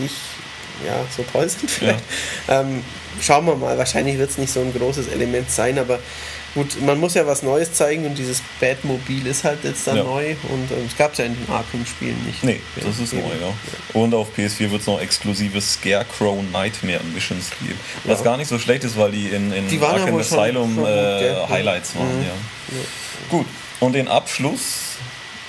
[0.00, 0.14] nicht
[0.86, 2.00] ja, so toll sind vielleicht.
[2.48, 2.60] Ja.
[2.60, 2.82] Ähm,
[3.20, 5.98] schauen wir mal, wahrscheinlich wird es nicht so ein großes Element sein, aber
[6.58, 10.02] gut, man muss ja was Neues zeigen und dieses Batmobil ist halt jetzt dann ja.
[10.02, 12.42] neu und ähm, es gab es ja in den Arkham-Spielen nicht.
[12.42, 13.54] Nee, das ist neu, ja.
[13.94, 17.78] Und auf PS4 wird es noch exklusive Scarecrow Nightmare Missions geben.
[18.04, 20.92] Was gar nicht so schlecht ist, weil die in, in die Arkham Asylum schon, schon
[20.92, 22.24] äh, Highlights waren, mhm.
[22.24, 22.78] ja.
[23.30, 23.46] Gut,
[23.80, 24.87] und den Abschluss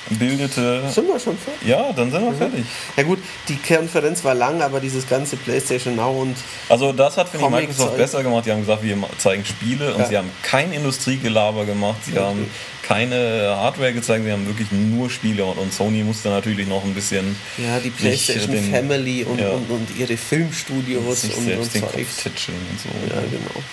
[0.09, 0.83] bildete.
[0.89, 1.67] Sind wir schon fertig?
[1.67, 2.37] Ja, dann sind wir mhm.
[2.37, 2.65] fertig.
[2.97, 6.35] Ja gut, die Konferenz war lang, aber dieses ganze PlayStation Now und.
[6.67, 8.45] Also das hat finde ich Microsoft besser gemacht.
[8.45, 10.07] Die haben gesagt, wir zeigen Spiele und ja.
[10.07, 11.97] sie haben kein Industriegelaber gemacht.
[12.05, 12.21] Sie okay.
[12.21, 12.49] haben
[12.89, 16.95] keine Hardware gezeigt, sie haben wirklich nur Spiele und, und Sony musste natürlich noch ein
[16.95, 17.35] bisschen.
[17.57, 21.81] Ja, die PlayStation den, Family und, ja, und, und, ihre Filmstudios und, und, und den
[21.81, 22.89] Kopf und so.
[23.13, 23.63] Ja, genau.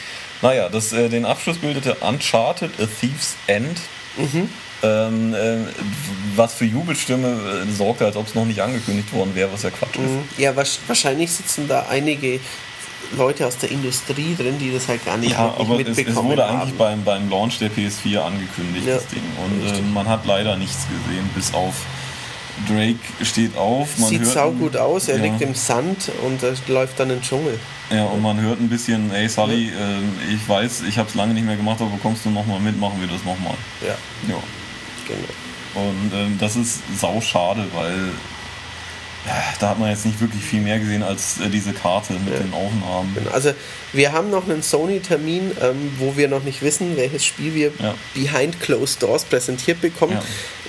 [0.42, 3.80] Naja, das, äh, den Abschluss bildete Uncharted A Thief's End.
[4.18, 4.50] Mhm.
[4.82, 5.58] Ähm, äh,
[6.36, 9.70] was für Jubelstimme äh, sorgte, als ob es noch nicht angekündigt worden wäre, was ja
[9.70, 10.04] Quatsch mhm.
[10.04, 10.38] ist.
[10.38, 12.40] Ja, wahrscheinlich sitzen da einige
[13.16, 16.22] Leute aus der Industrie drin, die das halt gar nicht, ja, aber mitbekommen es, es
[16.22, 16.60] wurde haben.
[16.60, 19.22] eigentlich beim, beim Launch der PS4 angekündigt, ja, das Ding.
[19.44, 21.74] Und äh, man hat leider nichts gesehen, bis auf
[22.68, 23.98] Drake steht auf.
[23.98, 25.24] Man Sieht sau gut aus, er ja.
[25.24, 27.58] liegt im Sand und er läuft dann in den Dschungel.
[27.90, 31.34] Ja, und man hört ein bisschen, ey Sully, äh, ich weiß, ich habe es lange
[31.34, 33.54] nicht mehr gemacht, aber kommst du nochmal mit, machen wir das nochmal.
[33.82, 33.94] Ja.
[34.28, 34.42] ja.
[35.06, 35.86] Genau.
[35.88, 38.10] Und ähm, das ist sau schade, weil
[39.26, 42.32] ja, da hat man jetzt nicht wirklich viel mehr gesehen als äh, diese Karte mit
[42.32, 42.38] ja.
[42.38, 43.12] den Aufnahmen.
[43.14, 43.30] Genau.
[43.30, 43.52] Also
[43.92, 47.94] wir haben noch einen Sony-Termin, ähm, wo wir noch nicht wissen, welches Spiel wir ja.
[48.14, 50.18] behind closed doors präsentiert bekommen.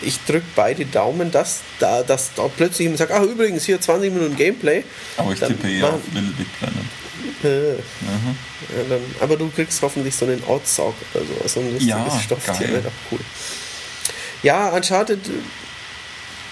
[0.02, 4.12] Ich drücke beide Daumen, dass da dass da plötzlich jemand sagt, ach übrigens hier 20
[4.12, 4.84] Minuten Gameplay.
[5.18, 6.76] Aber ich tippe eher auf Little Big Planet.
[7.44, 11.88] Äh, ja, dann, aber du kriegst hoffentlich so einen Outsaug oder sowas, so ein lustiges
[11.90, 13.20] ja, Stofftier, wäre doch cool.
[14.44, 15.20] Ja, Uncharted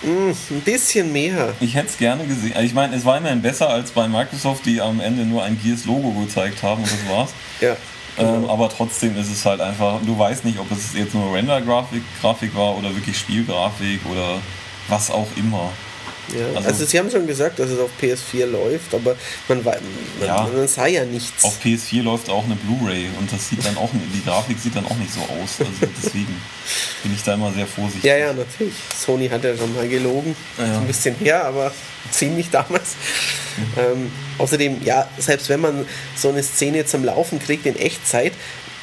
[0.01, 1.53] mh, mm, ein bisschen mehr.
[1.59, 2.53] Ich hätte es gerne gesehen.
[2.53, 5.59] Also ich meine, es war immerhin besser als bei Microsoft, die am Ende nur ein
[5.61, 7.33] Gears-Logo gezeigt haben und das war's.
[7.61, 7.75] ja.
[8.17, 8.35] Genau.
[8.35, 12.01] Ähm, aber trotzdem ist es halt einfach, du weißt nicht, ob es jetzt nur Render-Grafik
[12.21, 14.39] Grafik war oder wirklich Spielgrafik oder
[14.87, 15.71] was auch immer.
[16.33, 19.15] Ja, also, also, sie haben schon gesagt, dass es auf PS4 läuft, aber
[19.47, 19.75] man, man,
[20.25, 21.43] ja, man sah ja nichts.
[21.43, 24.85] Auf PS4 läuft auch eine Blu-ray und das sieht dann auch, die Grafik sieht dann
[24.85, 25.59] auch nicht so aus.
[25.59, 26.41] Also deswegen
[27.03, 28.03] bin ich da immer sehr vorsichtig.
[28.03, 28.73] Ja, ja, natürlich.
[28.97, 30.35] Sony hat ja schon mal gelogen.
[30.57, 30.79] Ja.
[30.79, 31.71] Ein bisschen her, aber
[32.11, 32.95] ziemlich damals.
[33.57, 33.63] Mhm.
[33.77, 35.85] Ähm, außerdem, ja, selbst wenn man
[36.15, 38.33] so eine Szene zum Laufen kriegt in Echtzeit,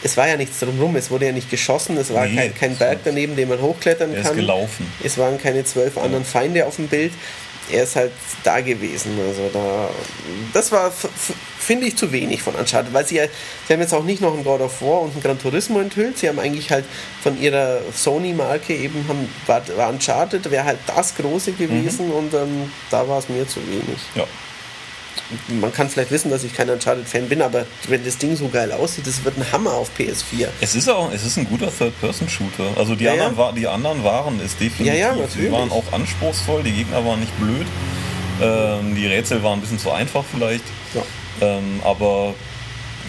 [0.02, 2.76] es war ja nichts drumherum, es wurde ja nicht geschossen, es war nee, kein, kein
[2.76, 4.32] Berg daneben, den man hochklettern er kann.
[4.32, 4.92] Ist gelaufen.
[5.02, 7.12] Es waren keine zwölf anderen Feinde auf dem Bild.
[7.70, 8.10] Er ist halt
[8.42, 9.16] da gewesen.
[9.26, 9.88] Also da,
[10.52, 10.92] das war,
[11.58, 13.24] finde ich, zu wenig von Uncharted, weil sie ja,
[13.66, 16.18] sie haben jetzt auch nicht noch ein God of War und ein Gran Turismo enthüllt.
[16.18, 16.84] Sie haben eigentlich halt
[17.22, 22.12] von ihrer Sony-Marke eben, haben, war, war Uncharted, wäre halt das Große gewesen mhm.
[22.12, 24.00] und ähm, da war es mir zu wenig.
[24.16, 24.26] Ja
[25.48, 28.72] man kann vielleicht wissen, dass ich kein Uncharted-Fan bin, aber wenn das Ding so geil
[28.72, 30.48] aussieht, das wird ein Hammer auf PS4.
[30.60, 32.76] Es ist auch, es ist ein guter Third-Person-Shooter.
[32.76, 33.52] Also die, ja, anderen, ja.
[33.52, 34.86] die anderen waren es definitiv.
[34.86, 35.48] Ja, ja, natürlich.
[35.48, 37.66] Die waren auch anspruchsvoll, die Gegner waren nicht blöd.
[38.40, 40.64] Ähm, die Rätsel waren ein bisschen zu einfach vielleicht.
[40.94, 41.02] Ja.
[41.40, 42.34] Ähm, aber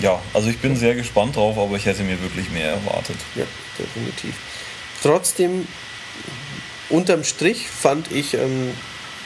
[0.02, 3.18] ja, also ich bin sehr gespannt drauf, aber ich hätte mir wirklich mehr erwartet.
[3.36, 3.46] Ja,
[3.78, 4.36] definitiv.
[5.02, 5.68] Trotzdem,
[6.90, 8.72] unterm Strich fand ich ähm,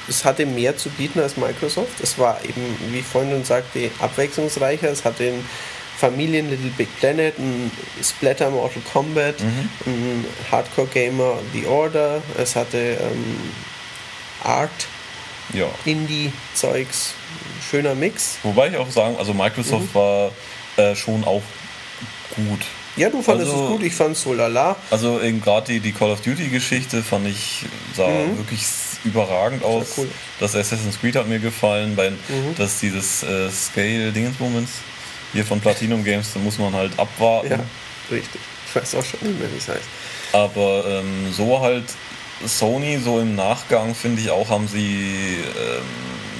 [0.07, 1.99] es hatte mehr zu bieten als Microsoft.
[2.01, 2.61] Es war eben,
[2.91, 4.89] wie vorhin schon sagte, abwechslungsreicher.
[4.89, 5.45] Es hatte ein
[5.97, 7.71] Familien Little Big Planet, ein
[8.03, 9.69] Splatter Mortal Kombat, mhm.
[9.85, 12.21] ein Hardcore Gamer The Order.
[12.37, 13.51] Es hatte ähm,
[14.43, 14.87] Art,
[15.53, 15.65] ja.
[15.85, 17.13] Indie-Zeugs,
[17.69, 18.37] schöner Mix.
[18.43, 19.95] Wobei ich auch sagen, also Microsoft mhm.
[19.95, 20.31] war
[20.77, 21.43] äh, schon auch
[22.35, 22.61] gut.
[22.95, 24.75] Ja, du fandest also, es gut, ich fand es so lala.
[24.89, 27.65] Also gerade die, die Call of Duty-Geschichte fand ich,
[27.95, 28.37] sah mhm.
[28.37, 28.65] wirklich
[29.07, 29.97] überragend aus.
[29.97, 30.09] Cool.
[30.39, 32.55] Das Assassin's Creed hat mir gefallen, weil mhm.
[32.57, 34.71] das dieses äh, Scale-Dingensmoments
[35.33, 37.51] hier von Platinum Games, da muss man halt abwarten.
[37.51, 37.59] Ja,
[38.11, 38.41] richtig.
[38.67, 39.87] Ich weiß auch schon nicht mehr, wie es heißt.
[40.33, 41.85] Aber ähm, so halt
[42.45, 45.83] Sony, so im Nachgang finde ich auch, haben sie ähm,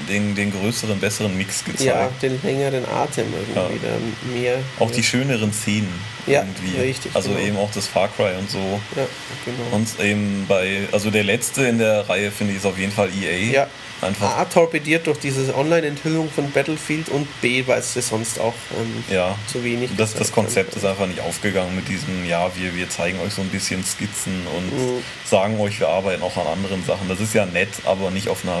[0.08, 1.82] den, den größeren, besseren Mix gezeigt.
[1.82, 4.40] Ja, den längeren Atem irgendwie, ja.
[4.40, 4.58] mehr.
[4.78, 5.92] Auch die schöneren Szenen
[6.26, 6.80] ja, irgendwie.
[6.80, 7.40] Richtig, also genau.
[7.40, 8.80] eben auch das Far Cry und so.
[8.96, 9.06] Ja,
[9.44, 9.76] genau.
[9.76, 13.10] Und eben bei, also der letzte in der Reihe finde ich ist auf jeden Fall
[13.10, 13.52] EA.
[13.52, 13.66] Ja.
[14.00, 14.38] Einfach.
[14.38, 19.36] A, torpediert durch diese Online-Enthüllung von Battlefield und B, weil es sonst auch ähm, ja,
[19.50, 23.18] zu wenig das, das Konzept ist einfach nicht aufgegangen mit diesem, ja, wir, wir zeigen
[23.20, 25.02] euch so ein bisschen Skizzen und mhm.
[25.24, 27.08] sagen euch, wir arbeiten auch an anderen Sachen.
[27.08, 28.60] Das ist ja nett, aber nicht auf einer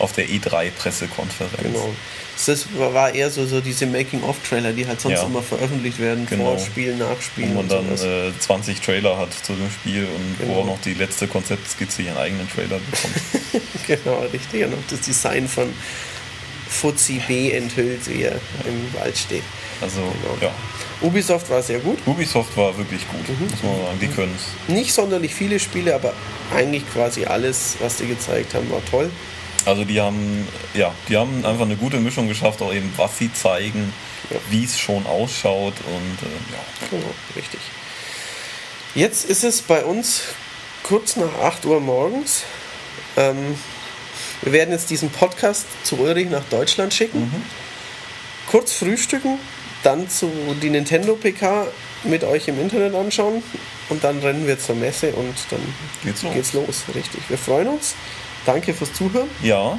[0.00, 1.62] auf der E3-Pressekonferenz.
[1.62, 1.90] Genau.
[2.46, 5.26] Das war eher so, so diese Making-of-Trailer, die halt sonst ja.
[5.26, 6.44] immer veröffentlicht werden, genau.
[6.44, 7.48] vor Spiel, nach Spiel.
[7.50, 10.54] Wo man dann äh, 20 Trailer hat zu dem Spiel und genau.
[10.54, 13.64] wo auch noch die letzte Konzeptskizze ihren eigenen Trailer bekommt.
[13.86, 14.64] genau, richtig.
[14.64, 15.68] Und auch das Design von
[16.68, 19.42] Fuzzi B enthüllt, wie er im Wald steht.
[19.82, 20.36] Also, genau.
[20.40, 20.54] ja.
[21.02, 21.98] Ubisoft war sehr gut.
[22.06, 23.48] Ubisoft war wirklich gut, mhm.
[23.50, 23.98] muss man sagen.
[24.00, 24.72] Die können es.
[24.72, 26.12] Nicht sonderlich viele Spiele, aber
[26.54, 29.10] eigentlich quasi alles, was sie gezeigt haben, war toll.
[29.66, 33.32] Also die haben, ja, die haben einfach eine gute Mischung geschafft, auch eben was sie
[33.32, 33.92] zeigen,
[34.30, 34.36] ja.
[34.48, 36.88] wie es schon ausschaut und äh, ja.
[36.90, 37.60] Genau, richtig.
[38.94, 40.22] Jetzt ist es bei uns
[40.82, 42.42] kurz nach 8 Uhr morgens.
[43.16, 43.56] Ähm,
[44.42, 47.20] wir werden jetzt diesen Podcast zu Ulrich nach Deutschland schicken.
[47.20, 47.42] Mhm.
[48.50, 49.38] Kurz frühstücken,
[49.82, 50.30] dann zu
[50.60, 51.66] die Nintendo PK
[52.04, 53.42] mit euch im Internet anschauen
[53.90, 55.60] und dann rennen wir zur Messe und dann
[56.02, 56.34] geht's los.
[56.34, 57.20] Geht's los richtig.
[57.28, 57.94] Wir freuen uns.
[58.52, 59.28] Danke fürs Zuhören.
[59.42, 59.78] Ja,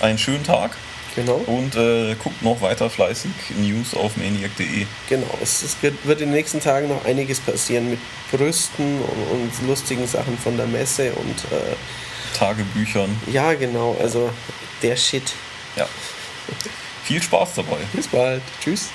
[0.00, 0.70] einen schönen Tag.
[1.16, 1.34] Genau.
[1.46, 4.86] Und äh, guckt noch weiter fleißig News auf maniac.de.
[5.10, 7.98] Genau, es, es, wird in den nächsten Tagen noch einiges passieren mit
[8.32, 13.14] Brüsten und, und lustigen Sachen von der Messe und äh, Tagebüchern.
[13.30, 14.30] Ja, genau, also
[14.82, 15.34] der Shit.
[15.76, 15.86] Ja.
[17.04, 17.76] Viel Spaß dabei.
[17.92, 18.40] Bis bald.
[18.64, 18.88] Tschüss.